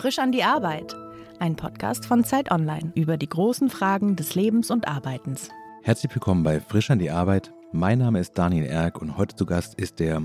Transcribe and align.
Frisch 0.00 0.18
an 0.18 0.32
die 0.32 0.44
Arbeit. 0.44 0.96
Ein 1.40 1.56
Podcast 1.56 2.06
von 2.06 2.24
Zeit 2.24 2.50
Online 2.50 2.90
über 2.94 3.18
die 3.18 3.28
großen 3.28 3.68
Fragen 3.68 4.16
des 4.16 4.34
Lebens 4.34 4.70
und 4.70 4.88
Arbeitens. 4.88 5.50
Herzlich 5.82 6.14
willkommen 6.14 6.42
bei 6.42 6.58
Frisch 6.58 6.90
an 6.90 6.98
die 6.98 7.10
Arbeit. 7.10 7.52
Mein 7.72 7.98
Name 7.98 8.18
ist 8.18 8.32
Daniel 8.38 8.64
Erck 8.64 9.02
und 9.02 9.18
heute 9.18 9.36
zu 9.36 9.44
Gast 9.44 9.74
ist 9.74 10.00
der 10.00 10.22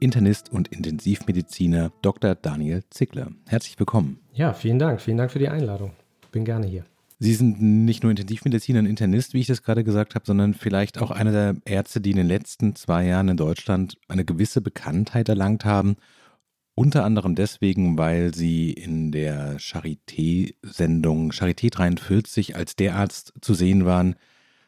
Internist 0.00 0.50
und 0.50 0.68
Intensivmediziner 0.68 1.92
Dr. 2.00 2.36
Daniel 2.36 2.84
Zickler. 2.88 3.28
Herzlich 3.46 3.78
willkommen. 3.78 4.18
Ja, 4.32 4.54
vielen 4.54 4.78
Dank. 4.78 5.02
Vielen 5.02 5.18
Dank 5.18 5.30
für 5.30 5.38
die 5.38 5.50
Einladung. 5.50 5.92
Bin 6.32 6.46
gerne 6.46 6.66
hier. 6.66 6.84
Sie 7.18 7.34
sind 7.34 7.60
nicht 7.60 8.04
nur 8.04 8.10
Intensivmediziner 8.10 8.78
und 8.78 8.86
Internist, 8.86 9.34
wie 9.34 9.40
ich 9.40 9.46
das 9.46 9.62
gerade 9.62 9.84
gesagt 9.84 10.14
habe, 10.14 10.24
sondern 10.24 10.54
vielleicht 10.54 11.02
auch 11.02 11.10
einer 11.10 11.32
der 11.32 11.56
Ärzte, 11.66 12.00
die 12.00 12.12
in 12.12 12.16
den 12.16 12.28
letzten 12.28 12.74
zwei 12.76 13.04
Jahren 13.04 13.28
in 13.28 13.36
Deutschland 13.36 13.98
eine 14.08 14.24
gewisse 14.24 14.62
Bekanntheit 14.62 15.28
erlangt 15.28 15.66
haben. 15.66 15.96
Unter 16.78 17.04
anderem 17.04 17.34
deswegen, 17.34 17.98
weil 17.98 18.32
sie 18.32 18.70
in 18.70 19.10
der 19.10 19.58
Charité-Sendung 19.58 21.32
Charité 21.32 21.72
43 21.72 22.54
als 22.54 22.76
der 22.76 22.94
Arzt 22.94 23.32
zu 23.40 23.52
sehen 23.54 23.84
waren, 23.84 24.14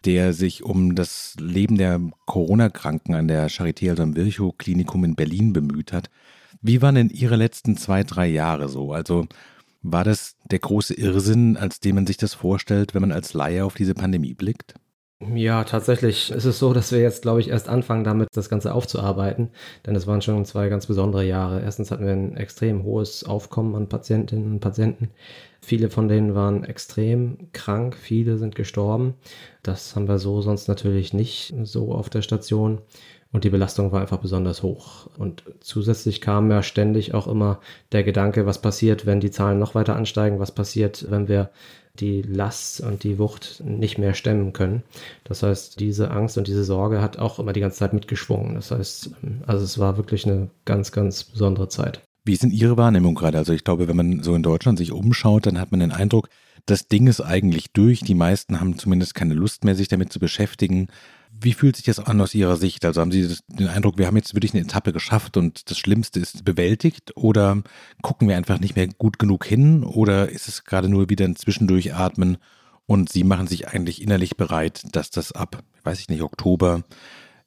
der 0.05 0.33
sich 0.33 0.65
um 0.65 0.97
das 0.97 1.37
Leben 1.39 1.79
der 1.79 2.01
Corona-Kranken 2.27 3.15
an 3.15 3.29
der 3.29 3.49
Charité, 3.49 3.91
also 3.91 4.03
am 4.03 4.17
Virchow-Klinikum 4.17 5.05
in 5.05 5.15
Berlin 5.15 5.53
bemüht 5.53 5.93
hat. 5.93 6.11
Wie 6.61 6.83
waren 6.83 6.97
denn 6.97 7.11
Ihre 7.11 7.37
letzten 7.37 7.77
zwei, 7.77 8.03
drei 8.03 8.27
Jahre 8.27 8.69
so? 8.69 8.93
Also 8.93 9.29
war 9.83 10.03
das 10.03 10.35
der 10.51 10.59
große 10.59 10.95
Irrsinn, 10.95 11.57
als 11.57 11.79
dem 11.79 11.95
man 11.95 12.09
sich 12.09 12.17
das 12.17 12.35
vorstellt, 12.35 12.93
wenn 12.93 13.03
man 13.03 13.13
als 13.13 13.35
Laie 13.35 13.65
auf 13.65 13.75
diese 13.75 13.95
Pandemie 13.95 14.35
blickt? 14.35 14.75
Ja, 15.23 15.65
tatsächlich 15.65 16.31
ist 16.31 16.47
es 16.47 16.59
so, 16.59 16.73
dass 16.73 16.93
wir 16.93 17.01
jetzt, 17.01 17.21
glaube 17.21 17.41
ich, 17.41 17.49
erst 17.51 17.69
anfangen 17.69 18.05
damit, 18.05 18.29
das 18.33 18.49
Ganze 18.49 18.73
aufzuarbeiten. 18.75 19.51
Denn 19.85 19.95
es 19.95 20.07
waren 20.07 20.23
schon 20.23 20.47
zwei 20.47 20.71
ganz 20.71 20.87
besondere 20.87 21.25
Jahre. 21.25 21.61
Erstens 21.61 21.91
hatten 21.91 22.07
wir 22.07 22.13
ein 22.13 22.39
extrem 22.39 22.85
hohes 22.85 23.25
Aufkommen 23.25 23.75
an 23.75 23.89
Patientinnen 23.89 24.51
und 24.53 24.61
Patienten. 24.61 25.11
Viele 25.61 25.91
von 25.91 26.09
denen 26.09 26.35
waren 26.35 26.65
extrem 26.65 27.53
krank, 27.53 27.97
viele 27.97 28.39
sind 28.39 28.55
gestorben. 28.55 29.13
Das 29.63 29.95
haben 29.95 30.09
wir 30.09 30.19
so 30.19 30.41
sonst 30.41 30.69
natürlich 30.69 31.13
nicht 31.13 31.53
so 31.65 31.93
auf 31.93 32.09
der 32.09 32.23
Station. 32.23 32.81
Und 33.31 33.45
die 33.45 33.51
Belastung 33.51 33.93
war 33.93 34.01
einfach 34.01 34.19
besonders 34.19 34.63
hoch. 34.63 35.07
Und 35.19 35.45
zusätzlich 35.61 36.23
kam 36.23 36.51
ja 36.51 36.63
ständig 36.63 37.13
auch 37.13 37.29
immer 37.29 37.61
der 37.93 38.05
Gedanke, 38.05 38.47
was 38.47 38.61
passiert, 38.63 39.05
wenn 39.05 39.21
die 39.21 39.31
Zahlen 39.31 39.59
noch 39.59 39.75
weiter 39.75 39.97
ansteigen, 39.97 40.41
was 40.41 40.51
passiert, 40.51 41.11
wenn 41.11 41.29
wir 41.29 41.51
die 42.01 42.23
Last 42.23 42.81
und 42.81 43.05
die 43.05 43.19
Wucht 43.19 43.63
nicht 43.65 43.99
mehr 43.99 44.15
stemmen 44.15 44.53
können. 44.53 44.83
Das 45.25 45.43
heißt, 45.43 45.79
diese 45.81 46.11
Angst 46.11 46.39
und 46.39 46.47
diese 46.47 46.65
Sorge 46.65 47.01
hat 47.01 47.19
auch 47.19 47.39
immer 47.39 47.53
die 47.53 47.61
ganze 47.61 47.79
Zeit 47.79 47.93
mitgeschwungen. 47.93 48.55
Das 48.55 48.71
heißt, 48.71 49.11
also 49.47 49.65
es 49.65 49.79
war 49.79 49.97
wirklich 49.97 50.27
eine 50.27 50.51
ganz, 50.65 50.93
ganz 50.93 51.25
besondere 51.25 51.69
Zeit. 51.69 52.01
Wie 52.25 52.33
ist 52.33 52.43
denn 52.43 52.51
Ihre 52.51 52.77
Wahrnehmung 52.77 53.15
gerade? 53.15 53.39
Also 53.39 53.53
ich 53.53 53.65
glaube, 53.65 53.89
wenn 53.89 53.97
man 53.97 54.23
so 54.23 54.35
in 54.35 54.43
Deutschland 54.43 54.79
sich 54.79 54.93
umschaut, 54.93 55.47
dann 55.47 55.59
hat 55.59 55.71
man 55.71 55.81
den 55.81 55.93
Eindruck, 55.93 56.29
das 56.67 56.89
Ding 56.89 57.07
ist 57.07 57.21
eigentlich 57.21 57.73
durch. 57.73 58.01
Die 58.01 58.15
meisten 58.15 58.61
haben 58.61 58.79
zumindest 58.79 59.15
keine 59.15 59.35
Lust 59.35 59.65
mehr, 59.65 59.75
sich 59.75 59.89
damit 59.89 60.13
zu 60.13 60.21
beschäftigen. 60.21 60.89
Wie 61.43 61.55
fühlt 61.55 61.77
sich 61.77 61.87
das 61.87 61.99
an 61.99 62.21
aus 62.21 62.35
Ihrer 62.35 62.57
Sicht? 62.57 62.85
Also 62.85 63.01
haben 63.01 63.13
Sie 63.13 63.35
den 63.49 63.69
Eindruck, 63.69 63.97
wir 63.97 64.07
haben 64.07 64.17
jetzt 64.17 64.35
wirklich 64.35 64.53
eine 64.53 64.63
Etappe 64.63 64.93
geschafft 64.93 65.37
und 65.37 65.71
das 65.71 65.79
Schlimmste 65.79 66.21
ist 66.21 66.45
bewältigt? 66.45 67.17
Oder 67.17 67.63
gucken 68.03 68.29
wir 68.29 68.37
einfach 68.37 68.61
nicht 68.61 68.77
mehr 68.77 68.89
gut 68.89 69.19
genug 69.19 69.47
hin? 69.47 69.83
Oder 69.83 70.29
ist 70.29 70.49
es 70.49 70.65
gerade 70.65 70.89
nur 70.89 71.09
wieder 71.09 71.25
ein 71.25 71.37
Zwischendurchatmen 71.37 72.37
und 72.87 73.11
Sie 73.11 73.25
machen 73.25 73.47
sich 73.47 73.69
eigentlich 73.69 74.03
innerlich 74.03 74.37
bereit, 74.37 74.83
dass 74.93 75.11
das 75.11 75.33
ab, 75.33 75.63
weiß 75.85 76.01
ich 76.01 76.09
nicht, 76.09 76.23
Oktober 76.23 76.83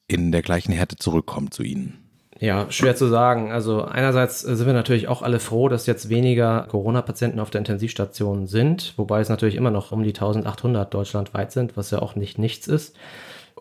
in 0.07 0.31
der 0.31 0.41
gleichen 0.41 0.71
Härte 0.71 0.95
zurückkommt 0.95 1.53
zu 1.53 1.63
Ihnen? 1.63 1.99
Ja, 2.39 2.69
schwer 2.71 2.95
zu 2.95 3.07
sagen. 3.07 3.51
Also 3.51 3.83
einerseits 3.83 4.41
sind 4.41 4.65
wir 4.65 4.73
natürlich 4.73 5.07
auch 5.07 5.21
alle 5.21 5.39
froh, 5.39 5.69
dass 5.69 5.85
jetzt 5.85 6.09
weniger 6.09 6.65
Corona-Patienten 6.69 7.39
auf 7.39 7.51
der 7.51 7.59
Intensivstation 7.59 8.47
sind, 8.47 8.93
wobei 8.97 9.21
es 9.21 9.29
natürlich 9.29 9.55
immer 9.55 9.71
noch 9.71 9.91
um 9.91 10.03
die 10.03 10.09
1800 10.09 10.93
deutschlandweit 10.93 11.51
sind, 11.51 11.77
was 11.77 11.91
ja 11.91 11.99
auch 11.99 12.15
nicht 12.15 12.39
nichts 12.39 12.67
ist. 12.67 12.95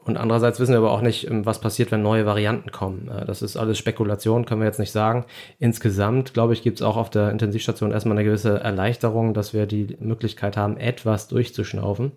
Und 0.04 0.16
andererseits 0.16 0.58
wissen 0.58 0.72
wir 0.72 0.78
aber 0.78 0.90
auch 0.90 1.00
nicht, 1.00 1.30
ähm, 1.30 1.46
was 1.46 1.60
passiert, 1.60 1.92
wenn 1.92 2.02
neue 2.02 2.26
Varianten 2.26 2.72
kommen. 2.72 3.08
Äh, 3.08 3.24
das 3.24 3.42
ist 3.42 3.56
alles 3.56 3.78
Spekulation, 3.78 4.44
können 4.44 4.60
wir 4.60 4.66
jetzt 4.66 4.80
nicht 4.80 4.90
sagen. 4.90 5.24
Insgesamt, 5.58 6.34
glaube 6.34 6.52
ich, 6.52 6.62
gibt 6.62 6.78
es 6.78 6.82
auch 6.82 6.96
auf 6.96 7.10
der 7.10 7.30
Intensivstation 7.30 7.92
erstmal 7.92 8.16
eine 8.16 8.24
gewisse 8.24 8.58
Erleichterung, 8.60 9.34
dass 9.34 9.54
wir 9.54 9.66
die 9.66 9.96
Möglichkeit 10.00 10.56
haben, 10.56 10.76
etwas 10.76 11.28
durchzuschnaufen. 11.28 12.12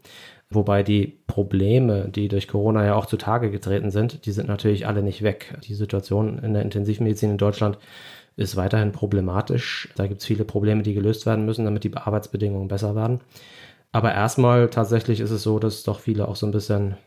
Wobei 0.50 0.84
die 0.84 1.20
Probleme, 1.28 2.10
die 2.10 2.28
durch 2.28 2.48
Corona 2.48 2.86
ja 2.86 2.96
auch 2.96 3.08
zutage 3.08 3.50
getreten 3.52 3.92
sind, 3.92 4.26
die 4.26 4.32
sind 4.32 4.48
natürlich 4.48 4.88
alle 4.88 5.02
nicht 5.02 5.22
weg. 5.22 5.58
Die 5.68 5.74
Situation 5.74 6.40
in 6.40 6.54
der 6.54 6.62
Intensivmedizin 6.62 7.32
in 7.32 7.38
Deutschland 7.38 7.78
ist 8.36 8.56
weiterhin 8.56 8.92
problematisch. 8.92 9.90
Da 9.96 10.08
gibt 10.08 10.22
es 10.22 10.28
viele 10.28 10.44
Probleme, 10.44 10.84
die 10.84 10.94
gelöst 10.94 11.26
werden 11.26 11.46
müssen, 11.46 11.66
damit 11.66 11.84
die 11.84 11.96
Arbeitsbedingungen 11.96 12.68
besser 12.68 12.96
werden. 12.96 13.22
Aber 13.92 14.14
erstmal 14.14 14.70
tatsächlich 14.70 15.20
ist 15.20 15.32
es 15.32 15.42
so, 15.42 15.58
dass 15.58 15.84
doch 15.84 16.00
viele 16.00 16.28
auch 16.28 16.36
so 16.36 16.46
ein 16.46 16.52
bisschen 16.52 16.98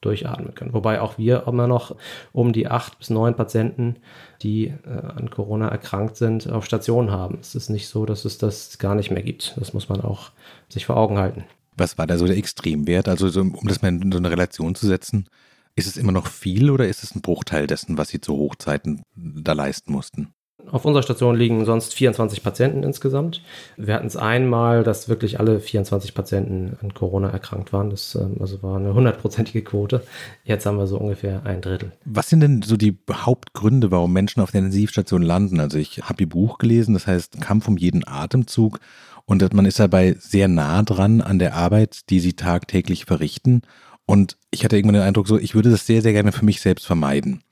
durchatmen 0.00 0.54
können. 0.54 0.72
Wobei 0.72 1.00
auch 1.00 1.18
wir 1.18 1.46
immer 1.46 1.66
noch 1.66 1.96
um 2.32 2.52
die 2.52 2.68
acht 2.68 2.98
bis 2.98 3.10
neun 3.10 3.34
Patienten, 3.34 3.96
die 4.42 4.66
äh, 4.66 5.06
an 5.16 5.30
Corona 5.30 5.68
erkrankt 5.68 6.16
sind, 6.16 6.50
auf 6.50 6.66
Station 6.66 7.10
haben. 7.10 7.38
Es 7.40 7.54
ist 7.54 7.70
nicht 7.70 7.88
so, 7.88 8.06
dass 8.06 8.24
es 8.24 8.38
das 8.38 8.78
gar 8.78 8.94
nicht 8.94 9.10
mehr 9.10 9.22
gibt. 9.22 9.54
Das 9.56 9.72
muss 9.72 9.88
man 9.88 10.00
auch 10.00 10.30
sich 10.68 10.86
vor 10.86 10.96
Augen 10.96 11.18
halten. 11.18 11.44
Was 11.76 11.98
war 11.98 12.06
da 12.06 12.18
so 12.18 12.26
der 12.26 12.36
Extremwert? 12.36 13.08
Also 13.08 13.28
so, 13.28 13.40
um 13.40 13.66
das 13.66 13.82
mal 13.82 13.88
in 13.88 14.12
so 14.12 14.18
eine 14.18 14.30
Relation 14.30 14.74
zu 14.74 14.86
setzen, 14.86 15.28
ist 15.74 15.86
es 15.86 15.96
immer 15.96 16.12
noch 16.12 16.26
viel 16.26 16.70
oder 16.70 16.88
ist 16.88 17.02
es 17.02 17.14
ein 17.14 17.20
Bruchteil 17.20 17.66
dessen, 17.66 17.98
was 17.98 18.08
Sie 18.08 18.20
zu 18.20 18.34
Hochzeiten 18.34 19.02
da 19.14 19.52
leisten 19.52 19.92
mussten? 19.92 20.32
Auf 20.70 20.84
unserer 20.84 21.02
Station 21.02 21.36
liegen 21.36 21.64
sonst 21.64 21.94
24 21.94 22.42
Patienten 22.42 22.82
insgesamt. 22.82 23.42
Wir 23.76 23.94
hatten 23.94 24.06
es 24.06 24.16
einmal, 24.16 24.82
dass 24.82 25.08
wirklich 25.08 25.38
alle 25.38 25.60
24 25.60 26.12
Patienten 26.12 26.76
an 26.82 26.92
Corona 26.92 27.30
erkrankt 27.30 27.72
waren. 27.72 27.90
Das 27.90 28.14
ähm, 28.14 28.36
also 28.40 28.62
war 28.62 28.76
eine 28.76 28.92
hundertprozentige 28.92 29.62
Quote. 29.62 30.02
Jetzt 30.44 30.66
haben 30.66 30.78
wir 30.78 30.86
so 30.86 30.98
ungefähr 30.98 31.44
ein 31.44 31.60
Drittel. 31.60 31.92
Was 32.04 32.28
sind 32.28 32.40
denn 32.40 32.62
so 32.62 32.76
die 32.76 32.96
Hauptgründe, 33.10 33.90
warum 33.90 34.12
Menschen 34.12 34.40
auf 34.40 34.50
der 34.50 34.60
Intensivstation 34.60 35.22
landen? 35.22 35.60
Also 35.60 35.78
ich 35.78 36.00
habe 36.02 36.22
Ihr 36.22 36.28
Buch 36.28 36.58
gelesen, 36.58 36.94
das 36.94 37.06
heißt 37.06 37.40
Kampf 37.40 37.68
um 37.68 37.76
jeden 37.76 38.06
Atemzug. 38.06 38.80
Und 39.24 39.52
man 39.54 39.66
ist 39.66 39.78
dabei 39.78 40.16
sehr 40.18 40.48
nah 40.48 40.82
dran 40.82 41.20
an 41.20 41.38
der 41.38 41.54
Arbeit, 41.54 42.10
die 42.10 42.20
Sie 42.20 42.32
tagtäglich 42.32 43.04
verrichten. 43.04 43.62
Und 44.04 44.36
ich 44.50 44.64
hatte 44.64 44.76
irgendwann 44.76 44.94
den 44.94 45.02
Eindruck, 45.02 45.28
so, 45.28 45.38
ich 45.38 45.54
würde 45.54 45.70
das 45.70 45.86
sehr, 45.86 46.00
sehr 46.00 46.12
gerne 46.12 46.32
für 46.32 46.44
mich 46.44 46.60
selbst 46.60 46.86
vermeiden. 46.86 47.42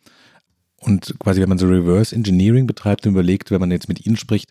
Und 0.85 1.15
quasi, 1.19 1.41
wenn 1.41 1.49
man 1.49 1.59
so 1.59 1.67
Reverse 1.67 2.15
Engineering 2.15 2.67
betreibt 2.67 3.07
und 3.07 3.13
überlegt, 3.13 3.51
wenn 3.51 3.61
man 3.61 3.71
jetzt 3.71 3.89
mit 3.89 4.05
ihnen 4.05 4.17
spricht, 4.17 4.51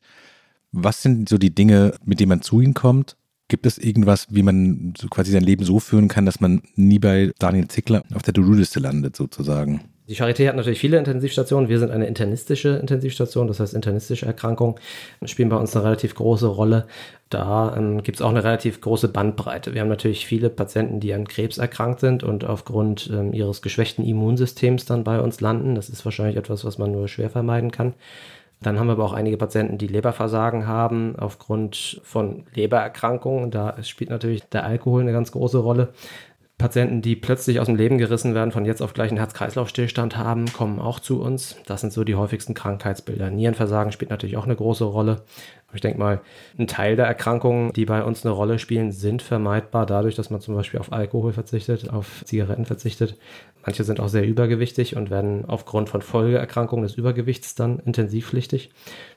was 0.72 1.04
sind 1.04 1.30
so 1.30 1.38
die 1.38 1.54
Dinge, 1.54 1.94
mit 2.04 2.20
denen 2.20 2.30
man 2.30 2.42
zu 2.42 2.60
ihnen 2.60 2.74
kommt? 2.74 3.16
Gibt 3.50 3.68
es 3.68 3.78
irgendwas, 3.78 4.28
wie 4.32 4.42
man 4.42 4.94
so 4.98 5.08
quasi 5.10 5.32
sein 5.32 5.44
Leben 5.44 5.64
so 5.64 5.80
führen 5.80 6.08
kann, 6.08 6.26
dass 6.26 6.40
man 6.40 6.64
nie 6.76 6.98
bei 6.98 7.32
Daniel 7.38 7.68
Zickler 7.68 8.04
auf 8.16 8.24
der 8.24 8.34
To-Do-Liste 8.34 8.80
landet, 8.80 9.16
sozusagen? 9.16 9.82
Die 10.10 10.16
Charité 10.16 10.50
hat 10.50 10.58
natürlich 10.58 10.80
viele 10.80 10.98
Intensivstationen. 10.98 11.70
Wir 11.70 11.80
sind 11.80 11.92
eine 11.92 12.08
internistische 12.08 12.70
Intensivstation, 12.70 13.48
das 13.48 13.62
heißt 13.62 13.74
internistische 13.74 14.26
Erkrankungen 14.26 14.76
spielen 15.24 15.48
bei 15.48 15.56
uns 15.56 15.74
eine 15.76 15.86
relativ 15.86 16.14
große 16.16 16.48
Rolle. 16.48 16.88
Da 17.30 17.76
ähm, 17.78 18.04
gibt 18.04 18.18
es 18.18 18.22
auch 18.22 18.30
eine 18.30 18.44
relativ 18.44 18.82
große 18.82 19.08
Bandbreite. 19.08 19.74
Wir 19.74 19.82
haben 19.82 19.88
natürlich 19.88 20.26
viele 20.26 20.50
Patienten, 20.50 21.00
die 21.00 21.14
an 21.14 21.28
Krebs 21.28 21.58
erkrankt 21.58 22.02
sind 22.02 22.22
und 22.22 22.44
aufgrund 22.44 23.10
ähm, 23.14 23.32
ihres 23.32 23.62
geschwächten 23.62 24.06
Immunsystems 24.06 24.86
dann 24.86 25.06
bei 25.06 25.22
uns 25.22 25.40
landen. 25.40 25.74
Das 25.76 25.90
ist 25.90 26.04
wahrscheinlich 26.04 26.36
etwas, 26.36 26.66
was 26.66 26.78
man 26.78 26.92
nur 26.92 27.08
schwer 27.08 27.30
vermeiden 27.30 27.72
kann. 27.72 27.94
Dann 28.64 28.80
haben 28.80 28.88
wir 28.88 28.94
aber 28.94 29.06
auch 29.06 29.14
einige 29.14 29.38
Patienten, 29.38 29.78
die 29.78 29.88
Leberversagen 29.88 30.68
haben 30.68 31.16
aufgrund 31.18 32.02
von 32.04 32.46
Lebererkrankungen. 32.54 33.52
Da 33.52 33.82
spielt 33.84 34.10
natürlich 34.10 34.44
der 34.44 34.66
Alkohol 34.66 35.02
eine 35.02 35.12
ganz 35.12 35.32
große 35.32 35.58
Rolle. 35.58 35.90
Patienten, 36.58 37.02
die 37.02 37.16
plötzlich 37.16 37.60
aus 37.60 37.66
dem 37.66 37.76
Leben 37.76 37.98
gerissen 37.98 38.36
werden, 38.36 38.52
von 38.52 38.64
jetzt 38.64 38.82
auf 38.82 38.94
gleich 38.94 39.10
einen 39.10 39.18
Herz-Kreislauf-Stillstand 39.18 40.16
haben, 40.18 40.46
kommen 40.54 40.80
auch 40.80 41.00
zu 41.00 41.22
uns. 41.22 41.58
Das 41.66 41.82
sind 41.82 41.92
so 41.92 42.04
die 42.04 42.16
häufigsten 42.16 42.54
Krankheitsbilder. 42.54 43.32
Nierenversagen 43.32 43.92
spielt 43.92 44.12
natürlich 44.12 44.38
auch 44.38 44.46
eine 44.46 44.56
große 44.56 44.86
Rolle. 44.86 45.24
Aber 45.68 45.76
ich 45.76 45.82
denke 45.82 46.00
mal, 46.00 46.22
ein 46.58 46.68
Teil 46.68 46.96
der 46.96 47.08
Erkrankungen, 47.08 47.74
die 47.74 47.86
bei 47.86 48.04
uns 48.04 48.24
eine 48.24 48.34
Rolle 48.34 48.60
spielen, 48.60 48.92
sind 48.92 49.22
vermeidbar 49.22 49.86
dadurch, 49.86 50.16
dass 50.16 50.30
man 50.30 50.40
zum 50.40 50.56
Beispiel 50.56 50.80
auf 50.80 50.94
Alkohol 50.94 51.34
verzichtet, 51.34 51.90
auf 51.90 52.24
Zigaretten 52.26 52.66
verzichtet. 52.66 53.18
Manche 53.66 53.84
sind 53.84 54.00
auch 54.00 54.10
sehr 54.10 54.26
übergewichtig 54.26 54.96
und 54.96 55.10
werden 55.10 55.46
aufgrund 55.46 55.90
von 55.90 56.02
Folgeerkrankungen 56.02 56.84
des 56.84 56.96
Übergewichts 56.96 57.56
dann 57.56 57.80
intensivpflichtig. 57.80 58.72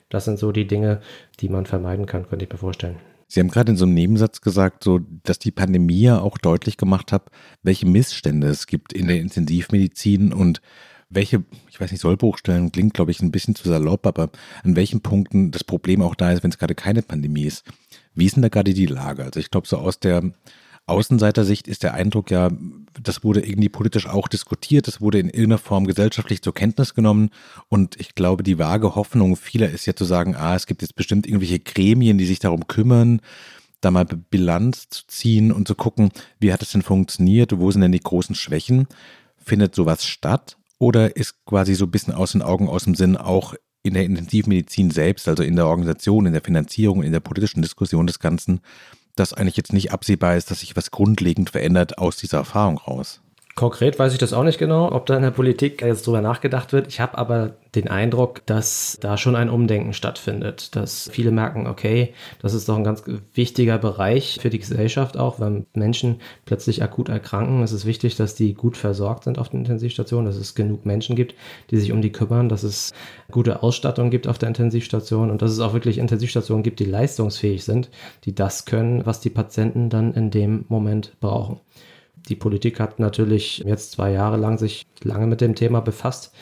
Das 0.09 0.25
sind 0.25 0.39
so 0.39 0.51
die 0.51 0.67
Dinge, 0.67 1.01
die 1.39 1.49
man 1.49 1.65
vermeiden 1.65 2.07
kann, 2.07 2.27
könnte 2.27 2.45
ich 2.45 2.51
mir 2.51 2.57
vorstellen. 2.57 2.97
Sie 3.27 3.39
haben 3.39 3.49
gerade 3.49 3.71
in 3.71 3.77
so 3.77 3.85
einem 3.85 3.93
Nebensatz 3.93 4.41
gesagt, 4.41 4.83
so, 4.83 4.99
dass 5.23 5.37
die 5.39 5.51
Pandemie 5.51 6.01
ja 6.01 6.19
auch 6.19 6.37
deutlich 6.37 6.77
gemacht 6.77 7.11
hat, 7.11 7.29
welche 7.61 7.85
Missstände 7.85 8.47
es 8.47 8.67
gibt 8.67 8.93
in 8.93 9.07
der 9.07 9.19
Intensivmedizin 9.19 10.31
und 10.31 10.61
welche, 11.09 11.43
ich 11.69 11.79
weiß 11.79 11.91
nicht, 11.91 12.01
Sollbruchstellen 12.01 12.71
klingt, 12.71 12.93
glaube 12.93 13.11
ich, 13.11 13.21
ein 13.21 13.31
bisschen 13.31 13.55
zu 13.55 13.67
salopp, 13.67 14.05
aber 14.05 14.29
an 14.63 14.75
welchen 14.75 15.01
Punkten 15.01 15.51
das 15.51 15.63
Problem 15.63 16.01
auch 16.01 16.15
da 16.15 16.31
ist, 16.31 16.43
wenn 16.43 16.51
es 16.51 16.57
gerade 16.57 16.75
keine 16.75 17.01
Pandemie 17.01 17.43
ist. 17.43 17.63
Wie 18.13 18.25
ist 18.25 18.35
denn 18.35 18.43
da 18.43 18.49
gerade 18.49 18.73
die 18.73 18.85
Lage? 18.85 19.23
Also 19.23 19.39
ich 19.39 19.51
glaube, 19.51 19.67
so 19.67 19.77
aus 19.77 19.99
der 19.99 20.31
Außenseitersicht 20.87 21.67
ist 21.67 21.83
der 21.83 21.93
Eindruck 21.93 22.31
ja, 22.31 22.49
das 23.01 23.23
wurde 23.23 23.45
irgendwie 23.45 23.69
politisch 23.69 24.07
auch 24.07 24.27
diskutiert, 24.27 24.87
das 24.87 25.01
wurde 25.01 25.19
in 25.19 25.27
irgendeiner 25.27 25.57
Form 25.57 25.85
gesellschaftlich 25.85 26.41
zur 26.41 26.53
Kenntnis 26.53 26.93
genommen 26.93 27.29
und 27.67 27.99
ich 27.99 28.15
glaube, 28.15 28.41
die 28.41 28.57
vage 28.57 28.95
Hoffnung 28.95 29.35
vieler 29.35 29.69
ist 29.69 29.85
ja 29.85 29.95
zu 29.95 30.05
sagen, 30.05 30.35
ah, 30.35 30.55
es 30.55 30.65
gibt 30.65 30.81
jetzt 30.81 30.95
bestimmt 30.95 31.27
irgendwelche 31.27 31.59
Gremien, 31.59 32.17
die 32.17 32.25
sich 32.25 32.39
darum 32.39 32.67
kümmern, 32.67 33.21
da 33.81 33.91
mal 33.91 34.05
Bilanz 34.05 34.87
zu 34.89 35.05
ziehen 35.07 35.51
und 35.51 35.67
zu 35.67 35.75
gucken, 35.75 36.09
wie 36.39 36.53
hat 36.53 36.61
es 36.61 36.71
denn 36.71 36.81
funktioniert, 36.81 37.57
wo 37.59 37.69
sind 37.69 37.81
denn 37.81 37.91
die 37.91 37.99
großen 37.99 38.35
Schwächen? 38.35 38.87
Findet 39.37 39.75
sowas 39.75 40.05
statt 40.05 40.57
oder 40.79 41.15
ist 41.15 41.45
quasi 41.45 41.75
so 41.75 41.85
ein 41.85 41.91
bisschen 41.91 42.13
aus 42.13 42.31
den 42.31 42.41
Augen, 42.41 42.69
aus 42.69 42.85
dem 42.85 42.95
Sinn 42.95 43.17
auch 43.17 43.53
in 43.83 43.93
der 43.93 44.05
Intensivmedizin 44.05 44.91
selbst, 44.91 45.27
also 45.27 45.43
in 45.43 45.55
der 45.55 45.67
Organisation, 45.67 46.25
in 46.25 46.33
der 46.33 46.41
Finanzierung, 46.41 47.03
in 47.03 47.11
der 47.11 47.19
politischen 47.19 47.61
Diskussion 47.61 48.07
des 48.07 48.19
Ganzen, 48.19 48.61
dass 49.19 49.33
eigentlich 49.33 49.57
jetzt 49.57 49.73
nicht 49.73 49.91
absehbar 49.91 50.35
ist, 50.35 50.51
dass 50.51 50.61
sich 50.61 50.75
was 50.75 50.91
grundlegend 50.91 51.49
verändert 51.49 51.97
aus 51.97 52.17
dieser 52.17 52.37
Erfahrung 52.37 52.77
raus? 52.77 53.21
Konkret 53.57 53.97
weiß 53.97 54.13
ich 54.13 54.19
das 54.19 54.33
auch 54.33 54.43
nicht 54.43 54.59
genau, 54.59 54.91
ob 54.91 55.07
da 55.07 55.15
in 55.15 55.23
der 55.23 55.31
Politik 55.31 55.81
jetzt 55.81 56.05
drüber 56.05 56.21
nachgedacht 56.21 56.73
wird. 56.73 56.89
Ich 56.89 56.99
habe 56.99 57.17
aber 57.17 57.55
den 57.73 57.87
Eindruck, 57.87 58.45
dass 58.45 58.99
da 59.01 59.17
schon 59.17 59.35
ein 59.35 59.49
Umdenken 59.49 59.93
stattfindet, 59.93 60.75
dass 60.75 61.09
viele 61.11 61.31
merken, 61.31 61.65
okay, 61.65 62.13
das 62.39 62.53
ist 62.53 62.69
doch 62.69 62.77
ein 62.77 62.83
ganz 62.83 63.03
wichtiger 63.33 63.79
Bereich 63.79 64.37
für 64.39 64.51
die 64.51 64.59
Gesellschaft 64.59 65.17
auch, 65.17 65.39
wenn 65.39 65.65
Menschen 65.73 66.21
plötzlich 66.45 66.83
akut 66.83 67.09
erkranken. 67.09 67.63
Es 67.63 67.71
ist 67.71 67.87
wichtig, 67.87 68.15
dass 68.15 68.35
die 68.35 68.53
gut 68.53 68.77
versorgt 68.77 69.23
sind 69.23 69.39
auf 69.39 69.49
den 69.49 69.61
Intensivstationen, 69.61 70.27
dass 70.27 70.35
es 70.35 70.53
genug 70.53 70.85
Menschen 70.85 71.15
gibt, 71.15 71.33
die 71.71 71.77
sich 71.77 71.91
um 71.91 72.03
die 72.03 72.11
kümmern, 72.11 72.49
dass 72.49 72.61
es 72.61 72.93
gute 73.31 73.63
Ausstattung 73.63 74.11
gibt 74.11 74.27
auf 74.27 74.37
der 74.37 74.49
Intensivstation 74.49 75.31
und 75.31 75.41
dass 75.41 75.49
es 75.49 75.61
auch 75.61 75.73
wirklich 75.73 75.97
Intensivstationen 75.97 76.61
gibt, 76.61 76.79
die 76.79 76.85
leistungsfähig 76.85 77.63
sind, 77.63 77.89
die 78.23 78.35
das 78.35 78.65
können, 78.65 79.07
was 79.07 79.19
die 79.19 79.31
Patienten 79.31 79.89
dann 79.89 80.13
in 80.13 80.29
dem 80.29 80.65
Moment 80.69 81.19
brauchen. 81.19 81.59
Die 82.27 82.35
Politik 82.35 82.79
hat 82.79 82.99
natürlich 82.99 83.59
jetzt 83.59 83.91
zwei 83.91 84.11
Jahre 84.11 84.37
lang 84.37 84.57
sich 84.57 84.85
lange 85.03 85.27
mit 85.27 85.41
dem 85.41 85.55
Thema 85.55 85.79
befasst. 85.79 86.33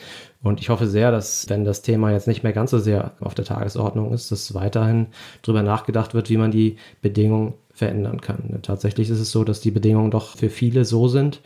Und 0.42 0.60
ich 0.60 0.68
hoffe 0.68 0.86
sehr, 0.86 1.10
dass, 1.10 1.48
wenn 1.48 1.64
das 1.64 1.82
Thema 1.82 2.12
jetzt 2.12 2.28
nicht 2.28 2.42
mehr 2.42 2.52
ganz 2.52 2.70
so 2.70 2.78
sehr 2.78 3.12
auf 3.20 3.34
der 3.34 3.44
Tagesordnung 3.44 4.12
ist, 4.12 4.30
dass 4.30 4.54
weiterhin 4.54 5.08
darüber 5.42 5.62
nachgedacht 5.62 6.14
wird, 6.14 6.30
wie 6.30 6.36
man 6.36 6.50
die 6.50 6.76
Bedingungen 7.02 7.54
verändern 7.72 8.20
kann. 8.20 8.58
Tatsächlich 8.62 9.10
ist 9.10 9.20
es 9.20 9.30
so, 9.30 9.44
dass 9.44 9.60
die 9.60 9.70
Bedingungen 9.70 10.10
doch 10.10 10.36
für 10.36 10.50
viele 10.50 10.84
so 10.84 11.08
sind, 11.08 11.40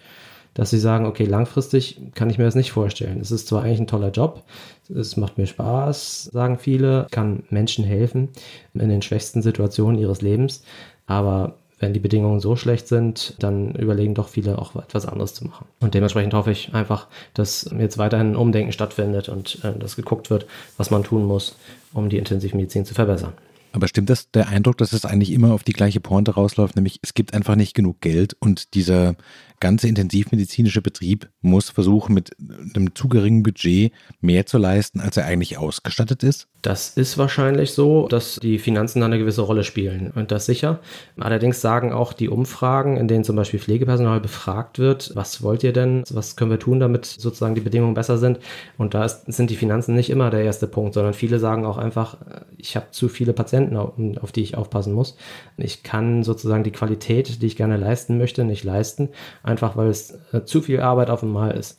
dass 0.54 0.70
sie 0.70 0.78
sagen, 0.78 1.06
okay, 1.06 1.24
langfristig 1.24 2.00
kann 2.14 2.30
ich 2.30 2.38
mir 2.38 2.44
das 2.44 2.54
nicht 2.54 2.72
vorstellen. 2.72 3.20
Es 3.20 3.30
ist 3.30 3.48
zwar 3.48 3.62
eigentlich 3.62 3.80
ein 3.80 3.86
toller 3.86 4.10
Job, 4.10 4.44
es 4.88 5.16
macht 5.16 5.38
mir 5.38 5.46
Spaß, 5.46 6.24
sagen 6.24 6.58
viele, 6.58 7.06
kann 7.10 7.44
Menschen 7.50 7.84
helfen 7.84 8.28
in 8.74 8.88
den 8.88 9.02
schwächsten 9.02 9.42
Situationen 9.42 10.00
ihres 10.00 10.22
Lebens, 10.22 10.62
aber 11.06 11.59
wenn 11.80 11.94
die 11.94 12.00
Bedingungen 12.00 12.40
so 12.40 12.56
schlecht 12.56 12.86
sind, 12.86 13.34
dann 13.38 13.74
überlegen 13.74 14.14
doch 14.14 14.28
viele 14.28 14.58
auch 14.58 14.76
etwas 14.76 15.06
anderes 15.06 15.34
zu 15.34 15.46
machen. 15.46 15.66
Und 15.80 15.94
dementsprechend 15.94 16.34
hoffe 16.34 16.52
ich 16.52 16.74
einfach, 16.74 17.08
dass 17.34 17.68
jetzt 17.76 17.98
weiterhin 17.98 18.32
ein 18.32 18.36
Umdenken 18.36 18.72
stattfindet 18.72 19.28
und 19.28 19.64
äh, 19.64 19.76
dass 19.76 19.96
geguckt 19.96 20.30
wird, 20.30 20.46
was 20.76 20.90
man 20.90 21.02
tun 21.02 21.24
muss, 21.24 21.56
um 21.92 22.10
die 22.10 22.18
Intensivmedizin 22.18 22.84
zu 22.84 22.94
verbessern. 22.94 23.32
Aber 23.72 23.88
stimmt 23.88 24.10
das 24.10 24.30
der 24.30 24.48
Eindruck, 24.48 24.78
dass 24.78 24.92
es 24.92 25.04
eigentlich 25.04 25.32
immer 25.32 25.52
auf 25.52 25.62
die 25.62 25.72
gleiche 25.72 26.00
Pointe 26.00 26.32
rausläuft, 26.32 26.76
nämlich 26.76 26.98
es 27.02 27.14
gibt 27.14 27.34
einfach 27.34 27.54
nicht 27.54 27.74
genug 27.74 28.00
Geld 28.00 28.36
und 28.40 28.74
dieser 28.74 29.14
ganze 29.60 29.88
intensivmedizinische 29.88 30.82
Betrieb 30.82 31.28
muss 31.42 31.70
versuchen, 31.70 32.14
mit 32.14 32.30
einem 32.74 32.94
zu 32.94 33.08
geringen 33.08 33.42
Budget 33.42 33.92
mehr 34.20 34.46
zu 34.46 34.58
leisten, 34.58 35.00
als 35.00 35.16
er 35.16 35.26
eigentlich 35.26 35.58
ausgestattet 35.58 36.22
ist? 36.22 36.48
Das 36.62 36.90
ist 36.96 37.16
wahrscheinlich 37.16 37.72
so, 37.72 38.08
dass 38.08 38.38
die 38.42 38.58
Finanzen 38.58 39.02
eine 39.02 39.18
gewisse 39.18 39.42
Rolle 39.42 39.64
spielen 39.64 40.12
und 40.14 40.30
das 40.30 40.46
sicher. 40.46 40.80
Allerdings 41.18 41.60
sagen 41.60 41.92
auch 41.92 42.12
die 42.12 42.28
Umfragen, 42.28 42.96
in 42.96 43.08
denen 43.08 43.24
zum 43.24 43.36
Beispiel 43.36 43.60
Pflegepersonal 43.60 44.20
befragt 44.20 44.78
wird, 44.78 45.12
was 45.14 45.42
wollt 45.42 45.62
ihr 45.62 45.72
denn, 45.72 46.04
was 46.10 46.36
können 46.36 46.50
wir 46.50 46.58
tun, 46.58 46.80
damit 46.80 47.06
sozusagen 47.06 47.54
die 47.54 47.62
Bedingungen 47.62 47.94
besser 47.94 48.18
sind? 48.18 48.40
Und 48.76 48.94
da 48.94 49.04
ist, 49.04 49.32
sind 49.32 49.50
die 49.50 49.56
Finanzen 49.56 49.94
nicht 49.94 50.10
immer 50.10 50.30
der 50.30 50.42
erste 50.42 50.66
Punkt, 50.66 50.94
sondern 50.94 51.14
viele 51.14 51.38
sagen 51.38 51.64
auch 51.64 51.78
einfach, 51.78 52.18
ich 52.58 52.76
habe 52.76 52.90
zu 52.90 53.08
viele 53.08 53.32
Patienten, 53.32 53.76
auf 54.18 54.32
die 54.32 54.42
ich 54.42 54.56
aufpassen 54.56 54.92
muss. 54.92 55.16
Ich 55.56 55.82
kann 55.82 56.22
sozusagen 56.22 56.64
die 56.64 56.72
Qualität, 56.72 57.40
die 57.42 57.46
ich 57.46 57.56
gerne 57.56 57.76
leisten 57.76 58.18
möchte, 58.18 58.44
nicht 58.44 58.64
leisten 58.64 59.10
einfach 59.50 59.76
weil 59.76 59.88
es 59.88 60.18
äh, 60.32 60.44
zu 60.44 60.62
viel 60.62 60.80
Arbeit 60.80 61.10
auf 61.10 61.22
einmal 61.22 61.52
ist. 61.52 61.78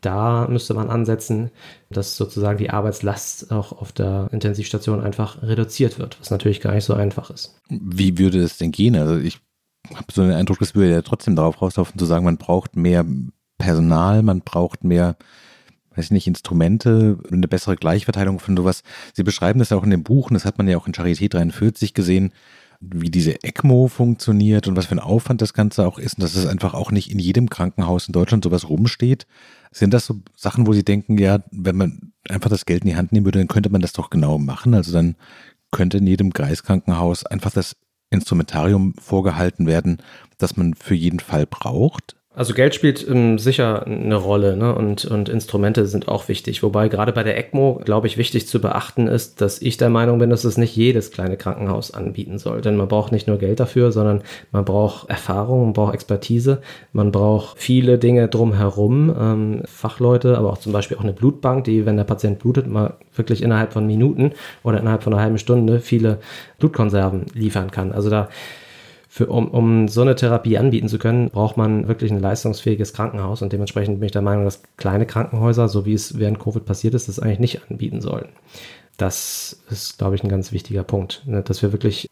Da 0.00 0.46
müsste 0.48 0.74
man 0.74 0.90
ansetzen, 0.90 1.50
dass 1.90 2.16
sozusagen 2.16 2.58
die 2.58 2.70
Arbeitslast 2.70 3.50
auch 3.50 3.72
auf 3.72 3.92
der 3.92 4.28
Intensivstation 4.30 5.00
einfach 5.00 5.42
reduziert 5.42 5.98
wird, 5.98 6.20
was 6.20 6.30
natürlich 6.30 6.60
gar 6.60 6.74
nicht 6.74 6.84
so 6.84 6.94
einfach 6.94 7.30
ist. 7.30 7.58
Wie 7.68 8.18
würde 8.18 8.40
es 8.40 8.58
denn 8.58 8.72
gehen? 8.72 8.94
Also 8.94 9.16
ich 9.16 9.40
habe 9.94 10.06
so 10.12 10.22
den 10.22 10.32
Eindruck, 10.32 10.60
es 10.60 10.74
würde 10.74 10.90
ja 10.90 11.02
trotzdem 11.02 11.34
darauf 11.34 11.60
rauslaufen, 11.60 11.98
zu 11.98 12.04
sagen, 12.04 12.24
man 12.24 12.38
braucht 12.38 12.76
mehr 12.76 13.04
Personal, 13.58 14.22
man 14.22 14.42
braucht 14.42 14.84
mehr, 14.84 15.16
weiß 15.94 16.06
ich 16.06 16.10
nicht, 16.10 16.26
Instrumente, 16.26 17.18
eine 17.30 17.48
bessere 17.48 17.76
Gleichverteilung 17.76 18.38
von 18.38 18.56
sowas. 18.56 18.82
Sie 19.14 19.22
beschreiben 19.22 19.58
das 19.58 19.70
ja 19.70 19.76
auch 19.76 19.84
in 19.84 19.90
dem 19.90 20.04
Buch, 20.04 20.30
und 20.30 20.34
das 20.34 20.44
hat 20.44 20.58
man 20.58 20.68
ja 20.68 20.76
auch 20.76 20.86
in 20.86 20.92
Charité 20.92 21.28
43 21.28 21.94
gesehen, 21.94 22.32
wie 22.80 23.10
diese 23.10 23.42
ECMO 23.42 23.88
funktioniert 23.88 24.66
und 24.68 24.76
was 24.76 24.86
für 24.86 24.94
ein 24.94 25.00
Aufwand 25.00 25.42
das 25.42 25.54
Ganze 25.54 25.86
auch 25.86 25.98
ist 25.98 26.18
und 26.18 26.22
dass 26.22 26.34
es 26.34 26.46
einfach 26.46 26.74
auch 26.74 26.90
nicht 26.90 27.10
in 27.10 27.18
jedem 27.18 27.48
Krankenhaus 27.48 28.06
in 28.06 28.12
Deutschland 28.12 28.44
sowas 28.44 28.68
rumsteht. 28.68 29.26
Sind 29.72 29.92
das 29.92 30.06
so 30.06 30.20
Sachen, 30.36 30.66
wo 30.66 30.72
Sie 30.72 30.84
denken, 30.84 31.18
ja, 31.18 31.40
wenn 31.50 31.76
man 31.76 32.12
einfach 32.28 32.50
das 32.50 32.66
Geld 32.66 32.82
in 32.82 32.90
die 32.90 32.96
Hand 32.96 33.12
nehmen 33.12 33.26
würde, 33.26 33.38
dann 33.38 33.48
könnte 33.48 33.70
man 33.70 33.80
das 33.80 33.92
doch 33.92 34.10
genau 34.10 34.38
machen. 34.38 34.74
Also 34.74 34.92
dann 34.92 35.16
könnte 35.70 35.98
in 35.98 36.06
jedem 36.06 36.32
Kreiskrankenhaus 36.32 37.26
einfach 37.26 37.50
das 37.50 37.76
Instrumentarium 38.10 38.94
vorgehalten 38.94 39.66
werden, 39.66 39.98
das 40.38 40.56
man 40.56 40.74
für 40.74 40.94
jeden 40.94 41.20
Fall 41.20 41.46
braucht. 41.46 42.16
Also 42.36 42.52
Geld 42.52 42.74
spielt 42.74 43.08
ähm, 43.08 43.38
sicher 43.38 43.86
eine 43.86 44.14
Rolle 44.14 44.58
ne? 44.58 44.74
und, 44.74 45.06
und 45.06 45.30
Instrumente 45.30 45.86
sind 45.86 46.06
auch 46.06 46.28
wichtig. 46.28 46.62
Wobei 46.62 46.88
gerade 46.88 47.12
bei 47.12 47.22
der 47.22 47.38
ECMO, 47.38 47.80
glaube 47.82 48.08
ich, 48.08 48.18
wichtig 48.18 48.46
zu 48.46 48.60
beachten 48.60 49.08
ist, 49.08 49.40
dass 49.40 49.62
ich 49.62 49.78
der 49.78 49.88
Meinung 49.88 50.18
bin, 50.18 50.28
dass 50.28 50.44
es 50.44 50.58
nicht 50.58 50.76
jedes 50.76 51.10
kleine 51.10 51.38
Krankenhaus 51.38 51.94
anbieten 51.94 52.38
soll. 52.38 52.60
Denn 52.60 52.76
man 52.76 52.88
braucht 52.88 53.10
nicht 53.10 53.26
nur 53.26 53.38
Geld 53.38 53.58
dafür, 53.58 53.90
sondern 53.90 54.20
man 54.52 54.66
braucht 54.66 55.08
Erfahrung, 55.08 55.64
man 55.64 55.72
braucht 55.72 55.94
Expertise, 55.94 56.60
man 56.92 57.10
braucht 57.10 57.56
viele 57.56 57.96
Dinge 57.96 58.28
drumherum, 58.28 59.16
ähm, 59.18 59.62
Fachleute, 59.64 60.36
aber 60.36 60.52
auch 60.52 60.58
zum 60.58 60.74
Beispiel 60.74 60.98
auch 60.98 61.04
eine 61.04 61.14
Blutbank, 61.14 61.64
die, 61.64 61.86
wenn 61.86 61.96
der 61.96 62.04
Patient 62.04 62.38
blutet, 62.38 62.66
mal 62.66 62.98
wirklich 63.14 63.42
innerhalb 63.42 63.72
von 63.72 63.86
Minuten 63.86 64.32
oder 64.62 64.78
innerhalb 64.78 65.02
von 65.02 65.14
einer 65.14 65.22
halben 65.22 65.38
Stunde 65.38 65.80
viele 65.80 66.18
Blutkonserven 66.58 67.24
liefern 67.32 67.70
kann. 67.70 67.92
Also 67.92 68.10
da 68.10 68.28
für, 69.16 69.28
um, 69.28 69.48
um 69.48 69.88
so 69.88 70.02
eine 70.02 70.14
Therapie 70.14 70.58
anbieten 70.58 70.88
zu 70.88 70.98
können, 70.98 71.30
braucht 71.30 71.56
man 71.56 71.88
wirklich 71.88 72.10
ein 72.10 72.20
leistungsfähiges 72.20 72.92
Krankenhaus 72.92 73.40
und 73.40 73.50
dementsprechend 73.50 73.98
bin 73.98 74.04
ich 74.04 74.12
der 74.12 74.20
Meinung, 74.20 74.44
dass 74.44 74.60
kleine 74.76 75.06
Krankenhäuser, 75.06 75.70
so 75.70 75.86
wie 75.86 75.94
es 75.94 76.18
während 76.18 76.38
Covid 76.38 76.66
passiert 76.66 76.92
ist, 76.92 77.08
das 77.08 77.18
eigentlich 77.18 77.38
nicht 77.38 77.62
anbieten 77.70 78.02
sollen. 78.02 78.28
Das 78.98 79.62
ist, 79.70 79.96
glaube 79.96 80.16
ich, 80.16 80.22
ein 80.22 80.28
ganz 80.28 80.52
wichtiger 80.52 80.84
Punkt, 80.84 81.22
ne? 81.24 81.40
dass 81.40 81.62
wir 81.62 81.72
wirklich 81.72 82.10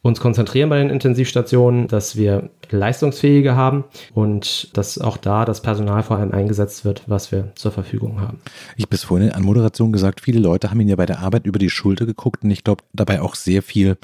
uns 0.00 0.20
konzentrieren 0.20 0.70
bei 0.70 0.78
den 0.78 0.88
Intensivstationen, 0.88 1.86
dass 1.86 2.16
wir 2.16 2.48
leistungsfähige 2.70 3.54
haben 3.54 3.84
und 4.14 4.74
dass 4.74 4.96
auch 4.96 5.18
da 5.18 5.44
das 5.44 5.60
Personal 5.60 6.02
vor 6.02 6.16
allem 6.16 6.32
eingesetzt 6.32 6.86
wird, 6.86 7.02
was 7.08 7.30
wir 7.30 7.52
zur 7.56 7.72
Verfügung 7.72 8.22
haben. 8.22 8.40
Ich 8.78 8.84
habe 8.84 8.94
es 8.94 9.04
vorhin 9.04 9.32
an 9.32 9.42
Moderation 9.42 9.92
gesagt, 9.92 10.22
viele 10.22 10.40
Leute 10.40 10.70
haben 10.70 10.80
ihn 10.80 10.88
ja 10.88 10.96
bei 10.96 11.04
der 11.04 11.18
Arbeit 11.18 11.44
über 11.44 11.58
die 11.58 11.68
Schulter 11.68 12.06
geguckt 12.06 12.42
und 12.42 12.50
ich 12.50 12.64
glaube 12.64 12.84
dabei 12.94 13.20
auch 13.20 13.34
sehr 13.34 13.62
viel 13.62 13.98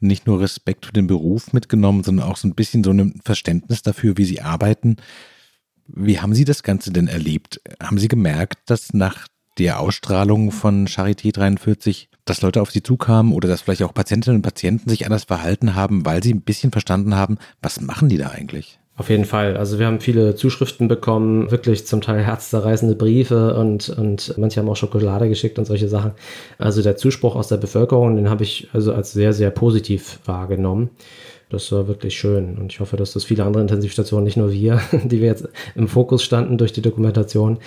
nicht 0.00 0.26
nur 0.26 0.40
Respekt 0.40 0.86
für 0.86 0.92
den 0.92 1.06
Beruf 1.06 1.52
mitgenommen, 1.52 2.02
sondern 2.04 2.28
auch 2.28 2.36
so 2.36 2.48
ein 2.48 2.54
bisschen 2.54 2.84
so 2.84 2.90
ein 2.90 3.20
Verständnis 3.24 3.82
dafür, 3.82 4.16
wie 4.16 4.24
sie 4.24 4.40
arbeiten. 4.40 4.96
Wie 5.86 6.18
haben 6.18 6.34
Sie 6.34 6.44
das 6.44 6.62
Ganze 6.62 6.92
denn 6.92 7.08
erlebt? 7.08 7.60
Haben 7.82 7.98
Sie 7.98 8.08
gemerkt, 8.08 8.58
dass 8.66 8.94
nach 8.94 9.26
der 9.58 9.80
Ausstrahlung 9.80 10.50
von 10.50 10.86
Charité 10.86 11.32
43, 11.32 12.08
dass 12.24 12.42
Leute 12.42 12.60
auf 12.60 12.70
Sie 12.70 12.82
zukamen 12.82 13.32
oder 13.32 13.48
dass 13.48 13.62
vielleicht 13.62 13.82
auch 13.82 13.94
Patientinnen 13.94 14.36
und 14.36 14.42
Patienten 14.42 14.88
sich 14.88 15.04
anders 15.04 15.24
verhalten 15.24 15.74
haben, 15.74 16.04
weil 16.04 16.22
sie 16.22 16.32
ein 16.32 16.42
bisschen 16.42 16.72
verstanden 16.72 17.14
haben, 17.14 17.38
was 17.62 17.80
machen 17.80 18.08
die 18.08 18.16
da 18.16 18.30
eigentlich? 18.30 18.80
Auf 18.96 19.10
jeden 19.10 19.24
Fall. 19.24 19.56
Also 19.56 19.80
wir 19.80 19.86
haben 19.86 19.98
viele 19.98 20.36
Zuschriften 20.36 20.86
bekommen, 20.86 21.50
wirklich 21.50 21.84
zum 21.84 22.00
Teil 22.00 22.22
herzzerreißende 22.22 22.94
Briefe 22.94 23.54
und, 23.56 23.88
und 23.88 24.38
manche 24.38 24.60
haben 24.60 24.68
auch 24.68 24.76
Schokolade 24.76 25.28
geschickt 25.28 25.58
und 25.58 25.64
solche 25.64 25.88
Sachen. 25.88 26.12
Also 26.58 26.80
der 26.80 26.96
Zuspruch 26.96 27.34
aus 27.34 27.48
der 27.48 27.56
Bevölkerung, 27.56 28.14
den 28.14 28.30
habe 28.30 28.44
ich 28.44 28.68
also 28.72 28.92
als 28.94 29.12
sehr, 29.12 29.32
sehr 29.32 29.50
positiv 29.50 30.20
wahrgenommen. 30.26 30.90
Das 31.50 31.72
war 31.72 31.88
wirklich 31.88 32.16
schön 32.16 32.56
und 32.56 32.72
ich 32.72 32.78
hoffe, 32.78 32.96
dass 32.96 33.12
das 33.12 33.24
viele 33.24 33.44
andere 33.44 33.62
Intensivstationen, 33.62 34.24
nicht 34.24 34.36
nur 34.36 34.52
wir, 34.52 34.80
die 35.04 35.20
wir 35.20 35.26
jetzt 35.26 35.48
im 35.74 35.88
Fokus 35.88 36.22
standen 36.22 36.56
durch 36.56 36.72
die 36.72 36.82
Dokumentation, 36.82 37.58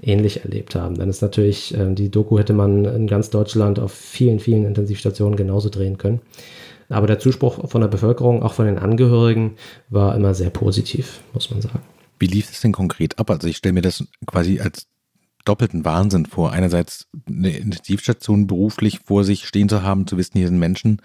ähnlich 0.00 0.44
erlebt 0.44 0.74
haben. 0.74 0.96
Denn 0.96 1.08
es 1.08 1.20
natürlich, 1.20 1.76
äh, 1.76 1.92
die 1.94 2.10
Doku 2.10 2.38
hätte 2.38 2.52
man 2.52 2.84
in 2.84 3.06
ganz 3.06 3.30
Deutschland 3.30 3.78
auf 3.78 3.92
vielen, 3.92 4.38
vielen 4.38 4.64
Intensivstationen 4.64 5.36
genauso 5.36 5.68
drehen 5.68 5.98
können. 5.98 6.20
Aber 6.88 7.06
der 7.06 7.18
Zuspruch 7.18 7.68
von 7.68 7.80
der 7.80 7.88
Bevölkerung, 7.88 8.42
auch 8.42 8.54
von 8.54 8.66
den 8.66 8.78
Angehörigen, 8.78 9.56
war 9.88 10.14
immer 10.14 10.34
sehr 10.34 10.50
positiv, 10.50 11.20
muss 11.32 11.50
man 11.50 11.60
sagen. 11.60 11.80
Wie 12.18 12.26
lief 12.26 12.50
es 12.50 12.60
denn 12.60 12.72
konkret 12.72 13.18
ab? 13.18 13.30
Also 13.30 13.48
ich 13.48 13.56
stelle 13.56 13.74
mir 13.74 13.82
das 13.82 14.04
quasi 14.26 14.60
als 14.60 14.86
doppelten 15.44 15.84
Wahnsinn 15.84 16.26
vor. 16.26 16.52
Einerseits 16.52 17.08
eine 17.26 17.56
Intensivstation 17.56 18.46
beruflich 18.46 19.00
vor 19.04 19.24
sich 19.24 19.46
stehen 19.46 19.68
zu 19.68 19.82
haben, 19.82 20.06
zu 20.06 20.16
wissen, 20.16 20.38
hier 20.38 20.48
sind 20.48 20.58
Menschen, 20.58 21.00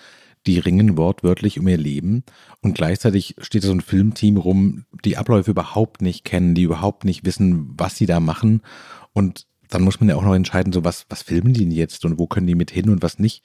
die 0.47 0.59
ringen 0.59 0.97
wortwörtlich 0.97 1.59
um 1.59 1.67
ihr 1.67 1.77
Leben 1.77 2.23
und 2.61 2.73
gleichzeitig 2.73 3.35
steht 3.39 3.63
so 3.63 3.71
ein 3.71 3.81
Filmteam 3.81 4.37
rum, 4.37 4.85
die 5.05 5.17
Abläufe 5.17 5.51
überhaupt 5.51 6.01
nicht 6.01 6.25
kennen, 6.25 6.55
die 6.55 6.63
überhaupt 6.63 7.05
nicht 7.05 7.25
wissen, 7.25 7.69
was 7.77 7.95
sie 7.95 8.07
da 8.07 8.19
machen 8.19 8.61
und 9.13 9.45
dann 9.69 9.83
muss 9.83 9.99
man 9.99 10.09
ja 10.09 10.15
auch 10.15 10.23
noch 10.23 10.35
entscheiden, 10.35 10.73
so 10.73 10.83
was, 10.83 11.05
was 11.09 11.21
filmen 11.21 11.53
die 11.53 11.61
denn 11.61 11.71
jetzt 11.71 12.05
und 12.05 12.19
wo 12.19 12.27
können 12.27 12.47
die 12.47 12.55
mit 12.55 12.71
hin 12.71 12.89
und 12.89 13.01
was 13.01 13.19
nicht. 13.19 13.43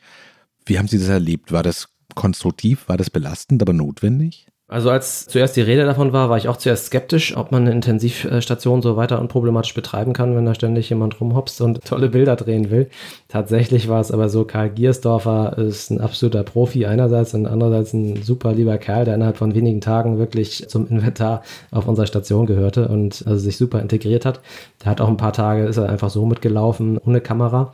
Wie 0.65 0.79
haben 0.79 0.89
Sie 0.89 0.99
das 0.99 1.09
erlebt? 1.09 1.53
War 1.53 1.63
das 1.63 1.89
konstruktiv? 2.17 2.89
War 2.89 2.97
das 2.97 3.11
belastend, 3.11 3.63
aber 3.63 3.73
notwendig? 3.73 4.49
Also 4.69 4.91
als 4.91 5.27
zuerst 5.27 5.55
die 5.57 5.61
Rede 5.61 5.85
davon 5.85 6.13
war, 6.13 6.29
war 6.29 6.39
ich 6.39 6.49
auch 6.49 6.57
zuerst 6.57 6.87
skeptisch, 6.87 7.37
ob 7.37 7.53
man 7.53 7.63
eine 7.63 7.71
Intensivstation 7.71 8.83
so 8.83 8.97
weiter 8.97 9.21
unproblematisch 9.21 9.75
betreiben 9.75 10.13
kann, 10.13 10.35
wenn 10.35 10.45
da 10.45 10.57
ständig 10.57 10.91
jemand 10.91 11.21
rumhopst 11.21 11.61
und 11.61 11.85
tolle 11.85 12.09
Bilder 12.09 12.35
drehen 12.35 12.69
will. 12.73 12.91
Tatsächlich 13.29 13.89
war 13.89 14.01
es 14.01 14.11
aber 14.11 14.29
so, 14.29 14.45
Karl 14.45 14.71
Giersdorfer 14.71 15.57
ist 15.57 15.91
ein 15.91 16.01
absoluter 16.01 16.43
Profi 16.43 16.85
einerseits 16.85 17.33
und 17.35 17.47
andererseits 17.47 17.93
ein 17.93 18.25
super 18.25 18.55
lieber 18.55 18.77
Kerl, 18.79 19.05
der 19.05 19.15
innerhalb 19.15 19.37
von 19.37 19.55
wenigen 19.55 19.81
Tagen 19.81 20.19
wirklich 20.19 20.69
zum 20.69 20.89
Inventar 20.89 21.43
auf 21.71 21.87
unserer 21.87 22.09
Station 22.09 22.47
gehörte 22.47 22.89
und 22.89 23.23
also 23.25 23.39
sich 23.39 23.57
super 23.57 23.81
integriert 23.81 24.25
hat. 24.25 24.41
Der 24.83 24.91
hat 24.91 25.01
auch 25.01 25.09
ein 25.09 25.17
paar 25.17 25.33
Tage, 25.33 25.67
ist 25.67 25.77
er 25.77 25.89
einfach 25.89 26.11
so 26.11 26.27
mitgelaufen, 26.27 26.99
ohne 26.99 27.21
Kamera 27.21 27.73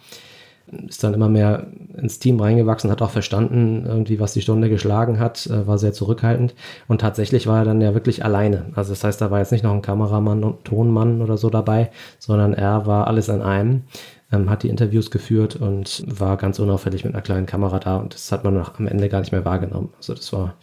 ist 0.89 1.05
dann 1.05 1.15
immer 1.15 1.29
mehr 1.29 1.67
ins 1.97 2.19
Team 2.19 2.41
reingewachsen, 2.41 2.91
hat 2.91 3.03
auch 3.03 3.11
verstanden, 3.11 3.85
irgendwie, 3.87 4.21
was 4.21 4.33
die 4.33 4.41
Stunde 4.41 4.69
geschlagen 4.69 5.21
hat, 5.21 5.47
äh, 5.47 5.67
war 5.67 5.79
sehr 5.79 5.93
zurückhaltend. 5.93 6.55
Und 6.89 7.01
tatsächlich 7.01 7.47
war 7.47 7.59
er 7.59 7.65
dann 7.65 7.81
ja 7.81 7.95
wirklich 7.95 8.25
alleine. 8.25 8.67
Also 8.75 8.93
das 8.93 9.05
heißt, 9.05 9.21
da 9.21 9.31
war 9.31 9.39
jetzt 9.39 9.53
nicht 9.53 9.65
noch 9.65 9.73
ein 9.73 9.83
Kameramann 9.83 10.45
und 10.45 10.65
Tonmann 10.65 11.21
oder 11.21 11.37
so 11.37 11.51
dabei, 11.51 11.91
sondern 12.19 12.55
er 12.55 12.87
war 12.87 13.07
alles 13.07 13.29
an 13.29 13.43
einem, 13.43 13.83
ähm, 14.33 14.49
hat 14.49 14.63
die 14.63 14.69
Interviews 14.69 15.11
geführt 15.11 15.57
und 15.57 16.05
war 16.07 16.37
ganz 16.37 16.59
unauffällig 16.59 17.05
mit 17.05 17.15
einer 17.15 17.23
kleinen 17.23 17.47
Kamera 17.47 17.79
da. 17.79 17.99
Und 17.99 18.15
das 18.15 18.33
hat 18.33 18.45
man 18.45 18.55
nach, 18.55 18.79
am 18.79 18.87
Ende 18.87 19.09
gar 19.09 19.21
nicht 19.21 19.33
mehr 19.33 19.45
wahrgenommen. 19.45 19.91
Also 19.99 20.15
das 20.15 20.33
war 20.33 20.55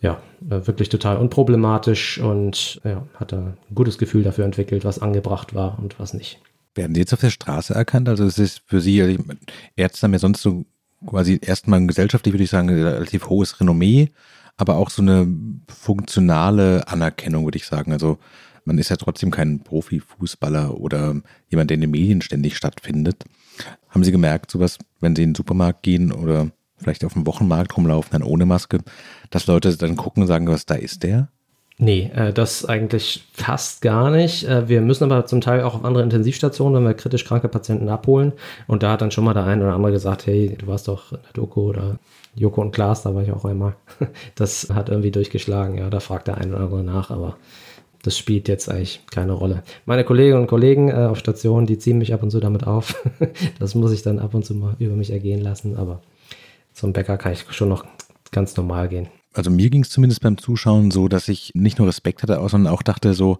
ja, 0.00 0.20
äh, 0.48 0.66
wirklich 0.66 0.88
total 0.88 1.16
unproblematisch 1.16 2.20
und 2.20 2.80
ja, 2.84 3.02
hat 3.14 3.32
ein 3.32 3.56
gutes 3.74 3.98
Gefühl 3.98 4.22
dafür 4.22 4.44
entwickelt, 4.44 4.84
was 4.84 5.00
angebracht 5.00 5.54
war 5.54 5.78
und 5.80 5.98
was 5.98 6.14
nicht. 6.14 6.40
Werden 6.74 6.94
die 6.94 7.00
jetzt 7.00 7.12
auf 7.12 7.20
der 7.20 7.30
Straße 7.30 7.74
erkannt? 7.74 8.08
Also 8.08 8.24
es 8.24 8.38
ist 8.38 8.62
für 8.66 8.80
Sie, 8.80 9.02
also 9.02 9.18
Ärzte 9.76 10.02
haben 10.02 10.12
ja 10.12 10.18
sonst 10.18 10.42
so 10.42 10.64
quasi 11.06 11.38
erstmal 11.40 11.84
gesellschaftlich, 11.86 12.32
würde 12.32 12.44
ich 12.44 12.50
sagen, 12.50 12.68
relativ 12.68 13.28
hohes 13.28 13.60
Renommee, 13.60 14.10
aber 14.56 14.76
auch 14.76 14.90
so 14.90 15.02
eine 15.02 15.26
funktionale 15.68 16.86
Anerkennung, 16.88 17.44
würde 17.44 17.58
ich 17.58 17.66
sagen. 17.66 17.92
Also 17.92 18.18
man 18.64 18.78
ist 18.78 18.90
ja 18.90 18.96
trotzdem 18.96 19.30
kein 19.30 19.60
Profifußballer 19.60 20.78
oder 20.78 21.16
jemand, 21.48 21.70
der 21.70 21.76
in 21.76 21.80
den 21.80 21.90
Medien 21.90 22.20
ständig 22.20 22.56
stattfindet. 22.56 23.24
Haben 23.88 24.04
Sie 24.04 24.12
gemerkt, 24.12 24.50
sowas, 24.50 24.78
wenn 25.00 25.16
Sie 25.16 25.22
in 25.22 25.30
den 25.30 25.34
Supermarkt 25.36 25.82
gehen 25.82 26.12
oder 26.12 26.50
vielleicht 26.76 27.04
auf 27.04 27.14
dem 27.14 27.26
Wochenmarkt 27.26 27.76
rumlaufen, 27.76 28.12
dann 28.12 28.22
ohne 28.22 28.46
Maske, 28.46 28.80
dass 29.30 29.46
Leute 29.46 29.76
dann 29.76 29.96
gucken 29.96 30.22
und 30.22 30.26
sagen, 30.26 30.46
was 30.46 30.66
da 30.66 30.74
ist 30.74 31.02
der? 31.02 31.28
Nee, 31.80 32.10
äh, 32.12 32.32
das 32.32 32.64
eigentlich 32.64 33.24
fast 33.32 33.82
gar 33.82 34.10
nicht. 34.10 34.44
Äh, 34.44 34.68
wir 34.68 34.80
müssen 34.80 35.04
aber 35.04 35.26
zum 35.26 35.40
Teil 35.40 35.62
auch 35.62 35.76
auf 35.76 35.84
andere 35.84 36.02
Intensivstationen, 36.02 36.74
wenn 36.74 36.88
wir 36.90 36.94
kritisch 36.94 37.24
kranke 37.24 37.48
Patienten 37.48 37.88
abholen. 37.88 38.32
Und 38.66 38.82
da 38.82 38.92
hat 38.92 39.00
dann 39.00 39.12
schon 39.12 39.24
mal 39.24 39.32
der 39.32 39.44
eine 39.44 39.62
oder 39.62 39.74
andere 39.74 39.92
gesagt, 39.92 40.26
hey, 40.26 40.56
du 40.58 40.66
warst 40.66 40.88
doch 40.88 41.12
in 41.12 41.18
der 41.22 41.32
Doku 41.34 41.68
oder 41.68 42.00
Joko 42.34 42.62
und 42.62 42.72
Klaas, 42.72 43.02
da 43.02 43.14
war 43.14 43.22
ich 43.22 43.30
auch 43.32 43.44
einmal. 43.44 43.76
Das 44.34 44.70
hat 44.70 44.88
irgendwie 44.88 45.12
durchgeschlagen, 45.12 45.78
ja, 45.78 45.88
da 45.88 46.00
fragt 46.00 46.26
der 46.26 46.38
eine 46.38 46.54
oder 46.54 46.64
andere 46.64 46.82
nach, 46.82 47.10
aber 47.10 47.36
das 48.02 48.18
spielt 48.18 48.48
jetzt 48.48 48.68
eigentlich 48.68 49.00
keine 49.10 49.32
Rolle. 49.32 49.62
Meine 49.86 50.04
Kolleginnen 50.04 50.40
und 50.40 50.46
Kollegen 50.48 50.88
äh, 50.88 51.06
auf 51.10 51.18
Stationen, 51.18 51.66
die 51.66 51.78
ziehen 51.78 51.98
mich 51.98 52.12
ab 52.12 52.22
und 52.24 52.30
zu 52.30 52.40
damit 52.40 52.66
auf. 52.66 52.96
das 53.60 53.76
muss 53.76 53.92
ich 53.92 54.02
dann 54.02 54.18
ab 54.18 54.34
und 54.34 54.44
zu 54.44 54.54
mal 54.54 54.74
über 54.80 54.94
mich 54.94 55.10
ergehen 55.10 55.40
lassen, 55.40 55.76
aber 55.76 56.02
zum 56.72 56.92
Bäcker 56.92 57.18
kann 57.18 57.32
ich 57.32 57.44
schon 57.50 57.68
noch 57.68 57.84
ganz 58.32 58.56
normal 58.56 58.88
gehen 58.88 59.08
also 59.38 59.50
mir 59.50 59.70
ging 59.70 59.82
es 59.82 59.90
zumindest 59.90 60.20
beim 60.20 60.36
Zuschauen 60.36 60.90
so, 60.90 61.08
dass 61.08 61.28
ich 61.28 61.52
nicht 61.54 61.78
nur 61.78 61.88
Respekt 61.88 62.22
hatte, 62.22 62.34
sondern 62.48 62.72
auch 62.72 62.82
dachte 62.82 63.14
so, 63.14 63.38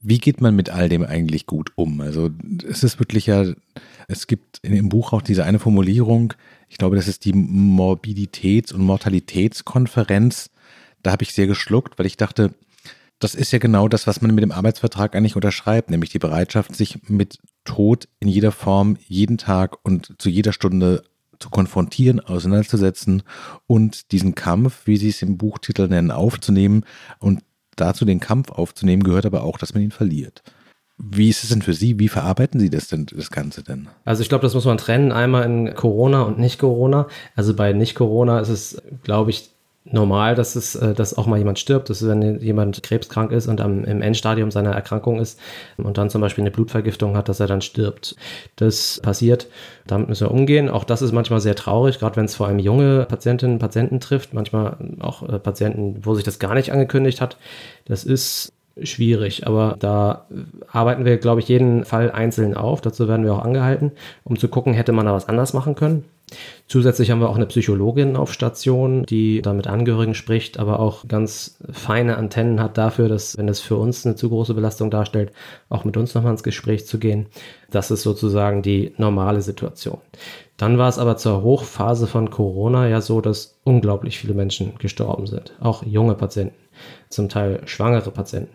wie 0.00 0.18
geht 0.18 0.40
man 0.40 0.56
mit 0.56 0.70
all 0.70 0.88
dem 0.88 1.04
eigentlich 1.04 1.46
gut 1.46 1.70
um? 1.76 2.00
Also 2.00 2.30
es 2.68 2.82
ist 2.82 2.98
wirklich 2.98 3.26
ja, 3.26 3.44
es 4.08 4.26
gibt 4.26 4.60
dem 4.64 4.88
Buch 4.88 5.12
auch 5.12 5.22
diese 5.22 5.44
eine 5.44 5.60
Formulierung, 5.60 6.34
ich 6.68 6.78
glaube, 6.78 6.96
das 6.96 7.06
ist 7.06 7.24
die 7.24 7.34
Morbiditäts- 7.34 8.72
und 8.72 8.80
Mortalitätskonferenz. 8.80 10.50
Da 11.02 11.12
habe 11.12 11.22
ich 11.22 11.34
sehr 11.34 11.46
geschluckt, 11.46 11.98
weil 11.98 12.06
ich 12.06 12.16
dachte, 12.16 12.54
das 13.18 13.34
ist 13.34 13.52
ja 13.52 13.58
genau 13.58 13.88
das, 13.88 14.06
was 14.06 14.20
man 14.20 14.34
mit 14.34 14.42
dem 14.42 14.52
Arbeitsvertrag 14.52 15.14
eigentlich 15.14 15.36
unterschreibt, 15.36 15.90
nämlich 15.90 16.10
die 16.10 16.18
Bereitschaft, 16.18 16.74
sich 16.74 16.98
mit 17.08 17.38
Tod 17.64 18.08
in 18.18 18.28
jeder 18.28 18.50
Form, 18.50 18.96
jeden 19.06 19.38
Tag 19.38 19.76
und 19.84 20.14
zu 20.18 20.28
jeder 20.28 20.52
Stunde 20.52 21.04
zu 21.42 21.50
konfrontieren, 21.50 22.20
auseinanderzusetzen 22.20 23.22
und 23.66 24.12
diesen 24.12 24.34
Kampf, 24.34 24.86
wie 24.86 24.96
Sie 24.96 25.08
es 25.08 25.20
im 25.22 25.36
Buchtitel 25.36 25.88
nennen, 25.88 26.10
aufzunehmen. 26.10 26.84
Und 27.18 27.42
dazu 27.76 28.04
den 28.04 28.20
Kampf 28.20 28.50
aufzunehmen 28.50 29.02
gehört 29.02 29.26
aber 29.26 29.42
auch, 29.42 29.58
dass 29.58 29.74
man 29.74 29.82
ihn 29.82 29.90
verliert. 29.90 30.42
Wie 30.98 31.28
ist 31.28 31.42
es 31.42 31.50
denn 31.50 31.62
für 31.62 31.74
Sie? 31.74 31.98
Wie 31.98 32.08
verarbeiten 32.08 32.60
Sie 32.60 32.70
das 32.70 32.86
denn, 32.86 33.06
das 33.06 33.30
Ganze 33.30 33.64
denn? 33.64 33.88
Also 34.04 34.22
ich 34.22 34.28
glaube, 34.28 34.42
das 34.42 34.54
muss 34.54 34.64
man 34.64 34.78
trennen, 34.78 35.10
einmal 35.10 35.44
in 35.44 35.74
Corona 35.74 36.22
und 36.22 36.38
nicht 36.38 36.60
Corona. 36.60 37.08
Also 37.34 37.54
bei 37.54 37.72
nicht 37.72 37.94
Corona 37.94 38.38
ist 38.40 38.50
es, 38.50 38.80
glaube 39.02 39.30
ich, 39.30 39.50
normal, 39.84 40.34
dass 40.34 40.54
es, 40.54 40.74
äh, 40.74 40.94
dass 40.94 41.16
auch 41.16 41.26
mal 41.26 41.38
jemand 41.38 41.58
stirbt. 41.58 41.90
Das 41.90 42.02
ist, 42.02 42.08
wenn 42.08 42.40
jemand 42.40 42.82
krebskrank 42.82 43.32
ist 43.32 43.48
und 43.48 43.60
am, 43.60 43.84
im 43.84 44.02
Endstadium 44.02 44.50
seiner 44.50 44.72
Erkrankung 44.72 45.20
ist 45.20 45.38
und 45.76 45.98
dann 45.98 46.10
zum 46.10 46.20
Beispiel 46.20 46.42
eine 46.42 46.50
Blutvergiftung 46.50 47.16
hat, 47.16 47.28
dass 47.28 47.40
er 47.40 47.46
dann 47.46 47.60
stirbt. 47.60 48.16
Das 48.56 49.00
passiert. 49.02 49.48
Damit 49.86 50.08
müssen 50.08 50.26
wir 50.26 50.30
umgehen. 50.30 50.68
Auch 50.68 50.84
das 50.84 51.02
ist 51.02 51.12
manchmal 51.12 51.40
sehr 51.40 51.56
traurig, 51.56 51.98
gerade 51.98 52.16
wenn 52.16 52.26
es 52.26 52.36
vor 52.36 52.46
allem 52.46 52.58
junge 52.58 53.06
Patientinnen 53.06 53.56
und 53.56 53.60
Patienten 53.60 54.00
trifft. 54.00 54.34
Manchmal 54.34 54.76
auch 55.00 55.28
äh, 55.28 55.38
Patienten, 55.38 56.00
wo 56.02 56.14
sich 56.14 56.24
das 56.24 56.38
gar 56.38 56.54
nicht 56.54 56.70
angekündigt 56.72 57.20
hat. 57.20 57.36
Das 57.86 58.04
ist 58.04 58.52
schwierig, 58.82 59.46
aber 59.46 59.76
da 59.78 60.26
arbeiten 60.70 61.04
wir, 61.04 61.18
glaube 61.18 61.40
ich, 61.40 61.48
jeden 61.48 61.84
Fall 61.84 62.10
einzeln 62.10 62.54
auf. 62.54 62.80
Dazu 62.80 63.08
werden 63.08 63.24
wir 63.24 63.34
auch 63.34 63.44
angehalten, 63.44 63.92
um 64.24 64.38
zu 64.38 64.48
gucken, 64.48 64.72
hätte 64.72 64.92
man 64.92 65.06
da 65.06 65.12
was 65.12 65.28
anders 65.28 65.52
machen 65.52 65.74
können. 65.74 66.04
Zusätzlich 66.66 67.10
haben 67.10 67.20
wir 67.20 67.28
auch 67.28 67.36
eine 67.36 67.46
Psychologin 67.46 68.16
auf 68.16 68.32
Station, 68.32 69.04
die 69.04 69.42
da 69.42 69.52
mit 69.52 69.66
Angehörigen 69.66 70.14
spricht, 70.14 70.58
aber 70.58 70.80
auch 70.80 71.06
ganz 71.06 71.58
feine 71.70 72.16
Antennen 72.16 72.60
hat 72.60 72.78
dafür, 72.78 73.08
dass, 73.08 73.36
wenn 73.36 73.48
es 73.48 73.60
für 73.60 73.76
uns 73.76 74.06
eine 74.06 74.16
zu 74.16 74.28
große 74.28 74.54
Belastung 74.54 74.90
darstellt, 74.90 75.32
auch 75.68 75.84
mit 75.84 75.96
uns 75.96 76.14
nochmal 76.14 76.32
ins 76.32 76.42
Gespräch 76.42 76.86
zu 76.86 76.98
gehen. 76.98 77.26
Das 77.70 77.90
ist 77.90 78.02
sozusagen 78.02 78.62
die 78.62 78.94
normale 78.96 79.42
Situation. 79.42 79.98
Dann 80.56 80.78
war 80.78 80.88
es 80.88 80.98
aber 80.98 81.16
zur 81.16 81.42
Hochphase 81.42 82.06
von 82.06 82.30
Corona 82.30 82.88
ja 82.88 83.00
so, 83.00 83.20
dass 83.20 83.58
unglaublich 83.64 84.18
viele 84.18 84.34
Menschen 84.34 84.74
gestorben 84.78 85.26
sind, 85.26 85.52
auch 85.60 85.82
junge 85.82 86.14
Patienten, 86.14 86.54
zum 87.08 87.28
Teil 87.28 87.62
schwangere 87.66 88.10
Patienten. 88.10 88.52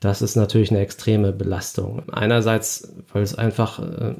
Das 0.00 0.22
ist 0.22 0.34
natürlich 0.34 0.70
eine 0.70 0.80
extreme 0.80 1.32
Belastung. 1.32 2.02
Einerseits, 2.10 2.94
weil 3.12 3.22
es 3.22 3.34
einfach 3.34 3.78
äh, 3.80 4.14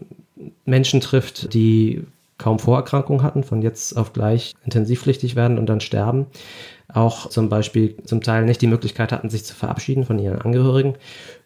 Menschen 0.65 1.01
trifft, 1.01 1.55
die 1.55 2.05
kaum 2.41 2.59
Vorerkrankungen 2.59 3.23
hatten, 3.23 3.45
von 3.45 3.63
jetzt 3.63 3.97
auf 3.97 4.13
gleich 4.13 4.55
intensivpflichtig 4.65 5.37
werden 5.37 5.59
und 5.59 5.67
dann 5.67 5.81
sterben. 5.81 6.27
Auch 6.93 7.29
zum 7.29 7.49
Beispiel 7.49 7.97
zum 8.05 8.23
Teil 8.23 8.45
nicht 8.45 8.63
die 8.63 8.67
Möglichkeit 8.67 9.13
hatten, 9.13 9.31
sich 9.31 9.45
zu 9.45 9.55
verabschieden 9.55 10.05
von 10.05 10.19
ihren 10.19 10.41
Angehörigen. 10.41 10.95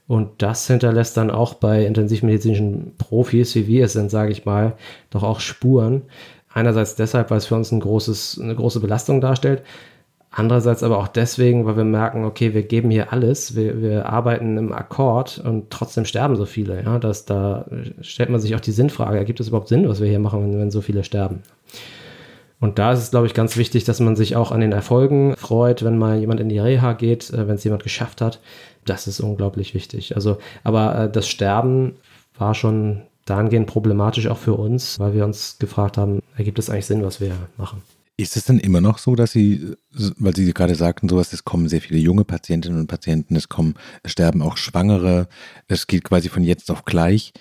Und 0.06 0.42
das 0.42 0.66
hinterlässt 0.66 1.16
dann 1.16 1.30
auch 1.30 1.54
bei 1.54 1.84
intensivmedizinischen 1.84 2.92
Profis, 2.96 3.54
wie 3.54 3.66
wir 3.66 3.86
es 3.86 3.94
sind, 3.94 4.10
sage 4.10 4.32
ich 4.32 4.44
mal, 4.44 4.74
doch 5.10 5.22
auch 5.22 5.40
Spuren. 5.40 6.02
Einerseits 6.52 6.94
deshalb, 6.94 7.30
weil 7.30 7.38
es 7.38 7.46
für 7.46 7.56
uns 7.56 7.72
ein 7.72 7.80
großes, 7.80 8.38
eine 8.40 8.54
große 8.54 8.80
Belastung 8.80 9.20
darstellt. 9.20 9.62
Andererseits 10.36 10.82
aber 10.82 10.98
auch 10.98 11.06
deswegen, 11.06 11.64
weil 11.64 11.76
wir 11.76 11.84
merken, 11.84 12.24
okay, 12.24 12.54
wir 12.54 12.64
geben 12.64 12.90
hier 12.90 13.12
alles, 13.12 13.54
wir, 13.54 13.80
wir 13.80 14.06
arbeiten 14.06 14.56
im 14.56 14.72
Akkord 14.72 15.38
und 15.38 15.70
trotzdem 15.70 16.04
sterben 16.04 16.34
so 16.34 16.44
viele. 16.44 16.82
Ja, 16.82 16.98
dass 16.98 17.24
da 17.24 17.66
stellt 18.00 18.30
man 18.30 18.40
sich 18.40 18.56
auch 18.56 18.60
die 18.60 18.72
Sinnfrage, 18.72 19.16
ergibt 19.16 19.38
es 19.38 19.46
überhaupt 19.46 19.68
Sinn, 19.68 19.88
was 19.88 20.00
wir 20.00 20.08
hier 20.08 20.18
machen, 20.18 20.42
wenn, 20.42 20.58
wenn 20.58 20.70
so 20.72 20.80
viele 20.80 21.04
sterben? 21.04 21.42
Und 22.58 22.80
da 22.80 22.92
ist 22.92 22.98
es, 22.98 23.10
glaube 23.12 23.26
ich, 23.26 23.34
ganz 23.34 23.56
wichtig, 23.56 23.84
dass 23.84 24.00
man 24.00 24.16
sich 24.16 24.34
auch 24.34 24.50
an 24.50 24.60
den 24.60 24.72
Erfolgen 24.72 25.36
freut, 25.36 25.84
wenn 25.84 25.98
mal 25.98 26.18
jemand 26.18 26.40
in 26.40 26.48
die 26.48 26.58
Reha 26.58 26.94
geht, 26.94 27.30
äh, 27.30 27.46
wenn 27.46 27.54
es 27.54 27.64
jemand 27.64 27.84
geschafft 27.84 28.20
hat. 28.20 28.40
Das 28.84 29.06
ist 29.06 29.20
unglaublich 29.20 29.72
wichtig. 29.72 30.16
Also, 30.16 30.38
aber 30.64 30.98
äh, 30.98 31.10
das 31.10 31.28
Sterben 31.28 31.94
war 32.36 32.54
schon 32.54 33.02
dahingehend 33.24 33.68
problematisch 33.68 34.26
auch 34.26 34.38
für 34.38 34.54
uns, 34.54 34.98
weil 34.98 35.14
wir 35.14 35.24
uns 35.24 35.58
gefragt 35.60 35.96
haben, 35.96 36.22
ergibt 36.36 36.58
es 36.58 36.70
eigentlich 36.70 36.86
Sinn, 36.86 37.04
was 37.04 37.20
wir 37.20 37.32
machen? 37.56 37.82
Ist 38.16 38.36
es 38.36 38.44
denn 38.44 38.60
immer 38.60 38.80
noch 38.80 38.98
so, 38.98 39.16
dass 39.16 39.32
Sie, 39.32 39.74
weil 39.90 40.36
Sie 40.36 40.52
gerade 40.54 40.76
sagten, 40.76 41.08
sowas, 41.08 41.32
es 41.32 41.44
kommen 41.44 41.68
sehr 41.68 41.80
viele 41.80 41.98
junge 41.98 42.24
Patientinnen 42.24 42.78
und 42.78 42.86
Patienten, 42.86 43.34
es 43.34 43.48
kommen, 43.48 43.74
es 44.04 44.12
sterben 44.12 44.40
auch 44.40 44.56
Schwangere, 44.56 45.26
es 45.66 45.88
geht 45.88 46.04
quasi 46.04 46.28
von 46.28 46.44
jetzt 46.44 46.70
auf 46.70 46.84
gleich. 46.84 47.32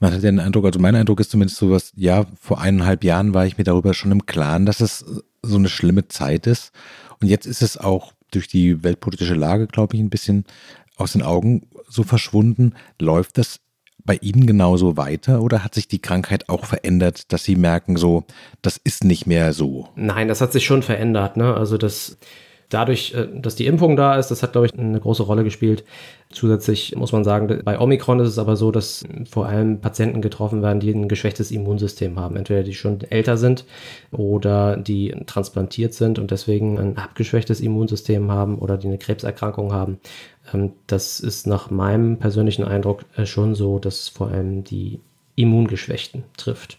Man 0.00 0.12
hat 0.12 0.24
den 0.24 0.40
Eindruck, 0.40 0.64
also 0.64 0.80
mein 0.80 0.96
Eindruck 0.96 1.20
ist 1.20 1.30
zumindest 1.30 1.58
sowas, 1.58 1.92
ja, 1.94 2.26
vor 2.40 2.60
eineinhalb 2.60 3.04
Jahren 3.04 3.34
war 3.34 3.46
ich 3.46 3.56
mir 3.56 3.64
darüber 3.64 3.94
schon 3.94 4.10
im 4.10 4.26
Klaren, 4.26 4.66
dass 4.66 4.80
es 4.80 5.04
so 5.42 5.56
eine 5.56 5.68
schlimme 5.68 6.08
Zeit 6.08 6.48
ist. 6.48 6.72
Und 7.20 7.28
jetzt 7.28 7.46
ist 7.46 7.62
es 7.62 7.78
auch 7.78 8.12
durch 8.32 8.48
die 8.48 8.82
weltpolitische 8.82 9.34
Lage, 9.34 9.68
glaube 9.68 9.94
ich, 9.94 10.02
ein 10.02 10.10
bisschen 10.10 10.44
aus 10.96 11.12
den 11.12 11.22
Augen 11.22 11.68
so 11.88 12.02
verschwunden. 12.02 12.74
Läuft 12.98 13.38
das 13.38 13.60
bei 14.06 14.16
Ihnen 14.20 14.46
genauso 14.46 14.96
weiter 14.96 15.42
oder 15.42 15.64
hat 15.64 15.74
sich 15.74 15.88
die 15.88 16.00
Krankheit 16.00 16.48
auch 16.48 16.64
verändert, 16.64 17.32
dass 17.32 17.44
Sie 17.44 17.56
merken, 17.56 17.96
so, 17.96 18.24
das 18.62 18.78
ist 18.82 19.04
nicht 19.04 19.26
mehr 19.26 19.52
so? 19.52 19.88
Nein, 19.96 20.28
das 20.28 20.40
hat 20.40 20.52
sich 20.52 20.64
schon 20.64 20.82
verändert. 20.82 21.36
Ne? 21.36 21.54
Also 21.54 21.76
das 21.76 22.16
Dadurch, 22.68 23.14
äh, 23.14 23.28
dass 23.32 23.54
die 23.54 23.66
Impfung 23.66 23.96
da 23.96 24.16
ist, 24.16 24.30
das 24.30 24.42
hat, 24.42 24.52
glaube 24.52 24.66
ich, 24.66 24.74
eine 24.76 24.98
große 24.98 25.22
Rolle 25.22 25.44
gespielt. 25.44 25.84
Zusätzlich 26.30 26.96
muss 26.96 27.12
man 27.12 27.22
sagen, 27.22 27.60
bei 27.64 27.78
Omikron 27.78 28.18
ist 28.18 28.28
es 28.28 28.38
aber 28.38 28.56
so, 28.56 28.72
dass 28.72 29.04
vor 29.30 29.46
allem 29.46 29.80
Patienten 29.80 30.20
getroffen 30.20 30.60
werden, 30.62 30.80
die 30.80 30.90
ein 30.90 31.06
geschwächtes 31.06 31.52
Immunsystem 31.52 32.18
haben. 32.18 32.36
Entweder 32.36 32.64
die 32.64 32.74
schon 32.74 33.00
älter 33.02 33.36
sind 33.36 33.64
oder 34.10 34.76
die 34.76 35.14
transplantiert 35.26 35.94
sind 35.94 36.18
und 36.18 36.32
deswegen 36.32 36.78
ein 36.78 36.98
abgeschwächtes 36.98 37.60
Immunsystem 37.60 38.32
haben 38.32 38.58
oder 38.58 38.76
die 38.76 38.88
eine 38.88 38.98
Krebserkrankung 38.98 39.72
haben. 39.72 40.00
Ähm, 40.52 40.72
das 40.86 41.20
ist 41.20 41.46
nach 41.46 41.70
meinem 41.70 42.18
persönlichen 42.18 42.64
Eindruck 42.64 43.04
äh, 43.16 43.26
schon 43.26 43.54
so, 43.54 43.78
dass 43.78 44.08
vor 44.08 44.28
allem 44.28 44.64
die 44.64 45.00
Immungeschwächten 45.34 46.24
trifft. 46.36 46.78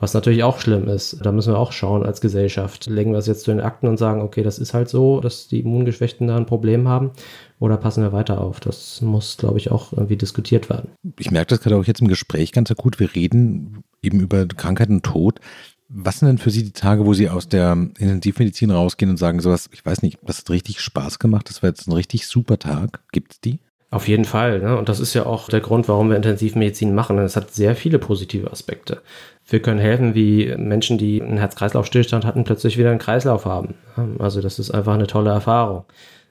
Was 0.00 0.14
natürlich 0.14 0.44
auch 0.44 0.60
schlimm 0.60 0.86
ist. 0.86 1.18
Da 1.24 1.32
müssen 1.32 1.52
wir 1.52 1.58
auch 1.58 1.72
schauen 1.72 2.06
als 2.06 2.20
Gesellschaft. 2.20 2.86
Legen 2.86 3.10
wir 3.10 3.18
es 3.18 3.26
jetzt 3.26 3.42
zu 3.42 3.50
den 3.50 3.60
Akten 3.60 3.88
und 3.88 3.96
sagen, 3.96 4.22
okay, 4.22 4.44
das 4.44 4.60
ist 4.60 4.72
halt 4.72 4.88
so, 4.88 5.20
dass 5.20 5.48
die 5.48 5.58
Immungeschwächten 5.58 6.28
da 6.28 6.36
ein 6.36 6.46
Problem 6.46 6.86
haben. 6.86 7.10
Oder 7.58 7.76
passen 7.76 8.04
wir 8.04 8.12
weiter 8.12 8.40
auf? 8.40 8.60
Das 8.60 9.00
muss, 9.00 9.36
glaube 9.38 9.58
ich, 9.58 9.72
auch 9.72 9.92
irgendwie 9.92 10.16
diskutiert 10.16 10.70
werden. 10.70 10.90
Ich 11.18 11.32
merke 11.32 11.48
das 11.48 11.60
gerade 11.60 11.76
auch 11.76 11.84
jetzt 11.84 12.00
im 12.00 12.06
Gespräch 12.06 12.52
ganz 12.52 12.72
gut. 12.76 13.00
Wir 13.00 13.12
reden 13.12 13.82
eben 14.00 14.20
über 14.20 14.46
Krankheit 14.46 14.88
und 14.88 15.02
Tod. 15.02 15.40
Was 15.88 16.18
sind 16.18 16.28
denn 16.28 16.38
für 16.38 16.50
Sie 16.50 16.64
die 16.64 16.72
Tage, 16.72 17.06
wo 17.06 17.14
Sie 17.14 17.30
aus 17.30 17.48
der 17.48 17.72
Intensivmedizin 17.72 18.70
rausgehen 18.70 19.10
und 19.10 19.16
sagen, 19.16 19.40
sowas, 19.40 19.70
ich 19.72 19.84
weiß 19.84 20.02
nicht, 20.02 20.18
das 20.22 20.38
hat 20.38 20.50
richtig 20.50 20.80
Spaß 20.80 21.18
gemacht, 21.18 21.48
das 21.48 21.62
war 21.62 21.70
jetzt 21.70 21.88
ein 21.88 21.92
richtig 21.92 22.26
super 22.26 22.58
Tag. 22.58 23.00
Gibt 23.10 23.32
es 23.32 23.40
die? 23.40 23.58
Auf 23.90 24.06
jeden 24.06 24.26
Fall. 24.26 24.60
Ne? 24.60 24.76
Und 24.76 24.90
das 24.90 25.00
ist 25.00 25.14
ja 25.14 25.24
auch 25.24 25.48
der 25.48 25.60
Grund, 25.60 25.88
warum 25.88 26.10
wir 26.10 26.16
Intensivmedizin 26.16 26.94
machen. 26.94 27.18
Es 27.18 27.36
hat 27.36 27.54
sehr 27.54 27.74
viele 27.74 27.98
positive 27.98 28.50
Aspekte. 28.50 29.00
Wir 29.48 29.62
können 29.62 29.80
helfen, 29.80 30.14
wie 30.14 30.54
Menschen, 30.58 30.98
die 30.98 31.22
einen 31.22 31.38
Herz-Kreislauf-Stillstand 31.38 32.26
hatten, 32.26 32.44
plötzlich 32.44 32.76
wieder 32.76 32.90
einen 32.90 32.98
Kreislauf 32.98 33.46
haben. 33.46 33.74
Also 34.18 34.42
das 34.42 34.58
ist 34.58 34.70
einfach 34.70 34.92
eine 34.92 35.06
tolle 35.06 35.30
Erfahrung. 35.30 35.84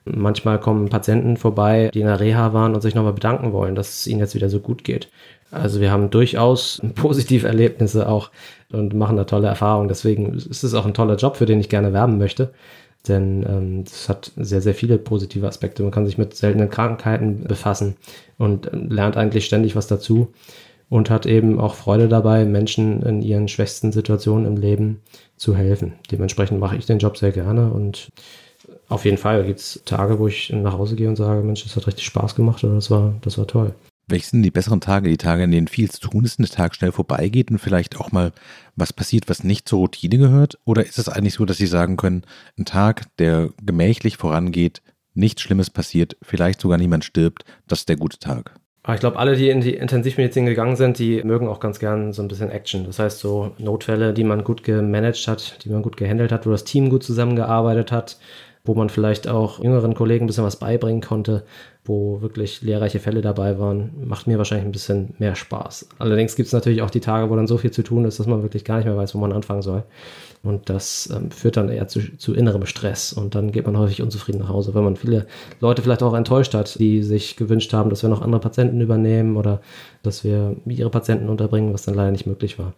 Manchmal 0.05 0.59
kommen 0.59 0.89
Patienten 0.89 1.35
vorbei, 1.35 1.89
die 1.93 2.01
in 2.01 2.05
der 2.05 2.19
Reha 2.19 2.53
waren 2.53 2.75
und 2.75 2.81
sich 2.81 2.93
nochmal 2.93 3.13
bedanken 3.13 3.51
wollen, 3.53 3.73
dass 3.73 4.01
es 4.01 4.07
ihnen 4.07 4.19
jetzt 4.19 4.35
wieder 4.35 4.49
so 4.49 4.59
gut 4.59 4.83
geht. 4.83 5.09
Also 5.49 5.81
wir 5.81 5.91
haben 5.91 6.11
durchaus 6.11 6.79
positive 6.95 7.47
Erlebnisse 7.47 8.07
auch 8.07 8.29
und 8.71 8.93
machen 8.93 9.17
da 9.17 9.23
tolle 9.23 9.47
Erfahrungen. 9.47 9.87
Deswegen 9.87 10.33
ist 10.33 10.63
es 10.63 10.73
auch 10.73 10.85
ein 10.85 10.93
toller 10.93 11.15
Job, 11.15 11.37
für 11.37 11.45
den 11.45 11.59
ich 11.59 11.69
gerne 11.69 11.93
werben 11.93 12.17
möchte. 12.17 12.51
Denn 13.07 13.45
ähm, 13.47 13.83
es 13.85 14.09
hat 14.09 14.31
sehr, 14.35 14.61
sehr 14.61 14.73
viele 14.73 14.97
positive 14.97 15.47
Aspekte. 15.47 15.83
Man 15.83 15.91
kann 15.91 16.05
sich 16.05 16.17
mit 16.17 16.35
seltenen 16.35 16.69
Krankheiten 16.69 17.43
befassen 17.43 17.95
und 18.37 18.69
lernt 18.71 19.17
eigentlich 19.17 19.45
ständig 19.45 19.75
was 19.75 19.87
dazu 19.87 20.33
und 20.89 21.09
hat 21.09 21.25
eben 21.25 21.59
auch 21.59 21.75
Freude 21.75 22.07
dabei, 22.07 22.45
Menschen 22.45 23.03
in 23.03 23.21
ihren 23.21 23.47
schwächsten 23.47 23.91
Situationen 23.91 24.45
im 24.45 24.57
Leben 24.57 25.01
zu 25.35 25.55
helfen. 25.55 25.93
Dementsprechend 26.11 26.59
mache 26.59 26.77
ich 26.77 26.85
den 26.85 26.99
Job 26.99 27.17
sehr 27.17 27.31
gerne 27.31 27.71
und 27.71 28.09
auf 28.89 29.05
jeden 29.05 29.17
Fall 29.17 29.45
gibt 29.45 29.59
es 29.59 29.81
Tage, 29.85 30.19
wo 30.19 30.27
ich 30.27 30.49
nach 30.51 30.77
Hause 30.77 30.95
gehe 30.95 31.09
und 31.09 31.17
sage, 31.17 31.41
Mensch, 31.43 31.63
das 31.63 31.75
hat 31.75 31.87
richtig 31.87 32.05
Spaß 32.05 32.35
gemacht 32.35 32.63
oder 32.63 32.75
das 32.75 32.89
war, 32.89 33.13
das 33.21 33.37
war 33.37 33.47
toll. 33.47 33.73
Welche 34.09 34.27
sind 34.27 34.43
die 34.43 34.51
besseren 34.51 34.79
Tage? 34.79 35.09
Die 35.09 35.17
Tage, 35.17 35.43
in 35.43 35.51
denen 35.51 35.67
viel 35.67 35.91
zu 35.91 35.99
tun 35.99 36.23
ist 36.23 36.39
der 36.39 36.47
Tag 36.47 36.75
schnell 36.75 36.93
vorbeigeht 36.93 37.51
und 37.51 37.57
vielleicht 37.57 37.99
auch 37.99 38.13
mal 38.13 38.31
was 38.77 38.93
passiert, 38.93 39.27
was 39.27 39.43
nicht 39.43 39.67
zur 39.67 39.79
Routine 39.79 40.17
gehört? 40.17 40.57
Oder 40.63 40.85
ist 40.85 40.97
es 40.97 41.09
eigentlich 41.09 41.33
so, 41.33 41.43
dass 41.43 41.57
Sie 41.57 41.67
sagen 41.67 41.97
können, 41.97 42.23
ein 42.57 42.63
Tag, 42.63 43.03
der 43.17 43.49
gemächlich 43.61 44.15
vorangeht, 44.15 44.81
nichts 45.13 45.41
Schlimmes 45.41 45.69
passiert, 45.69 46.15
vielleicht 46.21 46.61
sogar 46.61 46.77
niemand 46.77 47.03
stirbt, 47.03 47.43
das 47.67 47.79
ist 47.79 47.89
der 47.89 47.97
gute 47.97 48.17
Tag? 48.17 48.55
Aber 48.83 48.93
ich 48.93 49.01
glaube, 49.01 49.19
alle, 49.19 49.35
die 49.35 49.49
in 49.49 49.59
die 49.59 49.73
Intensivmedizin 49.73 50.45
gegangen 50.45 50.77
sind, 50.77 50.97
die 50.99 51.21
mögen 51.23 51.49
auch 51.49 51.59
ganz 51.59 51.77
gern 51.77 52.13
so 52.13 52.21
ein 52.21 52.29
bisschen 52.29 52.49
Action. 52.49 52.85
Das 52.85 52.99
heißt, 52.99 53.19
so 53.19 53.51
Notfälle, 53.57 54.13
die 54.13 54.23
man 54.23 54.45
gut 54.45 54.63
gemanagt 54.63 55.27
hat, 55.27 55.65
die 55.65 55.69
man 55.69 55.81
gut 55.81 55.97
gehandelt 55.97 56.31
hat, 56.31 56.45
wo 56.45 56.51
das 56.51 56.63
Team 56.63 56.89
gut 56.89 57.03
zusammengearbeitet 57.03 57.91
hat, 57.91 58.17
wo 58.63 58.75
man 58.75 58.89
vielleicht 58.89 59.27
auch 59.27 59.61
jüngeren 59.61 59.93
Kollegen 59.93 60.23
ein 60.23 60.27
bisschen 60.27 60.45
was 60.45 60.59
beibringen 60.59 61.01
konnte, 61.01 61.43
wo 61.87 62.21
wirklich 62.21 62.61
lehrreiche 62.61 62.99
Fälle 62.99 63.21
dabei 63.21 63.59
waren, 63.59 63.91
macht 64.05 64.27
mir 64.27 64.37
wahrscheinlich 64.37 64.65
ein 64.65 64.71
bisschen 64.71 65.13
mehr 65.19 65.35
Spaß. 65.35 65.89
Allerdings 65.99 66.35
gibt 66.35 66.47
es 66.47 66.53
natürlich 66.53 66.81
auch 66.81 66.89
die 66.89 66.99
Tage, 66.99 67.29
wo 67.29 67.35
dann 67.35 67.47
so 67.47 67.57
viel 67.57 67.71
zu 67.71 67.83
tun 67.83 68.05
ist, 68.05 68.19
dass 68.19 68.27
man 68.27 68.43
wirklich 68.43 68.65
gar 68.65 68.77
nicht 68.77 68.85
mehr 68.85 68.97
weiß, 68.97 69.15
wo 69.15 69.19
man 69.19 69.31
anfangen 69.31 69.61
soll. 69.61 69.83
Und 70.43 70.69
das 70.69 71.09
ähm, 71.13 71.31
führt 71.31 71.57
dann 71.57 71.69
eher 71.69 71.87
zu, 71.87 72.15
zu, 72.17 72.33
innerem 72.33 72.65
Stress. 72.65 73.11
Und 73.11 73.35
dann 73.35 73.51
geht 73.51 73.65
man 73.65 73.77
häufig 73.77 74.01
unzufrieden 74.01 74.39
nach 74.39 74.49
Hause, 74.49 74.73
weil 74.73 74.83
man 74.83 74.95
viele 74.95 75.27
Leute 75.59 75.81
vielleicht 75.81 76.03
auch 76.03 76.13
enttäuscht 76.13 76.53
hat, 76.53 76.79
die 76.79 77.03
sich 77.03 77.35
gewünscht 77.35 77.73
haben, 77.73 77.89
dass 77.89 78.03
wir 78.03 78.09
noch 78.09 78.21
andere 78.21 78.41
Patienten 78.41 78.79
übernehmen 78.79 79.35
oder 79.35 79.61
dass 80.03 80.23
wir 80.23 80.55
ihre 80.65 80.89
Patienten 80.89 81.29
unterbringen, 81.29 81.73
was 81.73 81.83
dann 81.83 81.95
leider 81.95 82.11
nicht 82.11 82.27
möglich 82.27 82.59
war. 82.59 82.73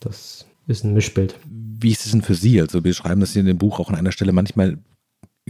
Das 0.00 0.46
ist 0.66 0.84
ein 0.84 0.94
Mischbild. 0.94 1.36
Wie 1.46 1.90
ist 1.90 2.04
es 2.04 2.12
denn 2.12 2.22
für 2.22 2.34
Sie? 2.34 2.60
Also 2.60 2.84
wir 2.84 2.94
schreiben 2.94 3.20
das 3.20 3.32
hier 3.32 3.40
in 3.40 3.46
dem 3.46 3.58
Buch 3.58 3.80
auch 3.80 3.88
an 3.88 3.96
einer 3.96 4.12
Stelle. 4.12 4.32
Manchmal 4.32 4.78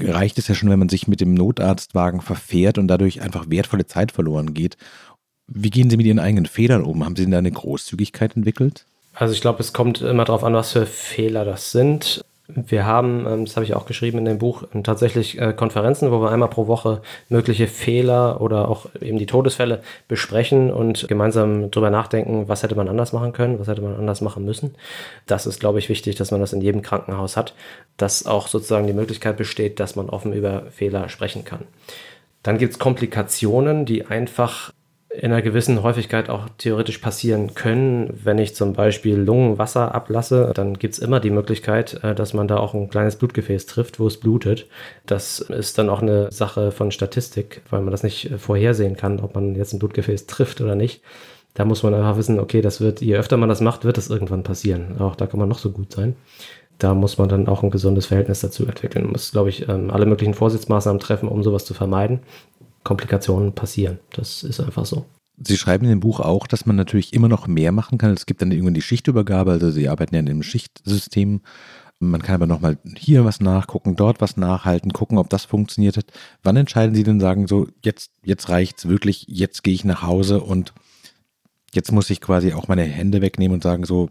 reicht 0.01 0.39
es 0.39 0.49
ja 0.49 0.55
schon, 0.55 0.71
wenn 0.71 0.79
man 0.79 0.89
sich 0.89 1.09
mit 1.09 1.21
dem 1.21 1.35
Notarztwagen 1.35 2.21
verfährt 2.21 2.79
und 2.79 2.89
dadurch 2.89 3.21
einfach 3.21 3.51
wertvolle 3.51 3.87
Zeit 3.87 4.13
verloren 4.13 4.55
geht. 4.55 4.77
Wie 5.47 5.71
gehen 5.71 5.91
Sie 5.91 5.97
mit 5.97 6.07
Ihren 6.07 6.19
eigenen 6.19 6.47
Fehlern 6.47 6.83
um? 6.83 7.05
Haben 7.05 7.17
Sie 7.17 7.23
denn 7.23 7.33
da 7.33 7.39
eine 7.39 7.51
Großzügigkeit 7.51 8.37
entwickelt? 8.37 8.87
Also 9.15 9.35
ich 9.35 9.41
glaube, 9.41 9.61
es 9.61 9.73
kommt 9.73 10.01
immer 10.01 10.25
darauf 10.25 10.45
an, 10.45 10.55
was 10.55 10.73
für 10.73 10.87
Fehler 10.87 11.45
das 11.45 11.71
sind. 11.73 12.25
Wir 12.55 12.87
haben, 12.87 13.27
ähm, 13.27 13.45
das 13.45 13.57
habe 13.57 13.65
ich 13.65 13.75
auch 13.75 13.87
geschrieben 13.87 14.19
in 14.19 14.25
dem 14.25 14.39
Buch, 14.39 14.65
ähm, 14.75 14.85
tatsächlich 14.85 15.41
äh, 15.41 15.53
Konferenzen, 15.53 16.11
wo 16.11 16.21
wir 16.21 16.31
einmal 16.31 16.49
pro 16.49 16.67
Woche 16.67 17.03
mögliche 17.29 17.67
Fehler 17.67 18.41
oder 18.41 18.69
auch 18.69 18.87
eben 19.01 19.19
die 19.19 19.27
Todesfälle 19.27 19.83
besprechen 20.09 20.73
und 20.73 21.09
gemeinsam 21.09 21.71
darüber 21.71 21.91
nachdenken, 21.91 22.49
was 22.49 22.63
hätte 22.63 22.75
man 22.75 22.89
anders 22.89 23.13
machen 23.13 23.33
können, 23.33 23.59
was 23.59 23.69
hätte 23.69 23.83
man 23.83 23.97
anders 23.97 24.21
machen 24.21 24.45
müssen. 24.45 24.75
Das 25.27 25.47
ist, 25.47 25.61
glaube 25.61 25.79
ich, 25.79 25.89
wichtig, 25.89 26.17
dass 26.17 26.31
man 26.31 26.41
das 26.41 26.53
in 26.53 26.61
jedem 26.61 26.83
Krankenhaus 26.83 27.37
hat, 27.37 27.55
dass 27.97 28.27
auch 28.27 28.49
sozusagen 28.49 28.87
die 28.87 28.93
Möglichkeit 28.93 29.37
besteht, 29.37 29.81
dass 29.81 29.97
man 29.97 30.09
offen 30.09 30.33
über 30.33 30.65
Fehler 30.71 31.09
sprechen 31.09 31.45
kann. 31.45 31.61
Dann 32.43 32.59
gibt 32.59 32.73
es 32.73 32.79
Komplikationen, 32.79 33.87
die 33.87 34.05
einfach 34.07 34.73
in 35.15 35.33
einer 35.33 35.43
gewissen 35.43 35.83
Häufigkeit 35.83 36.31
auch 36.31 36.49
theoretisch 36.59 36.99
passieren 36.99 37.55
können. 37.55 38.19
Wenn 38.25 38.39
ich 38.39 38.55
zum 38.55 38.73
Beispiel 38.73 39.17
Lungenwasser 39.17 39.95
ablasse, 39.95 40.53
dann 40.55 40.79
gibt 40.79 40.95
es 40.95 41.01
immer 41.01 41.21
die 41.21 41.31
Möglichkeit, 41.31 42.03
äh, 42.03 42.15
dass 42.15 42.35
man 42.35 42.49
da 42.49 42.57
auch 42.57 42.75
ein 42.75 42.89
kleines 42.89 43.17
Blutgefäß 43.17 43.67
trifft, 43.67 44.01
wo 44.01 44.07
es 44.07 44.19
blutet. 44.19 44.67
Das 45.07 45.41
ist 45.41 45.79
dann 45.79 45.91
auch 45.91 46.03
eine 46.03 46.31
Sache 46.33 46.71
von 46.71 46.91
Statistik, 46.91 47.63
weil 47.71 47.83
man 47.83 47.91
das 47.91 48.03
nicht 48.03 48.31
vorhersehen 48.39 48.97
kann, 48.97 49.21
ob 49.21 49.35
man 49.35 49.55
jetzt 49.55 49.73
ein 49.73 49.79
Blutgefäß 49.79 50.27
trifft 50.27 50.61
oder 50.61 50.75
nicht. 50.75 51.03
Da 51.55 51.67
muss 51.67 51.83
man 51.83 51.93
einfach 51.93 52.17
wissen, 52.17 52.41
okay, 52.41 52.63
das 52.63 52.81
wird, 52.81 53.03
je 53.03 53.17
öfter 53.17 53.37
man 53.37 53.51
das 53.51 53.61
macht, 53.61 53.85
wird 53.85 53.99
das 53.99 54.09
irgendwann 54.09 54.43
passieren. 54.43 54.99
Auch 54.99 55.17
da 55.17 55.27
kann 55.27 55.39
man 55.39 55.49
noch 55.49 55.59
so 55.59 55.71
gut 55.71 55.93
sein. 55.93 56.17
Da 56.79 56.95
muss 56.95 57.19
man 57.19 57.29
dann 57.29 57.47
auch 57.47 57.63
ein 57.63 57.71
gesundes 57.71 58.07
Verhältnis 58.07 58.41
dazu 58.41 58.67
entwickeln. 58.67 59.05
Man 59.05 59.13
muss, 59.13 59.31
glaube 59.33 59.51
ich, 59.51 59.69
ähm, 59.69 59.91
alle 59.91 60.07
möglichen 60.07 60.35
Vorsichtsmaßnahmen 60.35 60.99
treffen, 60.99 61.29
um 61.29 61.43
sowas 61.43 61.67
zu 61.67 61.75
vermeiden. 61.75 62.21
Komplikationen 62.85 63.55
passieren. 63.55 63.99
Das 64.13 64.43
ist 64.43 64.61
einfach 64.61 64.87
so. 64.87 65.07
Sie 65.45 65.57
schreiben 65.57 65.85
in 65.85 65.91
dem 65.91 66.01
Buch 66.01 66.21
auch, 66.21 66.47
dass 66.47 66.67
man 66.67 66.77
natürlich 66.77 67.13
immer 67.13 67.29
noch 67.29 67.47
mehr 67.47 67.73
machen 67.73 67.99
kann. 67.99 68.13
Es 68.13 68.27
gibt 68.27 68.43
dann 68.43 68.53
irgendwann 68.53 68.75
die 68.75 68.83
Schichtübergabe, 68.83 69.53
also 69.53 69.71
Sie 69.71 69.89
arbeiten 69.89 70.15
ja 70.15 70.21
in 70.21 70.29
einem 70.29 70.43
Schichtsystem. 70.43 71.41
Man 71.99 72.23
kann 72.23 72.35
aber 72.35 72.47
nochmal 72.47 72.79
hier 72.97 73.25
was 73.25 73.41
nachgucken, 73.41 73.97
dort 73.97 74.21
was 74.21 74.37
nachhalten, 74.37 74.93
gucken, 74.93 75.19
ob 75.19 75.31
das 75.31 75.45
funktioniert 75.45 75.97
hat. 75.97 76.07
Wann 76.43 76.57
entscheiden 76.57 76.95
Sie 76.95 77.05
denn 77.05 77.21
sagen, 77.21 77.47
so 77.47 77.69
jetzt, 77.85 78.11
jetzt 78.25 78.49
reicht's 78.49 78.89
wirklich, 78.89 79.27
jetzt 79.29 79.63
gehe 79.63 79.75
ich 79.75 79.85
nach 79.85 80.03
Hause 80.03 80.41
und 80.41 80.75
jetzt 81.73 81.93
muss 81.93 82.11
ich 82.11 82.21
quasi 82.21 82.53
auch 82.53 82.69
meine 82.69 82.83
Hände 82.83 83.23
wegnehmen 83.23 83.55
und 83.55 83.63
sagen, 83.63 83.85
so, 83.85 84.11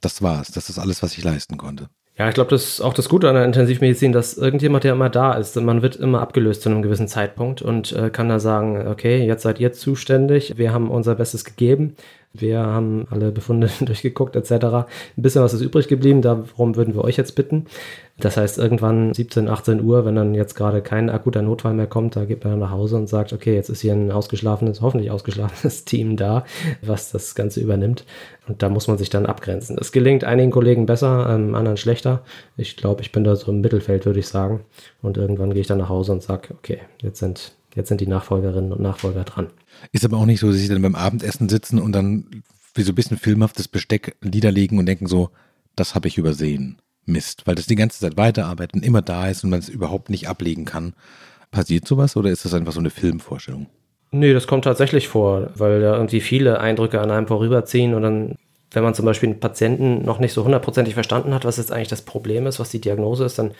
das 0.00 0.20
war's, 0.20 0.50
das 0.50 0.68
ist 0.68 0.78
alles, 0.78 1.02
was 1.02 1.16
ich 1.16 1.24
leisten 1.24 1.56
konnte. 1.56 1.88
Ja, 2.18 2.28
ich 2.28 2.34
glaube, 2.34 2.48
das 2.48 2.64
ist 2.64 2.80
auch 2.80 2.94
das 2.94 3.10
Gute 3.10 3.28
an 3.28 3.34
der 3.34 3.44
Intensivmedizin, 3.44 4.12
dass 4.12 4.38
irgendjemand 4.38 4.84
ja 4.84 4.92
immer 4.92 5.10
da 5.10 5.34
ist. 5.34 5.54
Man 5.56 5.82
wird 5.82 5.96
immer 5.96 6.22
abgelöst 6.22 6.62
zu 6.62 6.70
einem 6.70 6.80
gewissen 6.80 7.08
Zeitpunkt 7.08 7.60
und 7.60 7.92
äh, 7.92 8.08
kann 8.08 8.30
da 8.30 8.40
sagen, 8.40 8.88
okay, 8.88 9.26
jetzt 9.26 9.42
seid 9.42 9.60
ihr 9.60 9.74
zuständig, 9.74 10.56
wir 10.56 10.72
haben 10.72 10.90
unser 10.90 11.14
Bestes 11.14 11.44
gegeben, 11.44 11.94
wir 12.40 12.60
haben 12.60 13.06
alle 13.10 13.32
Befunde 13.32 13.70
durchgeguckt 13.80 14.36
etc. 14.36 14.50
Ein 14.52 14.86
bisschen 15.16 15.42
was 15.42 15.54
ist 15.54 15.62
übrig 15.62 15.88
geblieben, 15.88 16.22
darum 16.22 16.76
würden 16.76 16.94
wir 16.94 17.04
euch 17.04 17.16
jetzt 17.16 17.34
bitten. 17.34 17.66
Das 18.18 18.38
heißt, 18.38 18.56
irgendwann 18.56 19.12
17, 19.12 19.46
18 19.46 19.82
Uhr, 19.82 20.06
wenn 20.06 20.16
dann 20.16 20.34
jetzt 20.34 20.54
gerade 20.54 20.80
kein 20.80 21.10
akuter 21.10 21.42
Notfall 21.42 21.74
mehr 21.74 21.86
kommt, 21.86 22.16
da 22.16 22.24
geht 22.24 22.42
man 22.44 22.52
dann 22.54 22.60
nach 22.60 22.70
Hause 22.70 22.96
und 22.96 23.08
sagt, 23.08 23.34
okay, 23.34 23.54
jetzt 23.54 23.68
ist 23.68 23.82
hier 23.82 23.92
ein 23.92 24.10
ausgeschlafenes, 24.10 24.80
hoffentlich 24.80 25.10
ausgeschlafenes 25.10 25.84
Team 25.84 26.16
da, 26.16 26.44
was 26.80 27.12
das 27.12 27.34
Ganze 27.34 27.60
übernimmt. 27.60 28.06
Und 28.48 28.62
da 28.62 28.70
muss 28.70 28.88
man 28.88 28.96
sich 28.96 29.10
dann 29.10 29.26
abgrenzen. 29.26 29.76
Es 29.78 29.92
gelingt 29.92 30.24
einigen 30.24 30.50
Kollegen 30.50 30.86
besser, 30.86 31.28
ähm, 31.28 31.54
anderen 31.54 31.76
schlechter. 31.76 32.22
Ich 32.56 32.78
glaube, 32.78 33.02
ich 33.02 33.12
bin 33.12 33.22
da 33.22 33.36
so 33.36 33.52
im 33.52 33.60
Mittelfeld, 33.60 34.06
würde 34.06 34.20
ich 34.20 34.28
sagen. 34.28 34.64
Und 35.02 35.18
irgendwann 35.18 35.52
gehe 35.52 35.60
ich 35.60 35.66
dann 35.66 35.78
nach 35.78 35.90
Hause 35.90 36.12
und 36.12 36.22
sage, 36.22 36.54
okay, 36.54 36.80
jetzt 37.02 37.18
sind, 37.18 37.52
jetzt 37.74 37.88
sind 37.88 38.00
die 38.00 38.06
Nachfolgerinnen 38.06 38.72
und 38.72 38.80
Nachfolger 38.80 39.24
dran. 39.24 39.48
Ist 39.92 40.04
aber 40.04 40.16
auch 40.16 40.26
nicht 40.26 40.40
so, 40.40 40.48
dass 40.48 40.56
sie 40.56 40.68
dann 40.68 40.82
beim 40.82 40.94
Abendessen 40.94 41.48
sitzen 41.48 41.78
und 41.78 41.92
dann 41.92 42.42
wie 42.74 42.82
so 42.82 42.92
ein 42.92 42.94
bisschen 42.94 43.16
filmhaftes 43.16 43.68
Besteck 43.68 44.16
niederlegen 44.22 44.78
und 44.78 44.86
denken 44.86 45.06
so, 45.06 45.30
das 45.76 45.94
habe 45.94 46.08
ich 46.08 46.18
übersehen. 46.18 46.80
Mist, 47.06 47.46
weil 47.46 47.54
das 47.54 47.66
die 47.66 47.76
ganze 47.76 48.00
Zeit 48.00 48.16
weiterarbeiten, 48.16 48.82
immer 48.82 49.00
da 49.00 49.28
ist 49.28 49.44
und 49.44 49.50
man 49.50 49.60
es 49.60 49.68
überhaupt 49.68 50.10
nicht 50.10 50.28
ablegen 50.28 50.64
kann. 50.64 50.94
Passiert 51.50 51.86
sowas 51.86 52.16
oder 52.16 52.30
ist 52.30 52.44
das 52.44 52.54
einfach 52.54 52.72
so 52.72 52.80
eine 52.80 52.90
Filmvorstellung? 52.90 53.66
Nee, 54.10 54.32
das 54.32 54.46
kommt 54.46 54.64
tatsächlich 54.64 55.08
vor, 55.08 55.50
weil 55.54 55.80
da 55.80 55.94
irgendwie 55.94 56.20
viele 56.20 56.60
Eindrücke 56.60 57.00
an 57.00 57.10
einem 57.10 57.26
vorüberziehen 57.26 57.94
und 57.94 58.02
dann, 58.02 58.36
wenn 58.76 58.84
man 58.84 58.92
zum 58.92 59.06
Beispiel 59.06 59.30
einen 59.30 59.40
Patienten 59.40 60.04
noch 60.04 60.18
nicht 60.18 60.34
so 60.34 60.44
hundertprozentig 60.44 60.92
verstanden 60.92 61.32
hat, 61.32 61.46
was 61.46 61.56
jetzt 61.56 61.72
eigentlich 61.72 61.88
das 61.88 62.02
Problem 62.02 62.46
ist, 62.46 62.60
was 62.60 62.68
die 62.68 62.78
Diagnose 62.78 63.24
ist, 63.24 63.38
dann 63.38 63.52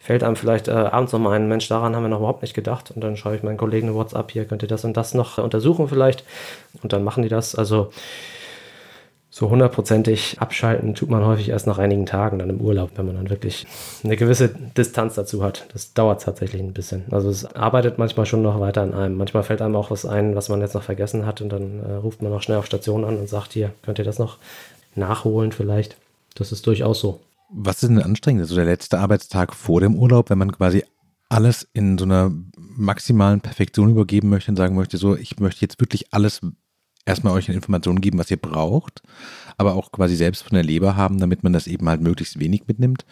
fällt 0.00 0.24
einem 0.24 0.34
vielleicht 0.34 0.66
äh, 0.66 0.72
abends 0.72 1.12
noch 1.12 1.20
mal 1.20 1.30
ein, 1.30 1.46
Mensch, 1.46 1.68
daran 1.68 1.94
haben 1.94 2.02
wir 2.02 2.08
noch 2.08 2.18
überhaupt 2.18 2.42
nicht 2.42 2.54
gedacht. 2.54 2.90
Und 2.90 3.00
dann 3.04 3.16
schreibe 3.16 3.36
ich 3.36 3.44
meinen 3.44 3.56
Kollegen 3.56 3.86
eine 3.86 3.96
WhatsApp, 3.96 4.32
hier 4.32 4.46
könnt 4.46 4.62
ihr 4.62 4.68
das 4.68 4.84
und 4.84 4.96
das 4.96 5.14
noch 5.14 5.38
untersuchen 5.38 5.86
vielleicht. 5.86 6.24
Und 6.82 6.92
dann 6.92 7.04
machen 7.04 7.22
die 7.22 7.28
das. 7.28 7.54
Also 7.54 7.92
so 9.36 9.50
hundertprozentig 9.50 10.36
abschalten 10.38 10.94
tut 10.94 11.10
man 11.10 11.26
häufig 11.26 11.48
erst 11.48 11.66
nach 11.66 11.78
einigen 11.78 12.06
Tagen 12.06 12.38
dann 12.38 12.50
im 12.50 12.60
Urlaub, 12.60 12.92
wenn 12.94 13.06
man 13.06 13.16
dann 13.16 13.30
wirklich 13.30 13.66
eine 14.04 14.16
gewisse 14.16 14.48
Distanz 14.48 15.16
dazu 15.16 15.42
hat. 15.42 15.66
Das 15.72 15.92
dauert 15.92 16.22
tatsächlich 16.22 16.62
ein 16.62 16.72
bisschen. 16.72 17.02
Also 17.10 17.30
es 17.30 17.44
arbeitet 17.44 17.98
manchmal 17.98 18.26
schon 18.26 18.42
noch 18.42 18.60
weiter 18.60 18.82
an 18.82 18.94
einem. 18.94 19.16
Manchmal 19.16 19.42
fällt 19.42 19.60
einem 19.60 19.74
auch 19.74 19.90
was 19.90 20.06
ein, 20.06 20.36
was 20.36 20.50
man 20.50 20.60
jetzt 20.60 20.74
noch 20.74 20.84
vergessen 20.84 21.26
hat 21.26 21.40
und 21.40 21.48
dann 21.48 21.80
äh, 21.80 21.94
ruft 21.94 22.22
man 22.22 22.30
noch 22.30 22.42
schnell 22.42 22.58
auf 22.58 22.66
Station 22.66 23.04
an 23.04 23.16
und 23.16 23.28
sagt, 23.28 23.54
hier, 23.54 23.72
könnt 23.82 23.98
ihr 23.98 24.04
das 24.04 24.20
noch 24.20 24.38
nachholen 24.94 25.50
vielleicht. 25.50 25.96
Das 26.36 26.52
ist 26.52 26.64
durchaus 26.68 27.00
so. 27.00 27.18
Was 27.50 27.82
ist 27.82 27.88
denn 27.88 28.00
anstrengend? 28.00 28.46
So 28.46 28.54
der 28.54 28.66
letzte 28.66 29.00
Arbeitstag 29.00 29.52
vor 29.52 29.80
dem 29.80 29.96
Urlaub, 29.96 30.30
wenn 30.30 30.38
man 30.38 30.52
quasi 30.52 30.84
alles 31.28 31.66
in 31.72 31.98
so 31.98 32.04
einer 32.04 32.30
maximalen 32.54 33.40
Perfektion 33.40 33.90
übergeben 33.90 34.28
möchte 34.28 34.52
und 34.52 34.56
sagen 34.56 34.76
möchte, 34.76 34.96
so, 34.96 35.16
ich 35.16 35.40
möchte 35.40 35.62
jetzt 35.62 35.80
wirklich 35.80 36.14
alles 36.14 36.40
erstmal 37.06 37.34
euch 37.34 37.48
eine 37.48 37.56
Information 37.56 38.00
geben, 38.00 38.18
was 38.18 38.30
ihr 38.30 38.36
braucht, 38.36 39.02
aber 39.56 39.74
auch 39.74 39.92
quasi 39.92 40.16
selbst 40.16 40.42
von 40.42 40.54
der 40.54 40.64
Leber 40.64 40.96
haben, 40.96 41.18
damit 41.18 41.42
man 41.42 41.52
das 41.52 41.66
eben 41.66 41.88
halt 41.88 42.00
möglichst 42.00 42.38
wenig 42.38 42.66
mitnimmt? 42.66 43.04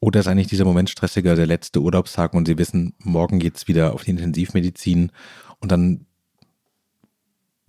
Oder 0.00 0.20
ist 0.20 0.28
eigentlich 0.28 0.48
dieser 0.48 0.64
Moment 0.64 0.90
stressiger, 0.90 1.34
der 1.34 1.46
letzte 1.46 1.80
Urlaubstag 1.80 2.34
und 2.34 2.46
Sie 2.46 2.58
wissen, 2.58 2.94
morgen 2.98 3.38
geht 3.38 3.56
es 3.56 3.68
wieder 3.68 3.94
auf 3.94 4.04
die 4.04 4.10
Intensivmedizin 4.10 5.10
und 5.58 5.72
dann 5.72 6.06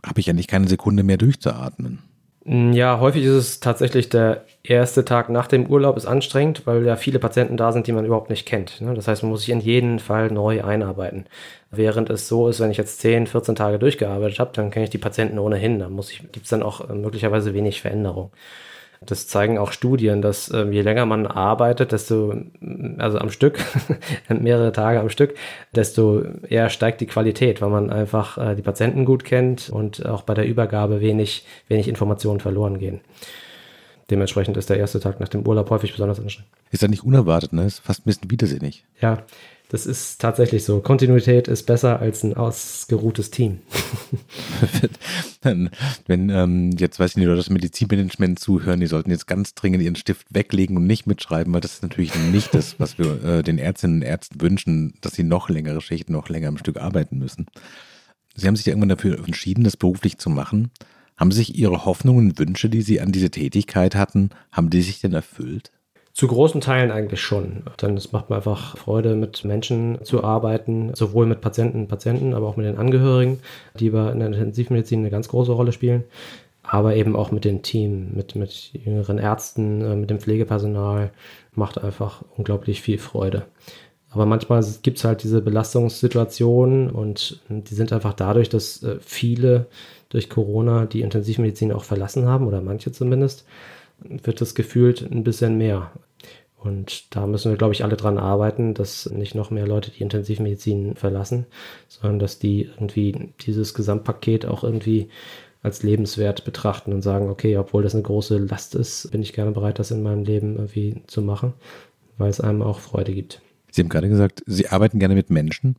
habe 0.06 0.20
ich 0.20 0.30
eigentlich 0.30 0.48
keine 0.48 0.68
Sekunde 0.68 1.04
mehr 1.04 1.18
durchzuatmen? 1.18 2.09
Mm, 2.50 2.74
ja, 2.74 3.00
häufig 3.00 3.24
ist 3.26 3.32
es 3.34 3.60
tatsächlich 3.60 4.10
der 4.10 4.44
erste 4.64 5.06
Tag 5.06 5.30
nach 5.30 5.46
dem 5.46 5.68
Urlaub 5.68 5.98
ist 5.98 6.08
anstrengend, 6.08 6.66
weil 6.66 6.84
ja 6.84 6.96
viele 6.96 7.20
Patienten 7.20 7.58
da 7.58 7.72
sind, 7.72 7.86
die 7.86 7.92
man 7.92 8.06
überhaupt 8.06 8.32
nicht 8.32 8.48
kennt. 8.48 8.82
Ne? 8.82 8.96
Das 8.96 9.08
heißt, 9.08 9.22
man 9.22 9.32
muss 9.32 9.42
sich 9.42 9.52
in 9.52 9.60
jeden 9.60 10.00
Fall 10.00 10.32
neu 10.32 10.64
einarbeiten. 10.64 11.28
Während 11.70 12.10
es 12.10 12.28
so 12.28 12.48
ist, 12.48 12.60
wenn 12.60 12.72
ich 12.72 12.78
jetzt 12.78 13.02
10, 13.02 13.28
14 13.28 13.54
Tage 13.54 13.78
durchgearbeitet 13.78 14.40
habe, 14.40 14.50
dann 14.54 14.72
kenne 14.72 14.86
ich 14.86 14.90
die 14.90 14.98
Patienten 14.98 15.38
ohnehin. 15.38 15.78
Da 15.78 15.90
gibt 16.32 16.46
es 16.46 16.50
dann 16.50 16.64
auch 16.64 16.90
äh, 16.90 16.94
möglicherweise 16.96 17.54
wenig 17.54 17.82
Veränderung. 17.82 18.32
Das 19.02 19.28
zeigen 19.28 19.58
auch 19.58 19.72
Studien, 19.72 20.22
dass 20.22 20.50
äh, 20.50 20.66
je 20.66 20.82
länger 20.82 21.06
man 21.06 21.26
arbeitet, 21.26 21.94
desto, 21.94 22.34
also 22.98 23.18
am 23.18 23.30
Stück, 23.30 23.60
mehrere 24.30 24.74
Tage 24.74 25.00
am 25.00 25.10
Stück, 25.10 25.36
desto 25.74 26.22
eher 26.48 26.70
steigt 26.70 27.00
die 27.00 27.06
Qualität, 27.06 27.62
weil 27.62 27.70
man 27.70 27.90
einfach 27.90 28.38
äh, 28.38 28.56
die 28.56 28.62
Patienten 28.62 29.06
gut 29.06 29.24
kennt 29.24 29.70
und 29.70 30.06
auch 30.06 30.24
bei 30.24 30.34
der 30.34 30.46
Übergabe 30.46 31.00
wenig, 31.00 31.46
wenig 31.70 31.88
Informationen 31.88 32.42
verloren 32.42 32.78
gehen. 32.78 33.00
Dementsprechend 34.10 34.58
ist 34.58 34.70
der 34.70 34.78
erste 34.78 35.00
Tag 35.00 35.20
nach 35.20 35.30
dem 35.30 35.48
Urlaub 35.48 35.70
häufig 35.70 35.92
besonders 35.92 36.20
anstrengend. 36.20 36.52
Ist 36.72 36.82
ja 36.82 36.88
nicht 36.88 37.04
unerwartet, 37.04 37.54
ne? 37.54 37.66
Ist 37.66 37.80
fast 37.80 38.02
ein 38.02 38.04
bisschen 38.06 38.32
widersinnig. 38.32 38.84
Ja, 39.00 39.24
das 39.70 39.86
ist 39.86 40.20
tatsächlich 40.20 40.64
so. 40.64 40.82
Kontinuität 40.82 41.48
ist 41.48 41.68
besser 41.68 42.00
als 42.00 42.24
ein 42.24 42.34
ausgeruhtes 42.34 43.30
Team. 43.30 43.60
Wenn 45.44 45.70
ähm, 46.08 46.72
jetzt 46.72 47.00
weiß 47.00 47.12
ich 47.12 47.18
nicht, 47.18 47.28
oder 47.28 47.36
das 47.36 47.52
Medizinmanagement 47.52 48.40
zuhören, 48.40 48.80
die 48.80 48.88
sollten 48.88 49.12
jetzt 49.12 49.28
ganz 49.28 49.54
dringend 49.54 49.84
ihren 49.84 49.96
Stift 49.96 50.26
weglegen 50.32 50.76
und 50.76 50.88
nicht 50.88 51.06
mitschreiben, 51.06 51.54
weil 51.54 51.62
das 51.62 51.74
ist 51.74 51.84
natürlich 51.84 52.16
nicht 52.16 52.56
das, 52.56 52.80
was 52.80 52.98
wir 52.98 53.24
äh, 53.24 53.44
den 53.44 53.60
Ärztinnen 53.60 53.98
und 53.98 54.02
Ärzten 54.02 54.42
wünschen, 54.42 54.96
dass 55.02 55.14
sie 55.14 55.24
noch 55.24 55.50
längere 55.50 55.82
Schichten, 55.82 56.14
noch 56.14 56.30
länger 56.30 56.48
am 56.48 56.58
Stück 56.58 56.78
arbeiten 56.78 57.20
müssen. 57.20 57.46
Sie 58.36 58.48
haben 58.48 58.56
sich 58.56 58.66
ja 58.66 58.72
irgendwann 58.72 58.90
dafür 58.90 59.20
entschieden, 59.20 59.64
das 59.64 59.78
beruflich 59.78 60.18
zu 60.18 60.32
machen. 60.32 60.72
Haben 61.16 61.32
sich 61.32 61.56
Ihre 61.56 61.86
Hoffnungen 61.86 62.30
und 62.30 62.40
Wünsche, 62.40 62.70
die 62.70 62.82
Sie 62.82 63.02
an 63.02 63.12
diese 63.12 63.30
Tätigkeit 63.30 63.94
hatten, 63.94 64.30
haben 64.52 64.72
die 64.72 64.82
sich 64.82 65.00
denn 65.00 65.14
erfüllt? 65.14 65.72
Zu 66.14 66.28
großen 66.28 66.60
Teilen 66.60 66.92
eigentlich 66.92 67.22
schon. 67.22 67.64
Denn 67.82 67.96
es 67.96 68.12
macht 68.12 68.30
mir 68.30 68.38
einfach 68.38 68.78
Freude, 68.78 69.16
mit 69.16 69.46
Menschen 69.46 70.04
zu 70.04 70.24
arbeiten, 70.24 70.92
sowohl 70.94 71.26
mit 71.26 71.42
Patienten 71.42 71.82
und 71.82 71.88
Patienten, 71.88 72.34
aber 72.34 72.48
auch 72.48 72.58
mit 72.58 72.66
den 72.66 72.78
Angehörigen, 72.78 73.40
die 73.80 73.88
in 73.88 73.94
der 73.94 74.28
Intensivmedizin 74.28 75.00
eine 75.00 75.12
ganz 75.12 75.30
große 75.30 75.52
Rolle 75.52 75.72
spielen. 75.72 76.04
Aber 76.64 76.96
eben 76.96 77.16
auch 77.16 77.32
mit 77.32 77.46
dem 77.46 77.62
Team, 77.62 78.10
mit, 78.14 78.36
mit 78.36 78.74
jüngeren 78.74 79.18
Ärzten, 79.18 79.82
äh, 79.82 79.96
mit 79.96 80.10
dem 80.10 80.20
Pflegepersonal, 80.20 81.12
macht 81.54 81.84
einfach 81.84 82.24
unglaublich 82.38 82.82
viel 82.82 82.98
Freude. 82.98 83.46
Aber 84.12 84.26
manchmal 84.26 84.66
gibt 84.82 84.98
es 84.98 85.04
halt 85.04 85.24
diese 85.24 85.42
Belastungssituationen 85.42 86.90
und 86.90 87.40
die 87.50 87.76
sind 87.76 87.94
einfach 87.94 88.14
dadurch, 88.14 88.50
dass 88.50 88.82
äh, 88.84 88.98
viele 89.00 89.68
durch 90.10 90.30
Corona 90.30 90.86
die 90.86 91.02
Intensivmedizin 91.02 91.72
auch 91.72 91.84
verlassen 91.84 92.28
haben 92.28 92.48
oder 92.48 92.62
manche 92.62 92.92
zumindest, 92.92 93.46
wird 94.02 94.42
das 94.42 94.56
gefühlt 94.56 95.02
ein 95.02 95.24
bisschen 95.24 95.58
mehr. 95.58 95.92
Und 96.58 97.16
da 97.16 97.26
müssen 97.26 97.52
wir, 97.52 97.58
glaube 97.58 97.74
ich, 97.74 97.84
alle 97.84 97.96
dran 97.96 98.18
arbeiten, 98.18 98.74
dass 98.74 99.10
nicht 99.10 99.34
noch 99.34 99.50
mehr 99.50 99.66
Leute 99.66 99.92
die 99.92 100.04
Intensivmedizin 100.04 100.96
verlassen, 100.96 101.46
sondern 101.88 102.20
dass 102.20 102.38
die 102.38 102.64
irgendwie 102.64 103.34
dieses 103.46 103.74
Gesamtpaket 103.74 104.46
auch 104.46 104.64
irgendwie 104.64 105.10
als 105.62 105.84
lebenswert 105.84 106.44
betrachten 106.46 106.94
und 106.94 107.02
sagen, 107.02 107.30
okay, 107.30 107.58
obwohl 107.58 107.84
das 107.84 107.94
eine 107.94 108.04
große 108.04 108.38
Last 108.38 108.76
ist, 108.76 109.12
bin 109.12 109.22
ich 109.22 109.34
gerne 109.34 109.52
bereit, 109.52 109.80
das 109.80 109.92
in 109.92 110.04
meinem 110.04 110.24
Leben 110.24 110.56
irgendwie 110.56 111.02
zu 111.08 111.22
machen, 111.22 111.54
weil 112.18 112.30
es 112.30 112.42
einem 112.42 112.62
auch 112.62 112.80
Freude 112.80 113.14
gibt. 113.14 113.42
Sie 113.72 113.82
haben 113.82 113.90
gerade 113.90 114.10
gesagt, 114.10 114.44
Sie 114.46 114.68
arbeiten 114.68 115.00
gerne 115.00 115.16
mit 115.16 115.30
Menschen. 115.30 115.76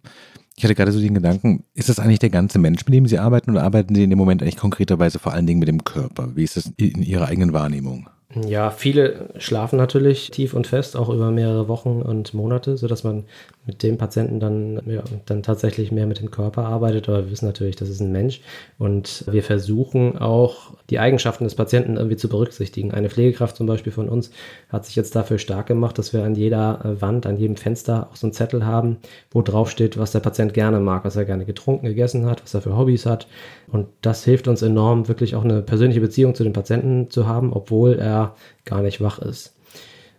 Ich 0.60 0.64
hatte 0.64 0.74
gerade 0.74 0.92
so 0.92 1.00
den 1.00 1.14
Gedanken, 1.14 1.64
ist 1.72 1.88
das 1.88 1.98
eigentlich 1.98 2.18
der 2.18 2.28
ganze 2.28 2.58
Mensch, 2.58 2.84
mit 2.84 2.92
dem 2.92 3.06
Sie 3.06 3.18
arbeiten 3.18 3.50
oder 3.50 3.62
arbeiten 3.62 3.94
Sie 3.94 4.04
in 4.04 4.10
dem 4.10 4.18
Moment 4.18 4.42
eigentlich 4.42 4.58
konkreterweise 4.58 5.18
vor 5.18 5.32
allen 5.32 5.46
Dingen 5.46 5.58
mit 5.58 5.68
dem 5.68 5.84
Körper? 5.84 6.36
Wie 6.36 6.44
ist 6.44 6.58
das 6.58 6.70
in 6.76 7.02
Ihrer 7.02 7.28
eigenen 7.28 7.54
Wahrnehmung? 7.54 8.10
Ja, 8.46 8.70
viele 8.70 9.30
schlafen 9.38 9.78
natürlich 9.78 10.30
tief 10.30 10.52
und 10.52 10.66
fest, 10.66 10.98
auch 10.98 11.08
über 11.08 11.30
mehrere 11.30 11.66
Wochen 11.66 12.02
und 12.02 12.34
Monate, 12.34 12.76
sodass 12.76 13.04
man 13.04 13.24
mit 13.66 13.82
dem 13.82 13.98
Patienten 13.98 14.40
dann, 14.40 14.80
ja, 14.86 15.02
dann 15.26 15.42
tatsächlich 15.42 15.92
mehr 15.92 16.06
mit 16.06 16.20
dem 16.20 16.30
Körper 16.30 16.64
arbeitet. 16.64 17.08
Aber 17.08 17.24
wir 17.24 17.30
wissen 17.30 17.46
natürlich, 17.46 17.76
das 17.76 17.90
ist 17.90 18.00
ein 18.00 18.10
Mensch 18.10 18.40
und 18.78 19.24
wir 19.30 19.42
versuchen 19.42 20.18
auch 20.18 20.72
die 20.88 20.98
Eigenschaften 20.98 21.44
des 21.44 21.54
Patienten 21.54 21.96
irgendwie 21.96 22.16
zu 22.16 22.28
berücksichtigen. 22.28 22.90
Eine 22.90 23.10
Pflegekraft 23.10 23.56
zum 23.56 23.66
Beispiel 23.66 23.92
von 23.92 24.08
uns 24.08 24.30
hat 24.70 24.86
sich 24.86 24.96
jetzt 24.96 25.14
dafür 25.14 25.38
stark 25.38 25.66
gemacht, 25.66 25.98
dass 25.98 26.12
wir 26.12 26.24
an 26.24 26.34
jeder 26.34 26.96
Wand, 27.00 27.26
an 27.26 27.36
jedem 27.36 27.56
Fenster 27.56 28.08
auch 28.10 28.16
so 28.16 28.26
einen 28.26 28.32
Zettel 28.32 28.64
haben, 28.64 28.96
wo 29.30 29.42
drauf 29.42 29.70
steht, 29.70 29.98
was 29.98 30.12
der 30.12 30.20
Patient 30.20 30.54
gerne 30.54 30.80
mag, 30.80 31.04
was 31.04 31.16
er 31.16 31.26
gerne 31.26 31.44
getrunken, 31.44 31.86
gegessen 31.86 32.26
hat, 32.26 32.42
was 32.42 32.54
er 32.54 32.62
für 32.62 32.76
Hobbys 32.76 33.04
hat. 33.04 33.28
Und 33.68 33.88
das 34.00 34.24
hilft 34.24 34.48
uns 34.48 34.62
enorm, 34.62 35.06
wirklich 35.06 35.34
auch 35.34 35.44
eine 35.44 35.60
persönliche 35.62 36.00
Beziehung 36.00 36.34
zu 36.34 36.44
den 36.44 36.54
Patienten 36.54 37.10
zu 37.10 37.26
haben, 37.26 37.52
obwohl 37.52 37.98
er 37.98 38.34
gar 38.64 38.80
nicht 38.80 39.00
wach 39.00 39.18
ist. 39.18 39.54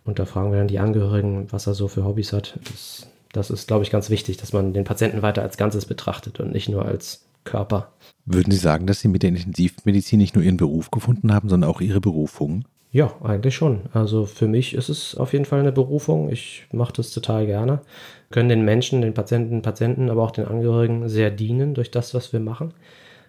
Und 0.04 0.18
da 0.18 0.24
fragen 0.24 0.50
wir 0.50 0.58
dann 0.58 0.68
die 0.68 0.78
Angehörigen, 0.78 1.46
was 1.50 1.66
er 1.66 1.74
so 1.74 1.88
für 1.88 2.04
Hobbys 2.04 2.32
hat. 2.32 2.58
Das, 2.64 3.08
das 3.32 3.50
ist, 3.50 3.66
glaube 3.66 3.84
ich, 3.84 3.90
ganz 3.90 4.10
wichtig, 4.10 4.36
dass 4.36 4.52
man 4.52 4.72
den 4.72 4.84
Patienten 4.84 5.22
weiter 5.22 5.42
als 5.42 5.56
Ganzes 5.56 5.86
betrachtet 5.86 6.40
und 6.40 6.52
nicht 6.52 6.68
nur 6.68 6.84
als 6.84 7.26
Körper. 7.44 7.92
Würden 8.24 8.52
Sie 8.52 8.58
sagen, 8.58 8.86
dass 8.86 9.00
Sie 9.00 9.08
mit 9.08 9.22
der 9.22 9.30
Intensivmedizin 9.30 10.18
nicht 10.18 10.34
nur 10.34 10.44
Ihren 10.44 10.56
Beruf 10.56 10.90
gefunden 10.90 11.32
haben, 11.32 11.48
sondern 11.48 11.70
auch 11.70 11.80
Ihre 11.80 12.00
Berufung? 12.00 12.64
Ja, 12.92 13.14
eigentlich 13.22 13.54
schon. 13.54 13.80
Also 13.94 14.26
für 14.26 14.46
mich 14.46 14.74
ist 14.74 14.90
es 14.90 15.14
auf 15.14 15.32
jeden 15.32 15.46
Fall 15.46 15.60
eine 15.60 15.72
Berufung. 15.72 16.28
Ich 16.28 16.66
mache 16.72 16.92
das 16.92 17.10
total 17.10 17.46
gerne. 17.46 17.80
Wir 18.28 18.34
können 18.34 18.50
den 18.50 18.66
Menschen, 18.66 19.00
den 19.00 19.14
Patienten, 19.14 19.62
Patienten, 19.62 20.10
aber 20.10 20.22
auch 20.22 20.30
den 20.30 20.46
Angehörigen 20.46 21.08
sehr 21.08 21.30
dienen 21.30 21.72
durch 21.72 21.90
das, 21.90 22.12
was 22.12 22.34
wir 22.34 22.40
machen. 22.40 22.74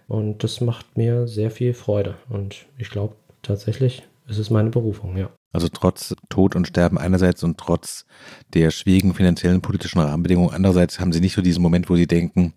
Und 0.10 0.44
das 0.44 0.60
macht 0.60 0.98
mir 0.98 1.28
sehr 1.28 1.50
viel 1.50 1.74
Freude. 1.74 2.16
Und 2.28 2.66
ich 2.78 2.90
glaube 2.90 3.16
tatsächlich, 3.42 4.04
es 4.28 4.38
ist 4.38 4.50
meine 4.50 4.70
Berufung, 4.70 5.16
ja. 5.16 5.30
Also 5.54 5.70
trotz 5.70 6.16
Tod 6.30 6.56
und 6.56 6.68
Sterben 6.68 6.98
einerseits 6.98 7.44
und 7.44 7.58
trotz 7.58 8.06
der 8.54 8.72
schwierigen 8.72 9.14
finanziellen 9.14 9.62
politischen 9.62 10.00
Rahmenbedingungen 10.00 10.54
andererseits 10.54 11.00
haben 11.00 11.14
Sie 11.14 11.22
nicht 11.22 11.36
so 11.36 11.42
diesen 11.42 11.62
Moment, 11.62 11.90
wo 11.90 11.96
Sie 11.96 12.08
denken, 12.08 12.54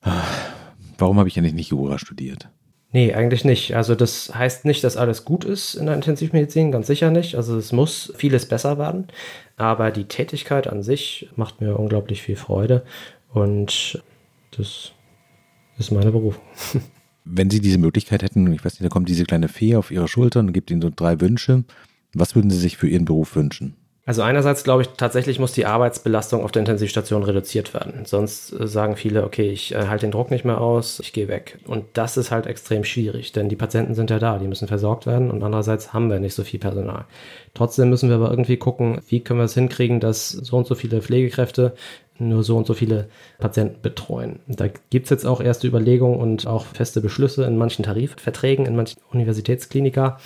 ah, 0.00 0.22
warum 0.96 1.18
habe 1.18 1.28
ich 1.28 1.36
eigentlich 1.36 1.54
nicht 1.54 1.70
Jura 1.70 1.98
studiert? 1.98 2.48
Nee, 2.92 3.14
eigentlich 3.14 3.44
nicht. 3.44 3.74
Also 3.74 3.94
das 3.94 4.32
heißt 4.34 4.66
nicht, 4.66 4.84
dass 4.84 4.98
alles 4.98 5.24
gut 5.24 5.44
ist 5.44 5.74
in 5.74 5.86
der 5.86 5.94
Intensivmedizin, 5.94 6.70
ganz 6.70 6.86
sicher 6.86 7.10
nicht. 7.10 7.36
Also 7.36 7.56
es 7.56 7.72
muss 7.72 8.12
vieles 8.16 8.46
besser 8.46 8.78
werden. 8.78 9.08
Aber 9.56 9.90
die 9.90 10.04
Tätigkeit 10.04 10.66
an 10.66 10.82
sich 10.82 11.30
macht 11.34 11.60
mir 11.60 11.78
unglaublich 11.78 12.22
viel 12.22 12.36
Freude 12.36 12.84
und 13.32 14.02
das 14.56 14.92
ist 15.78 15.90
meine 15.90 16.12
Berufung. 16.12 16.42
Wenn 17.24 17.50
Sie 17.50 17.60
diese 17.60 17.78
Möglichkeit 17.78 18.22
hätten, 18.22 18.52
ich 18.52 18.64
weiß 18.64 18.74
nicht, 18.74 18.84
da 18.84 18.88
kommt 18.88 19.08
diese 19.08 19.24
kleine 19.24 19.48
Fee 19.48 19.76
auf 19.76 19.90
Ihre 19.90 20.08
Schulter 20.08 20.40
und 20.40 20.52
gibt 20.52 20.70
Ihnen 20.70 20.82
so 20.82 20.90
drei 20.94 21.20
Wünsche, 21.20 21.64
was 22.14 22.34
würden 22.34 22.50
Sie 22.50 22.58
sich 22.58 22.76
für 22.76 22.88
Ihren 22.88 23.04
Beruf 23.04 23.36
wünschen? 23.36 23.76
Also 24.04 24.22
einerseits 24.22 24.64
glaube 24.64 24.82
ich, 24.82 24.88
tatsächlich 24.96 25.38
muss 25.38 25.52
die 25.52 25.64
Arbeitsbelastung 25.64 26.42
auf 26.42 26.50
der 26.50 26.60
Intensivstation 26.60 27.22
reduziert 27.22 27.72
werden. 27.72 28.04
Sonst 28.04 28.52
äh, 28.52 28.66
sagen 28.66 28.96
viele, 28.96 29.24
okay, 29.24 29.48
ich 29.50 29.74
äh, 29.74 29.86
halte 29.86 30.06
den 30.06 30.10
Druck 30.10 30.32
nicht 30.32 30.44
mehr 30.44 30.60
aus, 30.60 30.98
ich 30.98 31.12
gehe 31.12 31.28
weg. 31.28 31.58
Und 31.66 31.84
das 31.92 32.16
ist 32.16 32.32
halt 32.32 32.46
extrem 32.46 32.82
schwierig, 32.82 33.30
denn 33.30 33.48
die 33.48 33.54
Patienten 33.54 33.94
sind 33.94 34.10
ja 34.10 34.18
da, 34.18 34.38
die 34.38 34.48
müssen 34.48 34.66
versorgt 34.66 35.06
werden 35.06 35.30
und 35.30 35.44
andererseits 35.44 35.92
haben 35.92 36.10
wir 36.10 36.18
nicht 36.18 36.34
so 36.34 36.42
viel 36.42 36.58
Personal. 36.58 37.04
Trotzdem 37.54 37.90
müssen 37.90 38.08
wir 38.08 38.16
aber 38.16 38.30
irgendwie 38.30 38.56
gucken, 38.56 39.00
wie 39.06 39.20
können 39.20 39.38
wir 39.38 39.44
es 39.44 39.54
hinkriegen, 39.54 40.00
dass 40.00 40.30
so 40.30 40.56
und 40.56 40.66
so 40.66 40.74
viele 40.74 41.00
Pflegekräfte 41.00 41.74
nur 42.18 42.42
so 42.42 42.56
und 42.56 42.66
so 42.66 42.74
viele 42.74 43.08
Patienten 43.38 43.80
betreuen. 43.82 44.40
Da 44.46 44.66
gibt 44.90 45.06
es 45.06 45.10
jetzt 45.10 45.26
auch 45.26 45.40
erste 45.40 45.66
Überlegungen 45.66 46.18
und 46.20 46.46
auch 46.46 46.66
feste 46.66 47.00
Beschlüsse 47.00 47.44
in 47.44 47.56
manchen 47.56 47.84
Tarifverträgen, 47.84 48.66
in 48.66 48.76
manchen 48.76 49.00
Universitätsklinika, 49.12 50.18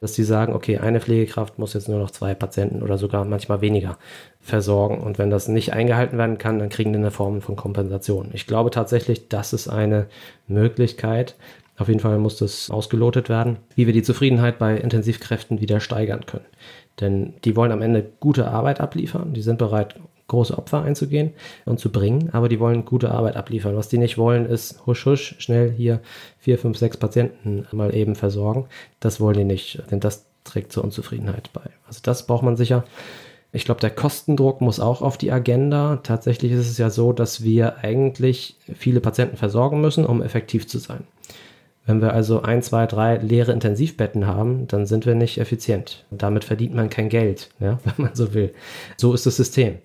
dass 0.00 0.12
die 0.12 0.22
sagen, 0.22 0.54
okay, 0.54 0.78
eine 0.78 1.00
Pflegekraft 1.00 1.58
muss 1.58 1.74
jetzt 1.74 1.88
nur 1.88 1.98
noch 1.98 2.10
zwei 2.10 2.34
Patienten 2.34 2.82
oder 2.82 2.98
sogar 2.98 3.24
manchmal 3.24 3.60
weniger 3.60 3.98
versorgen. 4.40 5.00
Und 5.00 5.18
wenn 5.18 5.30
das 5.30 5.48
nicht 5.48 5.72
eingehalten 5.72 6.18
werden 6.18 6.38
kann, 6.38 6.58
dann 6.58 6.68
kriegen 6.68 6.92
die 6.92 6.98
eine 6.98 7.10
Form 7.10 7.42
von 7.42 7.56
Kompensation. 7.56 8.30
Ich 8.32 8.46
glaube 8.46 8.70
tatsächlich, 8.70 9.28
das 9.28 9.52
ist 9.52 9.68
eine 9.68 10.06
Möglichkeit. 10.48 11.36
Auf 11.78 11.88
jeden 11.88 12.00
Fall 12.00 12.18
muss 12.18 12.36
das 12.36 12.70
ausgelotet 12.70 13.28
werden, 13.28 13.56
wie 13.74 13.86
wir 13.86 13.92
die 13.92 14.02
Zufriedenheit 14.02 14.58
bei 14.58 14.76
Intensivkräften 14.76 15.60
wieder 15.60 15.80
steigern 15.80 16.26
können. 16.26 16.44
Denn 17.00 17.34
die 17.44 17.56
wollen 17.56 17.72
am 17.72 17.82
Ende 17.82 18.06
gute 18.20 18.48
Arbeit 18.48 18.80
abliefern, 18.80 19.32
die 19.32 19.40
sind 19.42 19.58
bereit, 19.58 19.96
große 20.32 20.56
Opfer 20.56 20.82
einzugehen 20.82 21.32
und 21.66 21.78
zu 21.78 21.92
bringen, 21.92 22.30
aber 22.32 22.48
die 22.48 22.58
wollen 22.58 22.84
gute 22.84 23.10
Arbeit 23.10 23.36
abliefern. 23.36 23.76
Was 23.76 23.88
die 23.88 23.98
nicht 23.98 24.18
wollen, 24.18 24.46
ist 24.46 24.84
husch 24.86 25.06
husch, 25.06 25.36
schnell 25.38 25.70
hier 25.70 26.00
vier, 26.38 26.58
fünf, 26.58 26.78
sechs 26.78 26.96
Patienten 26.96 27.66
mal 27.70 27.94
eben 27.94 28.16
versorgen. 28.16 28.66
Das 28.98 29.20
wollen 29.20 29.36
die 29.36 29.44
nicht, 29.44 29.82
denn 29.90 30.00
das 30.00 30.24
trägt 30.44 30.72
zur 30.72 30.84
Unzufriedenheit 30.84 31.50
bei. 31.52 31.62
Also 31.86 32.00
das 32.02 32.26
braucht 32.26 32.42
man 32.42 32.56
sicher. 32.56 32.84
Ich 33.52 33.66
glaube, 33.66 33.80
der 33.80 33.90
Kostendruck 33.90 34.62
muss 34.62 34.80
auch 34.80 35.02
auf 35.02 35.18
die 35.18 35.30
Agenda. 35.30 36.00
Tatsächlich 36.02 36.52
ist 36.52 36.70
es 36.70 36.78
ja 36.78 36.88
so, 36.88 37.12
dass 37.12 37.42
wir 37.42 37.84
eigentlich 37.84 38.56
viele 38.74 39.00
Patienten 39.00 39.36
versorgen 39.36 39.82
müssen, 39.82 40.06
um 40.06 40.22
effektiv 40.22 40.66
zu 40.66 40.78
sein. 40.78 41.04
Wenn 41.84 42.00
wir 42.00 42.14
also 42.14 42.42
ein, 42.42 42.62
zwei, 42.62 42.86
drei 42.86 43.16
leere 43.16 43.52
Intensivbetten 43.52 44.26
haben, 44.26 44.66
dann 44.68 44.86
sind 44.86 45.04
wir 45.04 45.14
nicht 45.14 45.38
effizient. 45.38 46.04
damit 46.10 46.44
verdient 46.44 46.74
man 46.74 46.88
kein 46.88 47.10
Geld, 47.10 47.50
ja, 47.60 47.78
wenn 47.84 48.06
man 48.06 48.14
so 48.14 48.32
will. 48.32 48.54
So 48.96 49.12
ist 49.12 49.26
das 49.26 49.36
System. 49.36 49.78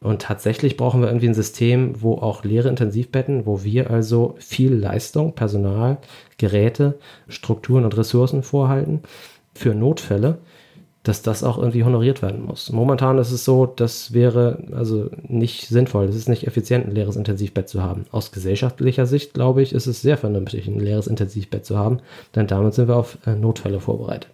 Und 0.00 0.22
tatsächlich 0.22 0.76
brauchen 0.76 1.00
wir 1.00 1.08
irgendwie 1.08 1.28
ein 1.28 1.34
System, 1.34 2.02
wo 2.02 2.14
auch 2.14 2.44
leere 2.44 2.68
Intensivbetten, 2.68 3.46
wo 3.46 3.64
wir 3.64 3.90
also 3.90 4.34
viel 4.38 4.74
Leistung, 4.74 5.34
Personal, 5.34 5.98
Geräte, 6.36 6.98
Strukturen 7.28 7.84
und 7.84 7.96
Ressourcen 7.96 8.42
vorhalten 8.42 9.00
für 9.54 9.74
Notfälle, 9.74 10.38
dass 11.04 11.20
das 11.20 11.44
auch 11.44 11.58
irgendwie 11.58 11.84
honoriert 11.84 12.22
werden 12.22 12.44
muss. 12.44 12.72
Momentan 12.72 13.18
ist 13.18 13.30
es 13.30 13.44
so, 13.44 13.66
das 13.66 14.14
wäre 14.14 14.64
also 14.72 15.10
nicht 15.22 15.68
sinnvoll, 15.68 16.06
es 16.06 16.16
ist 16.16 16.30
nicht 16.30 16.46
effizient, 16.46 16.86
ein 16.86 16.94
leeres 16.94 17.16
Intensivbett 17.16 17.68
zu 17.68 17.82
haben. 17.82 18.06
Aus 18.10 18.32
gesellschaftlicher 18.32 19.04
Sicht, 19.04 19.34
glaube 19.34 19.62
ich, 19.62 19.74
ist 19.74 19.86
es 19.86 20.00
sehr 20.00 20.16
vernünftig, 20.16 20.66
ein 20.66 20.80
leeres 20.80 21.06
Intensivbett 21.06 21.66
zu 21.66 21.78
haben, 21.78 21.98
denn 22.34 22.46
damit 22.46 22.74
sind 22.74 22.88
wir 22.88 22.96
auf 22.96 23.18
äh, 23.26 23.34
Notfälle 23.34 23.80
vorbereitet. 23.80 24.30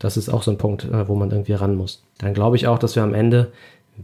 Das 0.00 0.16
ist 0.16 0.28
auch 0.28 0.42
so 0.42 0.50
ein 0.50 0.58
Punkt, 0.58 0.84
äh, 0.84 1.06
wo 1.06 1.14
man 1.14 1.30
irgendwie 1.30 1.52
ran 1.52 1.76
muss. 1.76 2.02
Dann 2.18 2.34
glaube 2.34 2.56
ich 2.56 2.66
auch, 2.66 2.78
dass 2.78 2.96
wir 2.96 3.04
am 3.04 3.14
Ende 3.14 3.52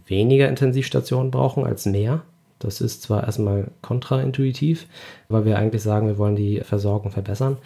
weniger 0.07 0.49
Intensivstationen 0.49 1.31
brauchen 1.31 1.65
als 1.65 1.87
mehr. 1.87 2.23
Das 2.59 2.81
ist 2.81 3.03
zwar 3.03 3.25
erstmal 3.25 3.69
kontraintuitiv, 3.83 4.87
weil 5.29 5.45
wir 5.45 5.59
eigentlich 5.59 5.83
sagen, 5.83 6.07
wir 6.07 6.19
wollen 6.19 6.37
die 6.37 6.61
Versorgung 6.61 7.11
verbessern. 7.11 7.59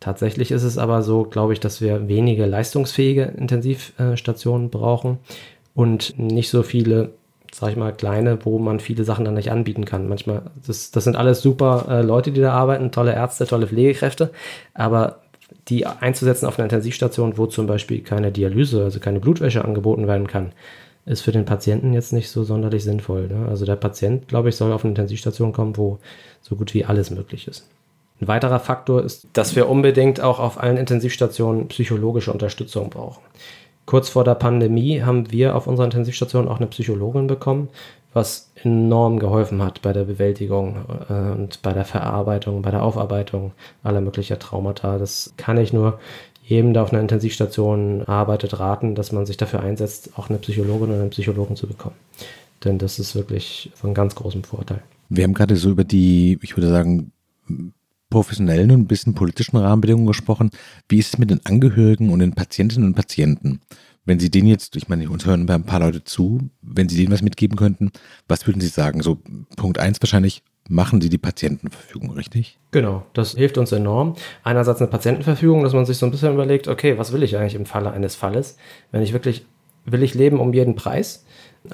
Tatsächlich 0.00 0.52
ist 0.52 0.62
es 0.62 0.78
aber 0.78 1.02
so, 1.02 1.24
glaube 1.24 1.52
ich, 1.52 1.60
dass 1.60 1.80
wir 1.80 2.06
wenige 2.08 2.46
leistungsfähige 2.46 3.22
Intensivstationen 3.36 4.70
brauchen 4.70 5.18
und 5.74 6.16
nicht 6.18 6.50
so 6.50 6.62
viele, 6.62 7.10
sag 7.52 7.70
ich 7.70 7.76
mal, 7.76 7.92
kleine, 7.92 8.38
wo 8.44 8.60
man 8.60 8.78
viele 8.78 9.02
Sachen 9.02 9.24
dann 9.24 9.34
nicht 9.34 9.50
anbieten 9.50 9.84
kann. 9.84 10.08
Manchmal, 10.08 10.42
das, 10.64 10.92
das 10.92 11.02
sind 11.02 11.16
alles 11.16 11.42
super 11.42 11.86
äh, 11.88 12.02
Leute, 12.02 12.30
die 12.30 12.40
da 12.40 12.52
arbeiten, 12.52 12.92
tolle 12.92 13.12
Ärzte, 13.12 13.46
tolle 13.46 13.66
Pflegekräfte, 13.66 14.30
aber 14.72 15.22
die 15.68 15.84
einzusetzen 15.86 16.46
auf 16.46 16.58
einer 16.58 16.66
Intensivstation, 16.66 17.36
wo 17.36 17.46
zum 17.46 17.66
Beispiel 17.66 18.00
keine 18.00 18.30
Dialyse, 18.30 18.84
also 18.84 19.00
keine 19.00 19.18
Blutwäsche 19.18 19.64
angeboten 19.64 20.06
werden 20.06 20.28
kann, 20.28 20.52
ist 21.08 21.22
für 21.22 21.32
den 21.32 21.44
Patienten 21.44 21.92
jetzt 21.92 22.12
nicht 22.12 22.30
so 22.30 22.44
sonderlich 22.44 22.84
sinnvoll. 22.84 23.28
Ne? 23.28 23.48
Also 23.48 23.64
der 23.64 23.76
Patient, 23.76 24.28
glaube 24.28 24.50
ich, 24.50 24.56
soll 24.56 24.72
auf 24.72 24.84
eine 24.84 24.90
Intensivstation 24.90 25.52
kommen, 25.52 25.76
wo 25.76 25.98
so 26.40 26.56
gut 26.56 26.74
wie 26.74 26.84
alles 26.84 27.10
möglich 27.10 27.48
ist. 27.48 27.66
Ein 28.20 28.28
weiterer 28.28 28.60
Faktor 28.60 29.04
ist, 29.04 29.28
dass 29.32 29.54
wir 29.56 29.68
unbedingt 29.68 30.20
auch 30.20 30.40
auf 30.40 30.60
allen 30.60 30.76
Intensivstationen 30.76 31.68
psychologische 31.68 32.32
Unterstützung 32.32 32.90
brauchen. 32.90 33.22
Kurz 33.86 34.10
vor 34.10 34.24
der 34.24 34.34
Pandemie 34.34 35.02
haben 35.02 35.30
wir 35.30 35.56
auf 35.56 35.66
unserer 35.66 35.86
Intensivstation 35.86 36.48
auch 36.48 36.58
eine 36.58 36.66
Psychologin 36.66 37.26
bekommen, 37.26 37.68
was 38.12 38.50
enorm 38.62 39.18
geholfen 39.18 39.62
hat 39.62 39.82
bei 39.82 39.92
der 39.92 40.04
Bewältigung 40.04 40.84
äh, 41.08 41.12
und 41.12 41.62
bei 41.62 41.72
der 41.72 41.84
Verarbeitung, 41.84 42.62
bei 42.62 42.70
der 42.70 42.82
Aufarbeitung 42.82 43.52
aller 43.82 44.00
möglicher 44.00 44.38
Traumata. 44.38 44.98
Das 44.98 45.32
kann 45.36 45.56
ich 45.56 45.72
nur 45.72 46.00
jedem, 46.48 46.72
der 46.72 46.82
auf 46.82 46.92
einer 46.92 47.02
Intensivstation 47.02 48.02
arbeitet, 48.04 48.58
raten, 48.58 48.94
dass 48.94 49.12
man 49.12 49.26
sich 49.26 49.36
dafür 49.36 49.60
einsetzt, 49.60 50.12
auch 50.16 50.30
eine 50.30 50.38
Psychologin 50.38 50.88
oder 50.88 51.00
einen 51.00 51.10
Psychologen 51.10 51.56
zu 51.56 51.66
bekommen. 51.66 51.96
Denn 52.64 52.78
das 52.78 52.98
ist 52.98 53.14
wirklich 53.14 53.70
von 53.74 53.92
ganz 53.92 54.14
großem 54.14 54.44
Vorteil. 54.44 54.82
Wir 55.10 55.24
haben 55.24 55.34
gerade 55.34 55.56
so 55.56 55.70
über 55.70 55.84
die, 55.84 56.38
ich 56.40 56.56
würde 56.56 56.70
sagen, 56.70 57.12
professionellen 58.08 58.70
und 58.70 58.80
ein 58.80 58.86
bisschen 58.86 59.14
politischen 59.14 59.58
Rahmenbedingungen 59.58 60.06
gesprochen. 60.06 60.50
Wie 60.88 60.98
ist 60.98 61.12
es 61.12 61.18
mit 61.18 61.28
den 61.28 61.44
Angehörigen 61.44 62.08
und 62.08 62.20
den 62.20 62.32
Patientinnen 62.32 62.88
und 62.88 62.94
Patienten? 62.94 63.60
Wenn 64.06 64.18
Sie 64.18 64.30
denen 64.30 64.48
jetzt, 64.48 64.74
ich 64.76 64.88
meine, 64.88 65.10
uns 65.10 65.26
hören 65.26 65.48
ein 65.50 65.64
paar 65.64 65.80
Leute 65.80 66.02
zu, 66.02 66.48
wenn 66.62 66.88
Sie 66.88 66.96
denen 66.96 67.12
was 67.12 67.20
mitgeben 67.20 67.58
könnten, 67.58 67.90
was 68.26 68.46
würden 68.46 68.62
Sie 68.62 68.68
sagen? 68.68 69.02
So 69.02 69.18
Punkt 69.56 69.78
eins 69.78 70.00
wahrscheinlich, 70.00 70.42
machen 70.68 71.00
Sie 71.00 71.08
die 71.08 71.18
Patientenverfügung, 71.18 72.10
richtig? 72.12 72.58
Genau, 72.70 73.02
das 73.14 73.32
hilft 73.32 73.58
uns 73.58 73.72
enorm. 73.72 74.14
Einerseits 74.44 74.80
eine 74.80 74.90
Patientenverfügung, 74.90 75.62
dass 75.62 75.72
man 75.72 75.86
sich 75.86 75.96
so 75.96 76.06
ein 76.06 76.12
bisschen 76.12 76.34
überlegt, 76.34 76.68
okay, 76.68 76.98
was 76.98 77.12
will 77.12 77.22
ich 77.22 77.36
eigentlich 77.36 77.54
im 77.54 77.66
Falle 77.66 77.90
eines 77.90 78.14
Falles? 78.14 78.56
Wenn 78.92 79.02
ich 79.02 79.12
wirklich, 79.12 79.46
will 79.86 80.02
ich 80.02 80.14
leben 80.14 80.38
um 80.38 80.52
jeden 80.52 80.74
Preis? 80.76 81.24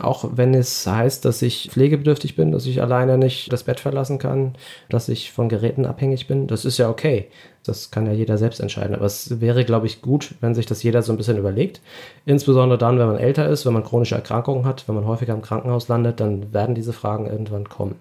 Auch 0.00 0.30
wenn 0.34 0.54
es 0.54 0.86
heißt, 0.86 1.24
dass 1.24 1.42
ich 1.42 1.68
pflegebedürftig 1.70 2.36
bin, 2.36 2.52
dass 2.52 2.66
ich 2.66 2.80
alleine 2.80 3.18
nicht 3.18 3.52
das 3.52 3.64
Bett 3.64 3.80
verlassen 3.80 4.18
kann, 4.18 4.54
dass 4.88 5.08
ich 5.08 5.30
von 5.30 5.48
Geräten 5.48 5.84
abhängig 5.84 6.26
bin, 6.26 6.46
das 6.46 6.64
ist 6.64 6.78
ja 6.78 6.88
okay. 6.88 7.28
Das 7.64 7.90
kann 7.90 8.06
ja 8.06 8.12
jeder 8.12 8.38
selbst 8.38 8.60
entscheiden. 8.60 8.94
Aber 8.94 9.06
es 9.06 9.40
wäre, 9.40 9.64
glaube 9.64 9.86
ich, 9.86 10.02
gut, 10.02 10.34
wenn 10.40 10.54
sich 10.54 10.66
das 10.66 10.82
jeder 10.82 11.02
so 11.02 11.12
ein 11.12 11.16
bisschen 11.16 11.38
überlegt. 11.38 11.80
Insbesondere 12.26 12.78
dann, 12.78 12.98
wenn 12.98 13.06
man 13.06 13.18
älter 13.18 13.48
ist, 13.48 13.66
wenn 13.66 13.72
man 13.72 13.84
chronische 13.84 14.14
Erkrankungen 14.14 14.64
hat, 14.64 14.86
wenn 14.88 14.94
man 14.94 15.06
häufiger 15.06 15.34
im 15.34 15.42
Krankenhaus 15.42 15.88
landet, 15.88 16.20
dann 16.20 16.52
werden 16.52 16.74
diese 16.74 16.92
Fragen 16.92 17.26
irgendwann 17.26 17.68
kommen. 17.68 17.96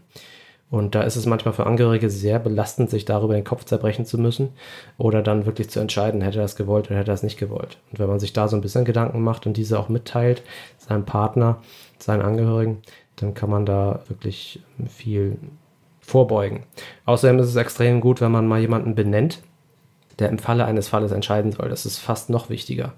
Und 0.73 0.95
da 0.95 1.03
ist 1.03 1.17
es 1.17 1.27
manchmal 1.27 1.53
für 1.53 1.67
Angehörige 1.67 2.09
sehr 2.09 2.39
belastend, 2.39 2.89
sich 2.89 3.05
darüber 3.05 3.35
den 3.35 3.43
Kopf 3.43 3.63
zerbrechen 3.63 4.07
zu 4.07 4.17
müssen 4.17 4.53
oder 4.97 5.21
dann 5.21 5.45
wirklich 5.45 5.69
zu 5.69 5.79
entscheiden, 5.79 6.21
hätte 6.21 6.39
er 6.39 6.41
das 6.41 6.55
gewollt 6.55 6.87
oder 6.87 6.97
hätte 6.97 7.11
er 7.11 7.13
das 7.13 7.21
nicht 7.21 7.37
gewollt. 7.37 7.77
Und 7.91 7.99
wenn 7.99 8.09
man 8.09 8.19
sich 8.19 8.33
da 8.33 8.47
so 8.47 8.55
ein 8.55 8.61
bisschen 8.61 8.83
Gedanken 8.83 9.21
macht 9.21 9.45
und 9.45 9.55
diese 9.55 9.77
auch 9.77 9.87
mitteilt, 9.87 10.41
seinem 10.79 11.05
Partner, 11.05 11.61
seinen 11.99 12.23
Angehörigen, 12.23 12.81
dann 13.17 13.35
kann 13.35 13.51
man 13.51 13.67
da 13.67 13.99
wirklich 14.07 14.63
viel 14.87 15.37
vorbeugen. 16.01 16.63
Außerdem 17.05 17.37
ist 17.37 17.49
es 17.49 17.55
extrem 17.55 18.01
gut, 18.01 18.19
wenn 18.19 18.31
man 18.31 18.47
mal 18.47 18.59
jemanden 18.59 18.95
benennt, 18.95 19.43
der 20.17 20.29
im 20.29 20.39
Falle 20.39 20.65
eines 20.65 20.87
Falles 20.87 21.11
entscheiden 21.11 21.51
soll. 21.51 21.69
Das 21.69 21.85
ist 21.85 21.99
fast 21.99 22.31
noch 22.31 22.49
wichtiger. 22.49 22.93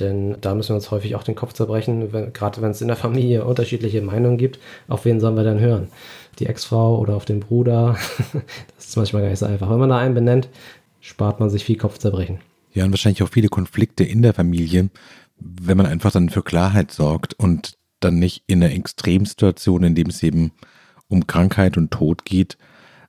Denn 0.00 0.36
da 0.40 0.54
müssen 0.54 0.70
wir 0.70 0.76
uns 0.76 0.90
häufig 0.90 1.16
auch 1.16 1.22
den 1.22 1.34
Kopf 1.34 1.52
zerbrechen, 1.52 2.12
wenn, 2.12 2.32
gerade 2.32 2.62
wenn 2.62 2.70
es 2.70 2.80
in 2.80 2.88
der 2.88 2.96
Familie 2.96 3.44
unterschiedliche 3.44 4.02
Meinungen 4.02 4.38
gibt, 4.38 4.58
auf 4.86 5.04
wen 5.04 5.20
sollen 5.20 5.36
wir 5.36 5.44
dann 5.44 5.60
hören? 5.60 5.88
die 6.38 6.46
Ex-Frau 6.46 6.98
oder 6.98 7.16
auf 7.16 7.24
den 7.24 7.40
Bruder. 7.40 7.96
das 8.76 8.88
ist 8.88 8.96
manchmal 8.96 9.22
gar 9.22 9.30
nicht 9.30 9.38
so 9.38 9.46
einfach. 9.46 9.70
Wenn 9.70 9.78
man 9.78 9.88
da 9.88 9.98
einen 9.98 10.14
benennt, 10.14 10.48
spart 11.00 11.40
man 11.40 11.50
sich 11.50 11.64
viel 11.64 11.76
Kopfzerbrechen. 11.76 12.38
Ja, 12.72 12.84
und 12.84 12.90
wahrscheinlich 12.90 13.22
auch 13.22 13.28
viele 13.28 13.48
Konflikte 13.48 14.04
in 14.04 14.22
der 14.22 14.34
Familie, 14.34 14.90
wenn 15.38 15.76
man 15.76 15.86
einfach 15.86 16.12
dann 16.12 16.28
für 16.28 16.42
Klarheit 16.42 16.92
sorgt 16.92 17.34
und 17.34 17.76
dann 18.00 18.18
nicht 18.18 18.44
in 18.46 18.62
einer 18.62 18.72
Extremsituation, 18.72 19.82
in 19.84 19.94
dem 19.94 20.08
es 20.08 20.22
eben 20.22 20.52
um 21.08 21.26
Krankheit 21.26 21.76
und 21.76 21.90
Tod 21.90 22.24
geht, 22.24 22.58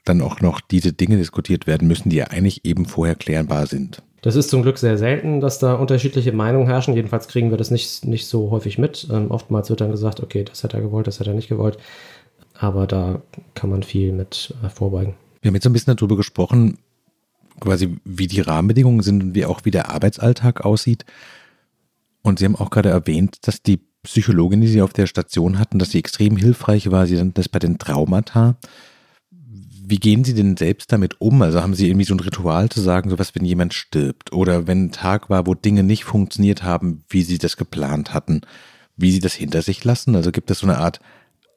dann 0.06 0.22
auch 0.22 0.42
noch 0.42 0.62
diese 0.62 0.94
Dinge 0.94 1.18
diskutiert 1.18 1.68
werden 1.68 1.88
müssen, 1.88 2.10
die 2.10 2.16
ja 2.16 2.26
eigentlich 2.26 2.66
eben 2.66 2.86
vorher 2.86 3.16
klärbar 3.16 3.68
sind. 3.68 4.02
Das 4.22 4.36
ist 4.36 4.50
zum 4.50 4.64
Glück 4.64 4.78
sehr 4.78 4.98
selten, 4.98 5.40
dass 5.40 5.60
da 5.60 5.74
unterschiedliche 5.74 6.32
Meinungen 6.32 6.68
herrschen. 6.68 6.96
Jedenfalls 6.96 7.28
kriegen 7.28 7.52
wir 7.52 7.58
das 7.58 7.72
nicht, 7.72 8.06
nicht 8.06 8.28
so 8.28 8.52
häufig 8.52 8.78
mit. 8.78 9.08
Ähm, 9.12 9.32
oftmals 9.32 9.70
wird 9.70 9.82
dann 9.82 9.92
gesagt, 9.92 10.22
okay, 10.22 10.44
das 10.44 10.64
hat 10.64 10.74
er 10.74 10.82
gewollt, 10.82 11.08
das 11.08 11.20
hat 11.20 11.28
er 11.28 11.34
nicht 11.34 11.50
gewollt 11.50 11.78
aber 12.60 12.88
da 12.88 13.22
kann 13.56 13.70
man 13.70 13.84
viel 13.84 14.12
mit 14.12 14.54
äh, 14.64 14.70
vorbeugen. 14.70 15.16
Wir 15.42 15.50
haben 15.50 15.56
jetzt 15.56 15.66
ein 15.66 15.74
bisschen 15.74 15.96
darüber 15.96 16.18
gesprochen, 16.18 16.78
quasi 17.60 17.98
wie 18.04 18.28
die 18.28 18.42
Rahmenbedingungen 18.42 19.02
sind 19.02 19.24
und 19.24 19.36
wie 19.36 19.46
auch 19.46 19.62
wie 19.64 19.72
der 19.72 19.90
Arbeitsalltag 19.90 20.66
aussieht. 20.66 21.06
Und 22.22 22.40
Sie 22.40 22.46
haben 22.46 22.58
auch 22.58 22.70
gerade 22.70 22.90
erwähnt, 22.90 23.48
dass 23.48 23.64
die 23.64 23.80
Psychologin, 24.04 24.60
die 24.62 24.68
Sie 24.68 24.82
auf 24.82 24.92
der 24.92 25.08
Station 25.08 25.58
hatten, 25.58 25.80
dass 25.80 25.92
sie 25.92 26.00
extrem 26.00 26.36
hilfreich 26.36 26.92
war. 26.92 27.08
Sie 27.08 27.16
nannten 27.16 27.34
das 27.36 27.50
bei 27.50 27.60
den 27.60 27.78
Traumata. 27.78 28.58
Wie 29.90 29.98
gehen 29.98 30.24
Sie 30.24 30.36
denn 30.36 30.56
selbst 30.56 30.92
damit 30.92 31.20
um? 31.20 31.42
Also 31.42 31.64
haben 31.64 31.74
Sie 31.74 31.88
irgendwie 31.88 32.06
so 32.06 32.14
ein 32.14 32.20
Ritual 32.20 32.70
zu 32.70 32.80
sagen, 32.80 33.10
sowas, 33.10 33.34
wenn 33.34 33.44
jemand 33.44 33.74
stirbt 33.74 34.32
oder 34.32 34.68
wenn 34.68 34.86
ein 34.86 34.92
Tag 34.92 35.32
war, 35.32 35.48
wo 35.48 35.56
Dinge 35.56 35.82
nicht 35.82 36.04
funktioniert 36.04 36.62
haben, 36.62 37.04
wie 37.10 37.24
Sie 37.24 37.40
das 37.40 37.58
geplant 37.58 38.14
hatten, 38.14 38.42
wie 38.98 39.10
Sie 39.10 39.20
das 39.20 39.34
hinter 39.34 39.64
sich 39.64 39.84
lassen? 39.84 40.16
Also 40.16 40.32
gibt 40.32 40.52
es 40.52 40.60
so 40.60 40.68
eine 40.68 40.78
Art 40.78 41.00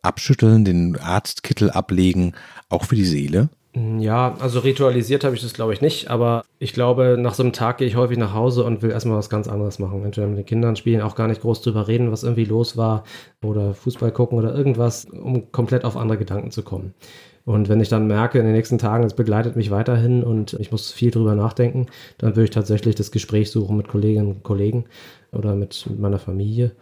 Abschütteln, 0.01 0.64
den 0.64 0.97
Arztkittel 0.99 1.71
ablegen, 1.71 2.33
auch 2.71 2.85
für 2.85 2.97
die 2.97 3.05
Seele? 3.05 3.51
Ja, 3.75 4.35
also 4.38 4.61
ritualisiert 4.61 5.25
habe 5.25 5.35
ich 5.35 5.42
das 5.42 5.53
glaube 5.53 5.75
ich 5.75 5.83
nicht, 5.83 6.11
aber 6.11 6.42
ich 6.59 6.73
glaube, 6.73 7.16
nach 7.18 7.35
so 7.35 7.42
einem 7.42 7.53
Tag 7.53 7.79
gehe 7.79 7.87
ich 7.87 7.97
häufig 7.97 8.16
nach 8.16 8.33
Hause 8.33 8.64
und 8.64 8.81
will 8.81 8.90
erstmal 8.90 9.18
was 9.18 9.29
ganz 9.29 9.47
anderes 9.47 9.79
machen. 9.79 10.05
Entweder 10.05 10.27
mit 10.27 10.38
den 10.38 10.47
Kindern 10.47 10.77
spielen, 10.77 11.03
auch 11.03 11.16
gar 11.16 11.29
nicht 11.29 11.42
groß 11.42 11.61
drüber 11.61 11.87
reden, 11.87 12.11
was 12.11 12.23
irgendwie 12.23 12.47
los 12.47 12.79
war 12.79 13.05
oder 13.42 13.75
Fußball 13.75 14.11
gucken 14.11 14.38
oder 14.38 14.55
irgendwas, 14.55 15.05
um 15.05 15.53
komplett 15.53 15.85
auf 15.85 15.99
andere 15.99 16.16
Gedanken 16.16 16.51
zu 16.51 16.62
kommen. 16.62 16.95
Und 17.44 17.68
wenn 17.68 17.81
ich 17.81 17.88
dann 17.88 18.07
merke, 18.07 18.38
in 18.38 18.44
den 18.44 18.55
nächsten 18.55 18.78
Tagen, 18.78 19.05
es 19.05 19.14
begleitet 19.14 19.57
mich 19.57 19.70
weiterhin 19.70 20.22
und 20.22 20.55
ich 20.55 20.70
muss 20.70 20.92
viel 20.92 21.11
drüber 21.11 21.35
nachdenken, 21.35 21.87
dann 22.18 22.31
würde 22.31 22.44
ich 22.44 22.50
tatsächlich 22.50 22.94
das 22.94 23.11
Gespräch 23.11 23.50
suchen 23.50 23.76
mit 23.76 23.88
Kolleginnen 23.88 24.28
und 24.28 24.42
Kollegen 24.42 24.85
oder 25.33 25.55
mit 25.55 25.88
meiner 25.98 26.18
Familie. 26.18 26.72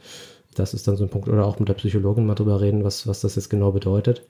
Das 0.55 0.75
ist 0.75 0.87
dann 0.87 0.97
so 0.97 1.05
ein 1.05 1.11
Punkt. 1.11 1.29
Oder 1.29 1.47
auch 1.47 1.59
mit 1.59 1.69
der 1.69 1.75
Psychologin 1.75 2.27
mal 2.27 2.35
drüber 2.35 2.61
reden, 2.61 2.85
was, 2.85 3.07
was 3.07 3.21
das 3.21 3.37
jetzt 3.37 3.49
genau 3.49 3.73
bedeutet. 3.73 4.27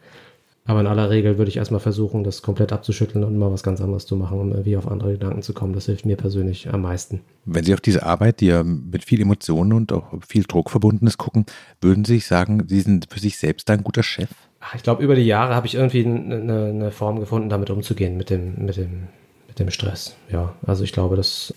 Aber 0.67 0.81
in 0.81 0.87
aller 0.87 1.11
Regel 1.11 1.39
würde 1.39 1.49
ich 1.49 1.57
erstmal 1.57 1.81
versuchen, 1.81 2.23
das 2.23 2.43
komplett 2.43 2.73
abzuschütteln 2.73 3.25
und 3.25 3.37
mal 3.37 3.51
was 3.51 3.63
ganz 3.63 3.81
anderes 3.81 4.07
zu 4.07 4.15
machen, 4.15 4.39
um 4.39 4.51
irgendwie 4.51 4.77
auf 4.77 4.87
andere 4.87 5.13
Gedanken 5.13 5.43
zu 5.43 5.55
kommen. 5.55 5.73
Das 5.73 5.87
hilft 5.87 6.05
mir 6.05 6.17
persönlich 6.17 6.73
am 6.73 6.83
meisten. 6.83 7.23
Wenn 7.47 7.65
Sie 7.65 7.75
auf 7.75 7.81
diese 7.81 8.05
Arbeit, 8.05 8.41
die 8.41 8.47
ja 8.47 8.63
mit 8.63 9.03
viel 9.03 9.21
Emotionen 9.21 9.73
und 9.73 9.93
auch 9.93 10.13
viel 10.29 10.45
Druck 10.45 10.71
verbunden 10.71 11.07
ist, 11.07 11.19
gucken, 11.19 11.47
würden 11.81 12.05
Sie 12.05 12.21
sagen, 12.21 12.63
Sie 12.69 12.83
sind 12.83 13.09
für 13.11 13.19
sich 13.19 13.39
selbst 13.39 13.69
ein 13.71 13.83
guter 13.83 14.03
Chef? 14.03 14.29
Ich 14.75 14.83
glaube, 14.83 15.03
über 15.03 15.15
die 15.15 15.23
Jahre 15.25 15.55
habe 15.55 15.67
ich 15.67 15.75
irgendwie 15.75 16.05
eine, 16.05 16.67
eine, 16.67 16.91
Form 16.91 17.19
gefunden, 17.19 17.49
damit 17.49 17.71
umzugehen, 17.71 18.17
mit 18.17 18.31
dem, 18.31 18.65
mit, 18.65 18.77
dem, 18.77 19.09
mit 19.49 19.59
dem 19.59 19.71
Stress. 19.71 20.17
Ja, 20.31 20.55
also 20.67 20.85
ich 20.85 20.93
glaube, 20.93 21.17
das 21.17 21.55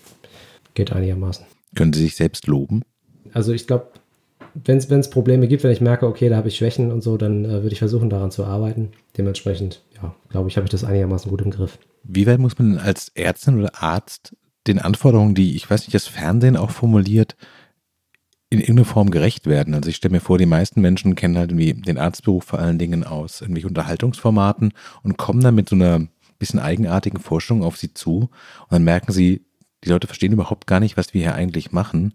geht 0.72 0.92
einigermaßen. 0.92 1.44
Können 1.74 1.92
Sie 1.92 2.02
sich 2.02 2.16
selbst 2.16 2.46
loben? 2.46 2.82
Also 3.32 3.52
ich 3.52 3.66
glaube, 3.66 3.88
wenn 4.54 4.78
es 4.78 5.10
Probleme 5.10 5.48
gibt, 5.48 5.64
wenn 5.64 5.72
ich 5.72 5.80
merke, 5.80 6.06
okay, 6.06 6.28
da 6.28 6.36
habe 6.36 6.48
ich 6.48 6.56
Schwächen 6.56 6.92
und 6.92 7.02
so, 7.02 7.16
dann 7.16 7.44
äh, 7.44 7.62
würde 7.62 7.72
ich 7.72 7.80
versuchen, 7.80 8.08
daran 8.08 8.30
zu 8.30 8.44
arbeiten. 8.44 8.92
Dementsprechend, 9.18 9.82
ja, 10.00 10.14
glaube 10.30 10.48
ich, 10.48 10.56
habe 10.56 10.64
ich 10.64 10.70
das 10.70 10.84
einigermaßen 10.84 11.30
gut 11.30 11.42
im 11.42 11.50
Griff. 11.50 11.78
Wie 12.04 12.26
weit 12.26 12.38
muss 12.38 12.58
man 12.58 12.78
als 12.78 13.10
Ärztin 13.14 13.58
oder 13.58 13.82
Arzt 13.82 14.36
den 14.66 14.78
Anforderungen, 14.78 15.34
die, 15.34 15.56
ich 15.56 15.68
weiß 15.68 15.82
nicht, 15.82 15.94
das 15.94 16.06
Fernsehen 16.06 16.56
auch 16.56 16.70
formuliert, 16.70 17.36
in 18.50 18.60
irgendeiner 18.60 18.86
Form 18.86 19.10
gerecht 19.10 19.46
werden? 19.46 19.74
Also 19.74 19.90
ich 19.90 19.96
stelle 19.96 20.12
mir 20.12 20.20
vor, 20.20 20.38
die 20.38 20.46
meisten 20.46 20.80
Menschen 20.80 21.14
kennen 21.14 21.36
halt 21.36 21.50
irgendwie 21.50 21.74
den 21.74 21.98
Arztberuf 21.98 22.44
vor 22.44 22.58
allen 22.58 22.78
Dingen 22.78 23.04
aus 23.04 23.40
irgendwelchen 23.40 23.70
Unterhaltungsformaten 23.70 24.72
und 25.02 25.16
kommen 25.16 25.40
dann 25.40 25.54
mit 25.54 25.68
so 25.68 25.76
einer 25.76 26.06
bisschen 26.38 26.60
eigenartigen 26.60 27.20
Forschung 27.20 27.62
auf 27.62 27.76
sie 27.76 27.94
zu 27.94 28.20
und 28.20 28.30
dann 28.70 28.84
merken 28.84 29.12
sie, 29.12 29.44
die 29.84 29.88
Leute 29.90 30.06
verstehen 30.06 30.32
überhaupt 30.32 30.66
gar 30.66 30.80
nicht, 30.80 30.96
was 30.96 31.14
wir 31.14 31.22
hier 31.22 31.34
eigentlich 31.34 31.72
machen, 31.72 32.14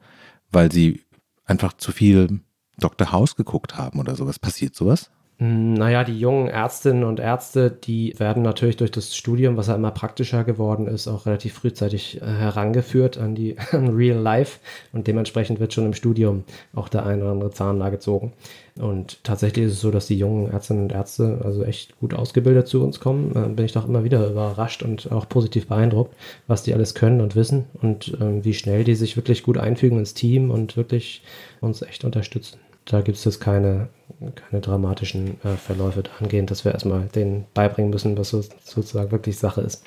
weil 0.51 0.71
sie 0.71 1.03
einfach 1.45 1.73
zu 1.73 1.91
viel 1.91 2.41
Dr. 2.77 3.11
House 3.11 3.35
geguckt 3.35 3.77
haben 3.77 3.99
oder 3.99 4.15
sowas. 4.15 4.39
Passiert 4.39 4.75
sowas? 4.75 5.11
Hm, 5.39 5.75
naja, 5.75 6.03
die 6.03 6.19
jungen 6.19 6.49
Ärztinnen 6.49 7.05
und 7.05 7.21
Ärzte, 7.21 7.71
die 7.71 8.13
werden 8.17 8.43
natürlich 8.43 8.75
durch 8.75 8.91
das 8.91 9.15
Studium, 9.15 9.55
was 9.55 9.67
ja 9.67 9.75
immer 9.75 9.91
praktischer 9.91 10.43
geworden 10.43 10.85
ist, 10.85 11.07
auch 11.07 11.25
relativ 11.25 11.53
frühzeitig 11.53 12.21
äh, 12.21 12.25
herangeführt 12.25 13.17
an 13.17 13.35
die 13.35 13.57
an 13.71 13.87
Real 13.95 14.17
Life 14.17 14.59
und 14.91 15.07
dementsprechend 15.07 15.61
wird 15.61 15.73
schon 15.73 15.85
im 15.85 15.93
Studium 15.93 16.43
auch 16.75 16.89
der 16.89 17.05
eine 17.05 17.21
oder 17.21 17.31
andere 17.31 17.51
Zahn 17.51 17.79
da 17.79 17.89
gezogen. 17.89 18.33
Und 18.77 19.23
tatsächlich 19.23 19.67
ist 19.67 19.73
es 19.73 19.81
so, 19.81 19.91
dass 19.91 20.07
die 20.07 20.17
jungen 20.17 20.51
Ärztinnen 20.51 20.83
und 20.83 20.91
Ärzte 20.91 21.39
also 21.41 21.63
echt 21.63 21.97
gut 21.99 22.13
ausgebildet 22.13 22.67
zu 22.67 22.83
uns 22.83 22.99
kommen. 22.99 23.31
Äh, 23.33 23.47
bin 23.53 23.63
ich 23.63 23.71
doch 23.71 23.87
immer 23.87 24.03
wieder 24.03 24.29
überrascht 24.29 24.83
und 24.83 25.09
auch 25.09 25.29
positiv 25.29 25.67
beeindruckt, 25.67 26.13
was 26.47 26.63
die 26.63 26.73
alles 26.73 26.95
können 26.95 27.21
und 27.21 27.37
wissen 27.37 27.63
und 27.81 28.09
äh, 28.19 28.43
wie 28.43 28.53
schnell 28.53 28.83
die 28.83 28.95
sich 28.95 29.15
wirklich 29.15 29.43
gut 29.43 29.57
einfügen 29.57 29.99
ins 29.99 30.13
Team 30.13 30.51
und 30.51 30.75
wirklich 30.75 31.23
uns 31.61 31.81
echt 31.81 32.03
unterstützen 32.03 32.59
da 32.85 33.01
gibt 33.01 33.23
es 33.23 33.39
keine, 33.39 33.89
keine 34.35 34.61
dramatischen 34.61 35.41
äh, 35.43 35.55
Verläufe 35.55 36.03
dahingehend, 36.03 36.51
dass 36.51 36.65
wir 36.65 36.73
erstmal 36.73 37.07
denen 37.07 37.45
beibringen 37.53 37.91
müssen, 37.91 38.17
was 38.17 38.29
so, 38.29 38.43
sozusagen 38.63 39.11
wirklich 39.11 39.37
Sache 39.37 39.61
ist. 39.61 39.83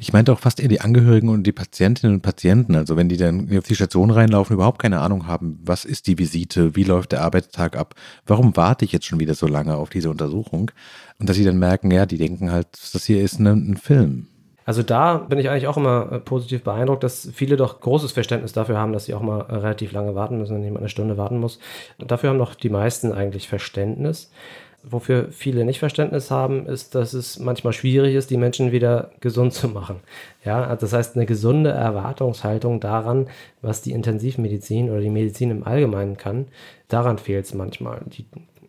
Ich 0.00 0.12
meinte 0.12 0.32
auch 0.32 0.38
fast 0.38 0.60
eher 0.60 0.68
die 0.68 0.80
Angehörigen 0.80 1.28
und 1.28 1.44
die 1.44 1.52
Patientinnen 1.52 2.16
und 2.16 2.22
Patienten. 2.22 2.74
Also 2.74 2.96
wenn 2.96 3.08
die 3.08 3.16
dann 3.16 3.54
auf 3.56 3.66
die 3.66 3.74
Station 3.74 4.10
reinlaufen, 4.10 4.54
überhaupt 4.54 4.80
keine 4.80 5.00
Ahnung 5.00 5.26
haben, 5.26 5.60
was 5.62 5.84
ist 5.84 6.06
die 6.06 6.18
Visite, 6.18 6.74
wie 6.74 6.84
läuft 6.84 7.12
der 7.12 7.22
Arbeitstag 7.22 7.76
ab, 7.76 7.94
warum 8.26 8.56
warte 8.56 8.84
ich 8.84 8.92
jetzt 8.92 9.06
schon 9.06 9.20
wieder 9.20 9.34
so 9.34 9.46
lange 9.46 9.76
auf 9.76 9.90
diese 9.90 10.10
Untersuchung? 10.10 10.70
Und 11.18 11.28
dass 11.28 11.36
sie 11.36 11.44
dann 11.44 11.58
merken, 11.58 11.90
ja, 11.90 12.06
die 12.06 12.18
denken 12.18 12.50
halt, 12.50 12.68
das 12.92 13.04
hier 13.04 13.22
ist 13.22 13.38
ein, 13.38 13.46
ein 13.46 13.76
Film. 13.76 14.28
Also 14.64 14.82
da 14.82 15.18
bin 15.18 15.38
ich 15.38 15.50
eigentlich 15.50 15.66
auch 15.66 15.76
immer 15.76 16.10
äh, 16.10 16.18
positiv 16.20 16.62
beeindruckt, 16.62 17.02
dass 17.02 17.28
viele 17.34 17.56
doch 17.56 17.80
großes 17.80 18.12
Verständnis 18.12 18.52
dafür 18.52 18.78
haben, 18.78 18.92
dass 18.92 19.04
sie 19.04 19.14
auch 19.14 19.22
mal 19.22 19.40
äh, 19.48 19.56
relativ 19.56 19.92
lange 19.92 20.14
warten 20.14 20.38
müssen, 20.38 20.56
wenn 20.56 20.64
jemand 20.64 20.82
eine 20.82 20.88
Stunde 20.88 21.16
warten 21.16 21.38
muss. 21.38 21.58
Dafür 21.98 22.30
haben 22.30 22.38
doch 22.38 22.54
die 22.54 22.70
meisten 22.70 23.12
eigentlich 23.12 23.48
Verständnis. 23.48 24.30
Wofür 24.86 25.28
viele 25.30 25.64
nicht 25.64 25.78
Verständnis 25.78 26.30
haben, 26.30 26.66
ist, 26.66 26.94
dass 26.94 27.14
es 27.14 27.38
manchmal 27.38 27.72
schwierig 27.72 28.14
ist, 28.14 28.28
die 28.28 28.36
Menschen 28.36 28.70
wieder 28.70 29.12
gesund 29.20 29.54
zu 29.54 29.68
machen. 29.68 29.96
Ja, 30.44 30.76
das 30.76 30.92
heißt, 30.92 31.16
eine 31.16 31.24
gesunde 31.24 31.70
Erwartungshaltung 31.70 32.80
daran, 32.80 33.28
was 33.62 33.80
die 33.80 33.92
Intensivmedizin 33.92 34.90
oder 34.90 35.00
die 35.00 35.08
Medizin 35.08 35.50
im 35.50 35.66
Allgemeinen 35.66 36.18
kann, 36.18 36.48
daran 36.88 37.16
fehlt 37.16 37.46
es 37.46 37.54
manchmal. 37.54 38.02
Die, 38.08 38.26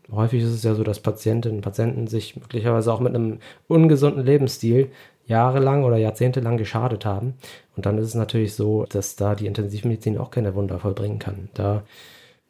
häufig 0.09 0.41
ist 0.41 0.51
es 0.51 0.63
ja 0.63 0.73
so, 0.73 0.83
dass 0.83 1.01
Patientinnen 1.01 1.57
und 1.57 1.63
Patienten 1.63 2.07
sich 2.07 2.37
möglicherweise 2.37 2.93
auch 2.93 3.01
mit 3.01 3.13
einem 3.13 3.39
ungesunden 3.67 4.25
Lebensstil 4.25 4.91
jahrelang 5.27 5.83
oder 5.83 5.97
jahrzehntelang 5.97 6.57
geschadet 6.57 7.05
haben. 7.05 7.33
Und 7.75 7.85
dann 7.85 7.97
ist 7.97 8.07
es 8.07 8.15
natürlich 8.15 8.53
so, 8.53 8.85
dass 8.89 9.15
da 9.15 9.35
die 9.35 9.47
Intensivmedizin 9.47 10.17
auch 10.17 10.31
keine 10.31 10.55
Wunder 10.55 10.79
vollbringen 10.79 11.19
kann. 11.19 11.49
Da 11.53 11.83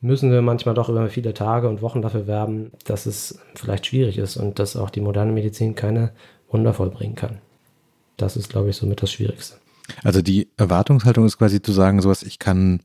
müssen 0.02 0.32
wir 0.32 0.42
manchmal 0.42 0.76
doch 0.76 0.90
über 0.90 1.10
viele 1.10 1.34
Tage 1.34 1.68
und 1.68 1.82
Wochen 1.82 2.02
dafür 2.02 2.28
werben, 2.28 2.72
dass 2.86 3.06
es 3.06 3.40
vielleicht 3.56 3.88
schwierig 3.88 4.18
ist 4.18 4.38
und 4.38 4.60
dass 4.60 4.76
auch 4.76 4.90
die 4.90 5.02
moderne 5.02 5.32
Medizin 5.32 5.76
keine 5.76 6.12
Wunder 6.50 6.74
vollbringen 6.74 7.16
kann. 7.16 7.40
Das 8.18 8.38
ist, 8.38 8.50
glaube 8.50 8.70
ich, 8.70 8.76
somit 8.76 9.02
das 9.02 9.12
Schwierigste. 9.12 9.58
Also 10.04 10.22
die 10.22 10.50
Erwartungshaltung 10.58 11.26
ist 11.26 11.38
quasi 11.38 11.62
zu 11.62 11.72
sagen, 11.72 12.02
sowas, 12.02 12.24
ich 12.24 12.40
kann 12.40 12.82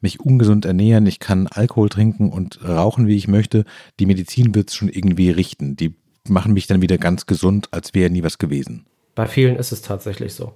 mich 0.00 0.20
ungesund 0.20 0.64
ernähren, 0.64 1.06
ich 1.06 1.20
kann 1.20 1.46
Alkohol 1.46 1.88
trinken 1.88 2.30
und 2.30 2.64
rauchen, 2.66 3.06
wie 3.06 3.16
ich 3.16 3.28
möchte. 3.28 3.64
Die 4.00 4.06
Medizin 4.06 4.54
wird 4.54 4.70
es 4.70 4.74
schon 4.74 4.88
irgendwie 4.88 5.30
richten. 5.30 5.76
Die 5.76 5.94
machen 6.28 6.52
mich 6.52 6.66
dann 6.66 6.82
wieder 6.82 6.98
ganz 6.98 7.26
gesund, 7.26 7.68
als 7.70 7.94
wäre 7.94 8.10
nie 8.10 8.22
was 8.22 8.38
gewesen. 8.38 8.86
Bei 9.14 9.26
vielen 9.26 9.56
ist 9.56 9.72
es 9.72 9.82
tatsächlich 9.82 10.34
so. 10.34 10.52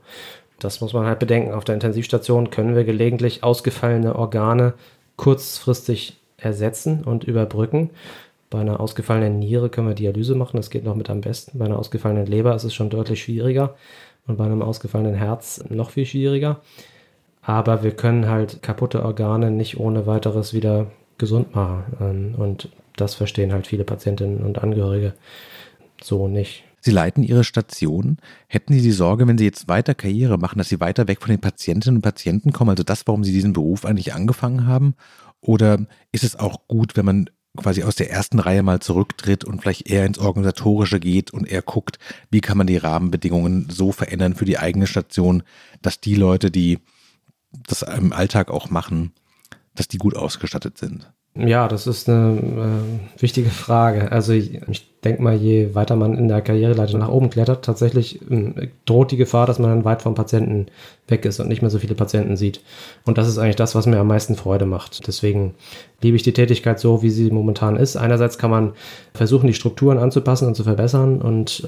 Das 0.58 0.80
muss 0.80 0.92
man 0.92 1.06
halt 1.06 1.20
bedenken. 1.20 1.52
Auf 1.52 1.64
der 1.64 1.74
Intensivstation 1.74 2.50
können 2.50 2.74
wir 2.74 2.84
gelegentlich 2.84 3.44
ausgefallene 3.44 4.16
Organe 4.16 4.74
kurzfristig 5.16 6.16
ersetzen 6.36 7.04
und 7.04 7.24
überbrücken. 7.24 7.90
Bei 8.50 8.60
einer 8.60 8.80
ausgefallenen 8.80 9.38
Niere 9.38 9.68
können 9.68 9.88
wir 9.88 9.94
Dialyse 9.94 10.34
machen, 10.34 10.56
das 10.56 10.70
geht 10.70 10.84
noch 10.84 10.94
mit 10.94 11.10
am 11.10 11.20
besten. 11.20 11.58
Bei 11.58 11.66
einer 11.66 11.78
ausgefallenen 11.78 12.26
Leber 12.26 12.54
ist 12.54 12.64
es 12.64 12.74
schon 12.74 12.88
deutlich 12.88 13.22
schwieriger 13.22 13.74
und 14.26 14.36
bei 14.38 14.44
einem 14.44 14.62
ausgefallenen 14.62 15.14
Herz 15.14 15.62
noch 15.68 15.90
viel 15.90 16.06
schwieriger. 16.06 16.60
Aber 17.42 17.82
wir 17.82 17.92
können 17.92 18.28
halt 18.28 18.62
kaputte 18.62 19.04
Organe 19.04 19.50
nicht 19.50 19.78
ohne 19.78 20.06
weiteres 20.06 20.54
wieder 20.54 20.86
gesund 21.18 21.54
machen. 21.54 22.34
Und 22.36 22.70
das 22.96 23.14
verstehen 23.14 23.52
halt 23.52 23.66
viele 23.66 23.84
Patientinnen 23.84 24.38
und 24.40 24.62
Angehörige 24.62 25.14
so 26.02 26.28
nicht. 26.28 26.64
Sie 26.88 26.94
leiten 26.94 27.22
Ihre 27.22 27.44
Station. 27.44 28.16
Hätten 28.46 28.72
Sie 28.72 28.80
die 28.80 28.92
Sorge, 28.92 29.28
wenn 29.28 29.36
Sie 29.36 29.44
jetzt 29.44 29.68
weiter 29.68 29.94
Karriere 29.94 30.38
machen, 30.38 30.56
dass 30.56 30.70
Sie 30.70 30.80
weiter 30.80 31.06
weg 31.06 31.20
von 31.20 31.28
den 31.28 31.38
Patientinnen 31.38 31.98
und 31.98 32.02
Patienten 32.02 32.50
kommen? 32.50 32.70
Also 32.70 32.82
das, 32.82 33.06
warum 33.06 33.24
Sie 33.24 33.32
diesen 33.32 33.52
Beruf 33.52 33.84
eigentlich 33.84 34.14
angefangen 34.14 34.66
haben? 34.66 34.94
Oder 35.42 35.84
ist 36.12 36.24
es 36.24 36.34
auch 36.36 36.66
gut, 36.66 36.96
wenn 36.96 37.04
man 37.04 37.28
quasi 37.58 37.82
aus 37.82 37.96
der 37.96 38.10
ersten 38.10 38.38
Reihe 38.38 38.62
mal 38.62 38.80
zurücktritt 38.80 39.44
und 39.44 39.60
vielleicht 39.60 39.90
eher 39.90 40.06
ins 40.06 40.18
Organisatorische 40.18 40.98
geht 40.98 41.30
und 41.30 41.46
eher 41.46 41.60
guckt, 41.60 41.98
wie 42.30 42.40
kann 42.40 42.56
man 42.56 42.66
die 42.66 42.78
Rahmenbedingungen 42.78 43.68
so 43.68 43.92
verändern 43.92 44.34
für 44.34 44.46
die 44.46 44.58
eigene 44.58 44.86
Station, 44.86 45.42
dass 45.82 46.00
die 46.00 46.14
Leute, 46.14 46.50
die 46.50 46.78
das 47.66 47.82
im 47.82 48.14
Alltag 48.14 48.50
auch 48.50 48.70
machen, 48.70 49.12
dass 49.74 49.88
die 49.88 49.98
gut 49.98 50.16
ausgestattet 50.16 50.78
sind? 50.78 51.12
Ja, 51.40 51.68
das 51.68 51.86
ist 51.86 52.08
eine 52.08 52.36
äh, 52.36 53.22
wichtige 53.22 53.50
Frage. 53.50 54.10
Also 54.10 54.32
ich, 54.32 54.60
ich 54.68 55.00
denke 55.04 55.22
mal, 55.22 55.36
je 55.36 55.72
weiter 55.72 55.94
man 55.94 56.18
in 56.18 56.26
der 56.26 56.40
Karriereleiter 56.40 56.98
nach 56.98 57.10
oben 57.10 57.30
klettert, 57.30 57.64
tatsächlich 57.64 58.20
äh, 58.28 58.70
droht 58.86 59.12
die 59.12 59.16
Gefahr, 59.16 59.46
dass 59.46 59.60
man 59.60 59.70
dann 59.70 59.84
weit 59.84 60.02
vom 60.02 60.16
Patienten 60.16 60.66
weg 61.06 61.24
ist 61.24 61.38
und 61.38 61.46
nicht 61.46 61.62
mehr 61.62 61.70
so 61.70 61.78
viele 61.78 61.94
Patienten 61.94 62.36
sieht. 62.36 62.60
Und 63.04 63.18
das 63.18 63.28
ist 63.28 63.38
eigentlich 63.38 63.54
das, 63.54 63.76
was 63.76 63.86
mir 63.86 64.00
am 64.00 64.08
meisten 64.08 64.34
Freude 64.34 64.66
macht. 64.66 65.06
Deswegen 65.06 65.54
liebe 66.02 66.16
ich 66.16 66.24
die 66.24 66.32
Tätigkeit 66.32 66.80
so, 66.80 67.02
wie 67.02 67.10
sie 67.10 67.30
momentan 67.30 67.76
ist. 67.76 67.96
Einerseits 67.96 68.36
kann 68.36 68.50
man 68.50 68.72
versuchen, 69.14 69.46
die 69.46 69.54
Strukturen 69.54 69.98
anzupassen 69.98 70.48
und 70.48 70.56
zu 70.56 70.64
verbessern 70.64 71.22
und 71.22 71.64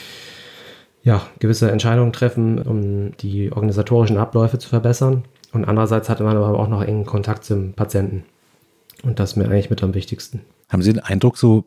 ja, 1.04 1.22
gewisse 1.38 1.70
Entscheidungen 1.70 2.12
treffen, 2.12 2.58
um 2.60 3.16
die 3.18 3.52
organisatorischen 3.52 4.16
Abläufe 4.16 4.58
zu 4.58 4.68
verbessern. 4.68 5.22
Und 5.52 5.64
andererseits 5.64 6.08
hat 6.08 6.18
man 6.18 6.36
aber 6.36 6.58
auch 6.58 6.68
noch 6.68 6.82
engen 6.82 7.06
Kontakt 7.06 7.44
zum 7.44 7.72
Patienten. 7.74 8.24
Und 9.02 9.18
das 9.18 9.30
ist 9.30 9.36
mir 9.36 9.44
eigentlich 9.44 9.70
mit 9.70 9.82
am 9.82 9.94
wichtigsten. 9.94 10.40
Haben 10.68 10.82
Sie 10.82 10.92
den 10.92 11.02
Eindruck, 11.02 11.38
so 11.38 11.64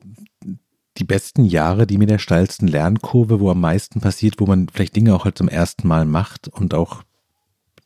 die 0.97 1.03
besten 1.03 1.45
Jahre, 1.45 1.87
die 1.87 1.97
mit 1.97 2.09
der 2.09 2.19
steilsten 2.19 2.67
Lernkurve, 2.67 3.39
wo 3.39 3.49
am 3.49 3.61
meisten 3.61 3.99
passiert, 3.99 4.35
wo 4.39 4.45
man 4.45 4.67
vielleicht 4.71 4.95
Dinge 4.95 5.15
auch 5.15 5.25
halt 5.25 5.37
zum 5.37 5.47
ersten 5.47 5.87
Mal 5.87 6.05
macht 6.05 6.47
und 6.47 6.73
auch 6.73 7.03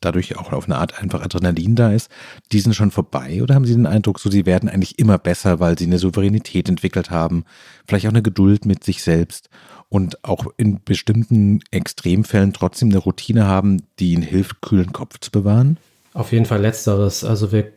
dadurch 0.00 0.36
auch 0.36 0.52
auf 0.52 0.66
eine 0.66 0.76
Art 0.76 1.00
einfach 1.00 1.22
Adrenalin 1.22 1.74
da 1.74 1.92
ist, 1.92 2.10
die 2.52 2.60
sind 2.60 2.74
schon 2.74 2.90
vorbei 2.90 3.42
oder 3.42 3.54
haben 3.54 3.64
Sie 3.64 3.74
den 3.74 3.86
Eindruck, 3.86 4.20
so 4.20 4.30
sie 4.30 4.46
werden 4.46 4.68
eigentlich 4.68 4.98
immer 4.98 5.18
besser, 5.18 5.60
weil 5.60 5.78
sie 5.78 5.86
eine 5.86 5.98
Souveränität 5.98 6.68
entwickelt 6.68 7.10
haben, 7.10 7.44
vielleicht 7.86 8.06
auch 8.06 8.10
eine 8.10 8.22
Geduld 8.22 8.64
mit 8.64 8.84
sich 8.84 9.02
selbst 9.02 9.48
und 9.88 10.24
auch 10.24 10.46
in 10.56 10.80
bestimmten 10.84 11.60
Extremfällen 11.70 12.52
trotzdem 12.52 12.90
eine 12.90 12.98
Routine 12.98 13.46
haben, 13.46 13.82
die 13.98 14.12
ihnen 14.12 14.22
hilft, 14.22 14.60
kühlen 14.60 14.92
Kopf 14.92 15.18
zu 15.20 15.30
bewahren? 15.30 15.78
Auf 16.14 16.32
jeden 16.32 16.46
Fall 16.46 16.60
letzteres. 16.60 17.24
Also 17.24 17.52
wir 17.52 17.72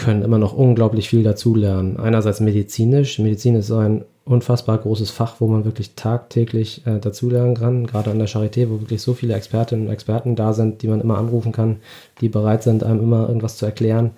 können 0.00 0.22
immer 0.22 0.38
noch 0.38 0.52
unglaublich 0.52 1.08
viel 1.08 1.22
dazulernen. 1.22 1.98
Einerseits 1.98 2.40
medizinisch. 2.40 3.18
Medizin 3.18 3.54
ist 3.54 3.68
so 3.68 3.76
ein 3.76 4.04
unfassbar 4.24 4.78
großes 4.78 5.10
Fach, 5.10 5.36
wo 5.40 5.46
man 5.46 5.64
wirklich 5.64 5.94
tagtäglich 5.94 6.86
äh, 6.86 6.98
dazulernen 6.98 7.54
kann. 7.54 7.86
Gerade 7.86 8.10
an 8.10 8.18
der 8.18 8.28
Charité, 8.28 8.68
wo 8.70 8.80
wirklich 8.80 9.02
so 9.02 9.14
viele 9.14 9.34
Expertinnen 9.34 9.86
und 9.86 9.92
Experten 9.92 10.36
da 10.36 10.52
sind, 10.52 10.82
die 10.82 10.88
man 10.88 11.00
immer 11.00 11.18
anrufen 11.18 11.52
kann, 11.52 11.76
die 12.20 12.28
bereit 12.28 12.62
sind, 12.62 12.82
einem 12.82 13.00
immer 13.00 13.28
irgendwas 13.28 13.56
zu 13.56 13.66
erklären. 13.66 14.12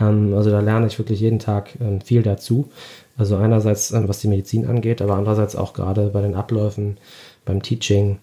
Ähm, 0.00 0.34
also 0.34 0.50
da 0.50 0.60
lerne 0.60 0.86
ich 0.86 0.98
wirklich 0.98 1.20
jeden 1.20 1.38
Tag 1.38 1.70
ähm, 1.80 2.00
viel 2.00 2.22
dazu. 2.22 2.70
Also 3.18 3.36
einerseits, 3.36 3.92
ähm, 3.92 4.08
was 4.08 4.20
die 4.20 4.28
Medizin 4.28 4.66
angeht, 4.66 5.02
aber 5.02 5.16
andererseits 5.16 5.56
auch 5.56 5.72
gerade 5.74 6.08
bei 6.08 6.22
den 6.22 6.34
Abläufen, 6.34 6.96
beim 7.44 7.62
Teaching. 7.62 8.18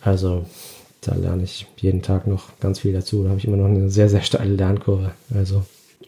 Also 0.00 0.44
da 1.00 1.14
lerne 1.14 1.42
ich 1.42 1.66
jeden 1.78 2.02
Tag 2.02 2.26
noch 2.26 2.58
ganz 2.60 2.80
viel 2.80 2.92
dazu. 2.92 3.22
Da 3.22 3.30
habe 3.30 3.38
ich 3.38 3.46
immer 3.46 3.56
noch 3.56 3.66
eine 3.66 3.90
sehr, 3.90 4.08
sehr 4.08 4.22
steile 4.22 4.54
Lernkurve. 4.54 5.12
Also 5.34 5.62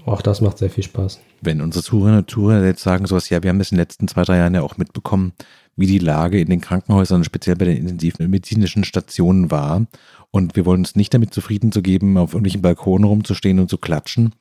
auch 0.05 0.22
das 0.22 0.40
macht 0.40 0.59
sehr 0.59 0.70
viel 0.70 0.84
Spaß. 0.84 1.20
Wenn 1.40 1.61
unsere 1.61 1.96
und 1.96 2.30
Zuhörer 2.30 2.64
jetzt 2.64 2.82
sagen 2.82 3.07
sowas, 3.07 3.28
ja, 3.30 3.42
wir 3.42 3.51
haben 3.51 3.59
das 3.59 3.70
in 3.70 3.76
den 3.76 3.82
letzten 3.82 4.09
zwei, 4.09 4.22
drei 4.22 4.38
Jahren 4.38 4.55
ja 4.55 4.62
auch 4.62 4.76
mitbekommen, 4.76 5.32
wie 5.76 5.86
die 5.86 5.99
Lage 5.99 6.40
in 6.40 6.49
den 6.49 6.61
Krankenhäusern, 6.61 7.24
speziell 7.24 7.57
bei 7.57 7.66
den 7.66 7.76
intensiven 7.76 8.28
medizinischen 8.28 8.84
Stationen 8.84 9.51
war. 9.51 9.86
Und 10.30 10.57
wir 10.57 10.66
wollen 10.66 10.80
uns 10.80 10.96
nicht 10.96 11.14
damit 11.14 11.32
zufrieden 11.32 11.72
zu 11.72 11.82
geben, 11.82 12.16
auf 12.18 12.32
irgendwelchen 12.32 12.62
Balkonen 12.62 13.05
rumzustehen 13.05 13.61
und 13.61 13.70
zu 13.70 13.78
klatschen. 13.78 14.34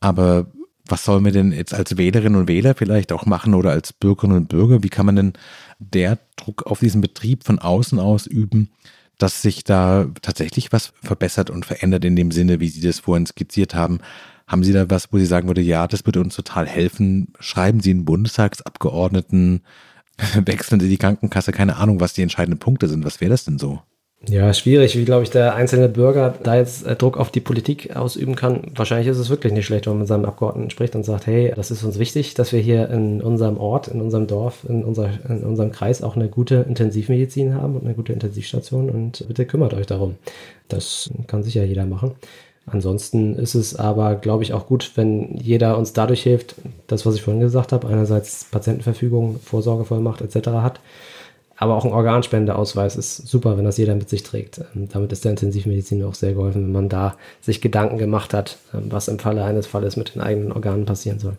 Aber 0.00 0.46
was 0.86 1.04
sollen 1.04 1.24
wir 1.24 1.32
denn 1.32 1.52
jetzt 1.52 1.74
als 1.74 1.96
Wählerinnen 1.96 2.40
und 2.40 2.48
Wähler 2.48 2.74
vielleicht 2.74 3.12
auch 3.12 3.26
machen 3.26 3.54
oder 3.54 3.70
als 3.70 3.92
Bürgerinnen 3.92 4.36
und 4.36 4.48
Bürger? 4.48 4.82
Wie 4.82 4.88
kann 4.88 5.06
man 5.06 5.16
denn 5.16 5.32
der 5.78 6.18
Druck 6.36 6.66
auf 6.66 6.80
diesen 6.80 7.00
Betrieb 7.00 7.44
von 7.44 7.58
außen 7.58 8.00
ausüben, 8.00 8.70
dass 9.18 9.42
sich 9.42 9.64
da 9.64 10.06
tatsächlich 10.22 10.72
was 10.72 10.92
verbessert 11.02 11.50
und 11.50 11.66
verändert 11.66 12.04
in 12.04 12.16
dem 12.16 12.30
Sinne, 12.30 12.58
wie 12.58 12.68
Sie 12.68 12.80
das 12.80 13.00
vorhin 13.00 13.26
skizziert 13.26 13.74
haben? 13.74 14.00
Haben 14.50 14.64
Sie 14.64 14.72
da 14.72 14.90
was, 14.90 15.12
wo 15.12 15.18
Sie 15.18 15.26
sagen 15.26 15.46
würde, 15.46 15.60
ja, 15.60 15.86
das 15.86 16.04
würde 16.06 16.18
uns 16.18 16.34
total 16.34 16.66
helfen? 16.66 17.28
Schreiben 17.38 17.78
Sie 17.78 17.90
einen 17.90 18.04
Bundestagsabgeordneten, 18.04 19.62
wechseln 20.44 20.80
Sie 20.80 20.88
die 20.88 20.98
Krankenkasse, 20.98 21.52
keine 21.52 21.76
Ahnung, 21.76 22.00
was 22.00 22.14
die 22.14 22.22
entscheidenden 22.22 22.58
Punkte 22.58 22.88
sind. 22.88 23.04
Was 23.04 23.20
wäre 23.20 23.30
das 23.30 23.44
denn 23.44 23.60
so? 23.60 23.78
Ja, 24.28 24.52
schwierig, 24.52 24.98
wie 24.98 25.04
glaube 25.04 25.22
ich 25.22 25.30
der 25.30 25.54
einzelne 25.54 25.88
Bürger 25.88 26.34
da 26.42 26.56
jetzt 26.56 26.84
äh, 26.84 26.96
Druck 26.96 27.16
auf 27.16 27.30
die 27.30 27.40
Politik 27.40 27.94
ausüben 27.94 28.34
kann. 28.34 28.72
Wahrscheinlich 28.74 29.06
ist 29.06 29.18
es 29.18 29.30
wirklich 29.30 29.52
nicht 29.52 29.66
schlecht, 29.66 29.86
wenn 29.86 29.92
man 29.92 30.00
mit 30.00 30.08
seinem 30.08 30.24
Abgeordneten 30.24 30.70
spricht 30.70 30.96
und 30.96 31.04
sagt, 31.04 31.28
hey, 31.28 31.52
das 31.54 31.70
ist 31.70 31.84
uns 31.84 32.00
wichtig, 32.00 32.34
dass 32.34 32.52
wir 32.52 32.60
hier 32.60 32.90
in 32.90 33.22
unserem 33.22 33.56
Ort, 33.56 33.86
in 33.86 34.00
unserem 34.00 34.26
Dorf, 34.26 34.66
in, 34.68 34.82
unser, 34.82 35.10
in 35.28 35.44
unserem 35.44 35.70
Kreis 35.70 36.02
auch 36.02 36.16
eine 36.16 36.28
gute 36.28 36.56
Intensivmedizin 36.68 37.54
haben 37.54 37.76
und 37.76 37.84
eine 37.84 37.94
gute 37.94 38.12
Intensivstation 38.12 38.90
und 38.90 39.24
bitte 39.28 39.46
kümmert 39.46 39.74
euch 39.74 39.86
darum. 39.86 40.16
Das 40.66 41.08
kann 41.28 41.44
sicher 41.44 41.64
jeder 41.64 41.86
machen. 41.86 42.16
Ansonsten 42.66 43.36
ist 43.36 43.54
es 43.54 43.74
aber, 43.74 44.14
glaube 44.14 44.42
ich, 44.44 44.52
auch 44.52 44.66
gut, 44.66 44.92
wenn 44.94 45.36
jeder 45.36 45.76
uns 45.76 45.92
dadurch 45.92 46.22
hilft, 46.22 46.54
das, 46.86 47.04
was 47.04 47.14
ich 47.14 47.22
vorhin 47.22 47.40
gesagt 47.40 47.72
habe, 47.72 47.88
einerseits 47.88 48.44
Patientenverfügung, 48.44 49.40
Vorsorgevollmacht 49.40 50.20
etc. 50.20 50.48
hat, 50.48 50.80
aber 51.60 51.76
auch 51.76 51.84
ein 51.84 51.92
Organspendeausweis 51.92 52.96
ist 52.96 53.28
super, 53.28 53.58
wenn 53.58 53.66
das 53.66 53.76
jeder 53.76 53.94
mit 53.94 54.08
sich 54.08 54.22
trägt. 54.22 54.62
Ähm, 54.74 54.88
damit 54.90 55.12
ist 55.12 55.24
der 55.24 55.32
Intensivmedizin 55.32 56.02
auch 56.04 56.14
sehr 56.14 56.32
geholfen, 56.32 56.64
wenn 56.64 56.72
man 56.72 56.88
da 56.88 57.16
sich 57.42 57.60
Gedanken 57.60 57.98
gemacht 57.98 58.32
hat, 58.32 58.56
ähm, 58.72 58.84
was 58.88 59.08
im 59.08 59.18
Falle 59.18 59.44
eines 59.44 59.66
Falles 59.66 59.96
mit 59.96 60.14
den 60.14 60.22
eigenen 60.22 60.52
Organen 60.52 60.86
passieren 60.86 61.18
soll. 61.18 61.36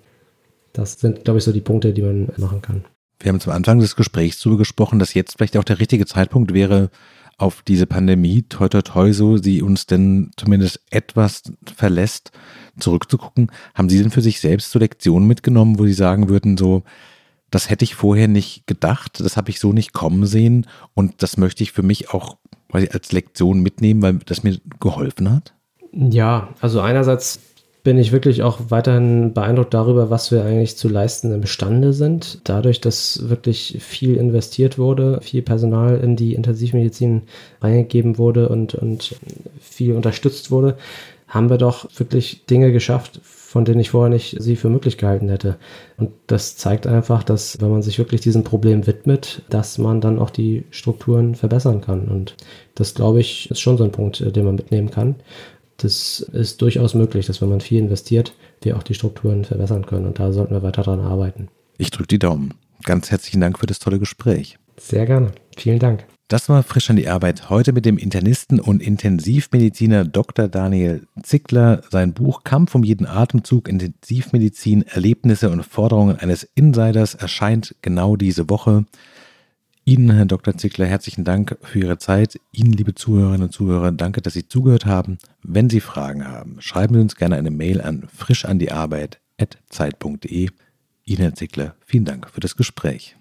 Das 0.73 0.99
sind, 0.99 1.25
glaube 1.25 1.39
ich, 1.39 1.43
so 1.43 1.51
die 1.51 1.59
Punkte, 1.59 1.91
die 1.91 2.03
man 2.03 2.29
machen 2.37 2.61
kann. 2.61 2.85
Wir 3.19 3.29
haben 3.29 3.39
zum 3.39 3.51
Anfang 3.51 3.79
des 3.79 3.95
Gesprächs 3.95 4.39
darüber 4.39 4.59
gesprochen, 4.59 4.99
dass 4.99 5.15
jetzt 5.15 5.37
vielleicht 5.37 5.57
auch 5.57 5.63
der 5.63 5.79
richtige 5.79 6.05
Zeitpunkt 6.05 6.53
wäre, 6.53 6.91
auf 7.41 7.63
diese 7.63 7.87
Pandemie, 7.87 8.43
toi 8.43 8.69
toi 8.69 8.81
toi, 8.81 9.13
so 9.13 9.37
sie 9.37 9.61
uns 9.61 9.87
denn 9.87 10.31
zumindest 10.37 10.79
etwas 10.91 11.43
verlässt, 11.75 12.31
zurückzugucken. 12.79 13.51
Haben 13.73 13.89
Sie 13.89 13.99
denn 13.99 14.11
für 14.11 14.21
sich 14.21 14.39
selbst 14.39 14.71
so 14.71 14.79
Lektionen 14.79 15.27
mitgenommen, 15.27 15.79
wo 15.79 15.85
Sie 15.85 15.93
sagen 15.93 16.29
würden, 16.29 16.57
so, 16.57 16.83
das 17.49 17.69
hätte 17.69 17.83
ich 17.83 17.95
vorher 17.95 18.27
nicht 18.27 18.67
gedacht, 18.67 19.19
das 19.19 19.37
habe 19.37 19.49
ich 19.49 19.59
so 19.59 19.73
nicht 19.73 19.91
kommen 19.91 20.25
sehen 20.25 20.67
und 20.93 21.23
das 21.23 21.37
möchte 21.37 21.63
ich 21.63 21.71
für 21.71 21.83
mich 21.83 22.11
auch 22.11 22.37
als 22.71 23.11
Lektion 23.11 23.61
mitnehmen, 23.61 24.01
weil 24.01 24.19
das 24.25 24.43
mir 24.43 24.57
geholfen 24.79 25.29
hat? 25.29 25.53
Ja, 25.91 26.53
also 26.61 26.79
einerseits 26.79 27.39
bin 27.83 27.97
ich 27.97 28.11
wirklich 28.11 28.43
auch 28.43 28.59
weiterhin 28.69 29.33
beeindruckt 29.33 29.73
darüber, 29.73 30.09
was 30.09 30.31
wir 30.31 30.43
eigentlich 30.45 30.77
zu 30.77 30.87
leisten 30.87 31.33
imstande 31.33 31.93
sind. 31.93 32.41
Dadurch, 32.43 32.79
dass 32.79 33.29
wirklich 33.29 33.77
viel 33.79 34.15
investiert 34.17 34.77
wurde, 34.77 35.19
viel 35.21 35.41
Personal 35.41 35.97
in 35.97 36.15
die 36.15 36.35
Intensivmedizin 36.35 37.23
reingegeben 37.59 38.17
wurde 38.19 38.49
und, 38.49 38.75
und 38.75 39.15
viel 39.59 39.95
unterstützt 39.95 40.51
wurde, 40.51 40.77
haben 41.27 41.49
wir 41.49 41.57
doch 41.57 41.87
wirklich 41.97 42.45
Dinge 42.45 42.71
geschafft, 42.71 43.19
von 43.23 43.65
denen 43.65 43.79
ich 43.79 43.89
vorher 43.89 44.09
nicht 44.09 44.35
sie 44.39 44.55
für 44.55 44.69
möglich 44.69 44.97
gehalten 44.97 45.29
hätte. 45.29 45.57
Und 45.97 46.11
das 46.27 46.57
zeigt 46.57 46.85
einfach, 46.87 47.23
dass 47.23 47.61
wenn 47.61 47.71
man 47.71 47.81
sich 47.81 47.97
wirklich 47.97 48.21
diesem 48.21 48.43
Problem 48.43 48.85
widmet, 48.85 49.41
dass 49.49 49.77
man 49.77 50.01
dann 50.01 50.19
auch 50.19 50.29
die 50.29 50.65
Strukturen 50.69 51.35
verbessern 51.35 51.81
kann. 51.81 52.09
Und 52.09 52.35
das, 52.75 52.93
glaube 52.93 53.21
ich, 53.21 53.49
ist 53.49 53.59
schon 53.59 53.77
so 53.77 53.83
ein 53.83 53.91
Punkt, 53.91 54.35
den 54.35 54.45
man 54.45 54.55
mitnehmen 54.55 54.91
kann 54.91 55.15
das 55.83 56.19
ist 56.19 56.61
durchaus 56.61 56.93
möglich, 56.93 57.25
dass 57.25 57.41
wenn 57.41 57.49
man 57.49 57.61
viel 57.61 57.79
investiert, 57.79 58.33
wir 58.61 58.77
auch 58.77 58.83
die 58.83 58.93
Strukturen 58.93 59.45
verbessern 59.45 59.85
können. 59.85 60.05
Und 60.05 60.19
da 60.19 60.31
sollten 60.31 60.53
wir 60.53 60.63
weiter 60.63 60.83
daran 60.83 60.99
arbeiten. 60.99 61.49
Ich 61.77 61.91
drücke 61.91 62.07
die 62.07 62.19
Daumen. 62.19 62.53
Ganz 62.83 63.11
herzlichen 63.11 63.41
Dank 63.41 63.59
für 63.59 63.67
das 63.67 63.79
tolle 63.79 63.99
Gespräch. 63.99 64.57
Sehr 64.77 65.05
gerne. 65.05 65.31
Vielen 65.57 65.79
Dank. 65.79 66.05
Das 66.27 66.47
war 66.47 66.63
frisch 66.63 66.89
an 66.89 66.95
die 66.95 67.09
Arbeit 67.09 67.49
heute 67.49 67.73
mit 67.73 67.85
dem 67.85 67.97
Internisten 67.97 68.61
und 68.61 68.81
Intensivmediziner 68.81 70.05
Dr. 70.05 70.47
Daniel 70.47 71.05
Zickler. 71.23 71.81
Sein 71.89 72.13
Buch 72.13 72.45
Kampf 72.45 72.73
um 72.73 72.83
jeden 72.83 73.05
Atemzug 73.05 73.67
Intensivmedizin, 73.67 74.83
Erlebnisse 74.83 75.49
und 75.49 75.65
Forderungen 75.65 76.15
eines 76.15 76.43
Insiders 76.55 77.15
erscheint 77.15 77.75
genau 77.81 78.15
diese 78.15 78.49
Woche. 78.49 78.85
Ihnen, 79.83 80.11
Herr 80.11 80.25
Dr. 80.25 80.55
Zickler, 80.57 80.85
herzlichen 80.85 81.23
Dank 81.23 81.57
für 81.61 81.79
Ihre 81.79 81.97
Zeit. 81.97 82.39
Ihnen, 82.51 82.71
liebe 82.71 82.93
Zuhörerinnen 82.93 83.41
und 83.43 83.51
Zuhörer, 83.51 83.91
danke, 83.91 84.21
dass 84.21 84.33
Sie 84.33 84.47
zugehört 84.47 84.85
haben. 84.85 85.17
Wenn 85.41 85.71
Sie 85.71 85.79
Fragen 85.79 86.27
haben, 86.27 86.61
schreiben 86.61 86.93
Sie 86.93 87.01
uns 87.01 87.15
gerne 87.15 87.37
eine 87.37 87.49
Mail 87.49 87.81
an 87.81 88.07
frischandiarbeit.zeit.de. 88.15 90.49
Ihnen, 91.03 91.21
Herr 91.21 91.33
Zickler, 91.33 91.73
vielen 91.83 92.05
Dank 92.05 92.29
für 92.29 92.41
das 92.41 92.55
Gespräch. 92.55 93.15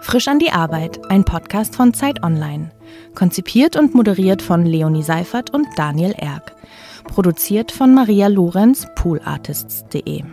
Frisch 0.00 0.26
an 0.28 0.40
die 0.40 0.50
Arbeit, 0.50 1.08
ein 1.08 1.24
Podcast 1.24 1.76
von 1.76 1.94
Zeit 1.94 2.24
Online. 2.24 2.72
Konzipiert 3.14 3.76
und 3.76 3.94
moderiert 3.94 4.42
von 4.42 4.66
Leonie 4.66 5.04
Seifert 5.04 5.50
und 5.50 5.68
Daniel 5.76 6.16
Erck. 6.18 6.56
Produziert 7.04 7.70
von 7.70 7.94
Maria 7.94 8.26
Lorenz, 8.26 8.88
poolartists.de. 8.96 10.24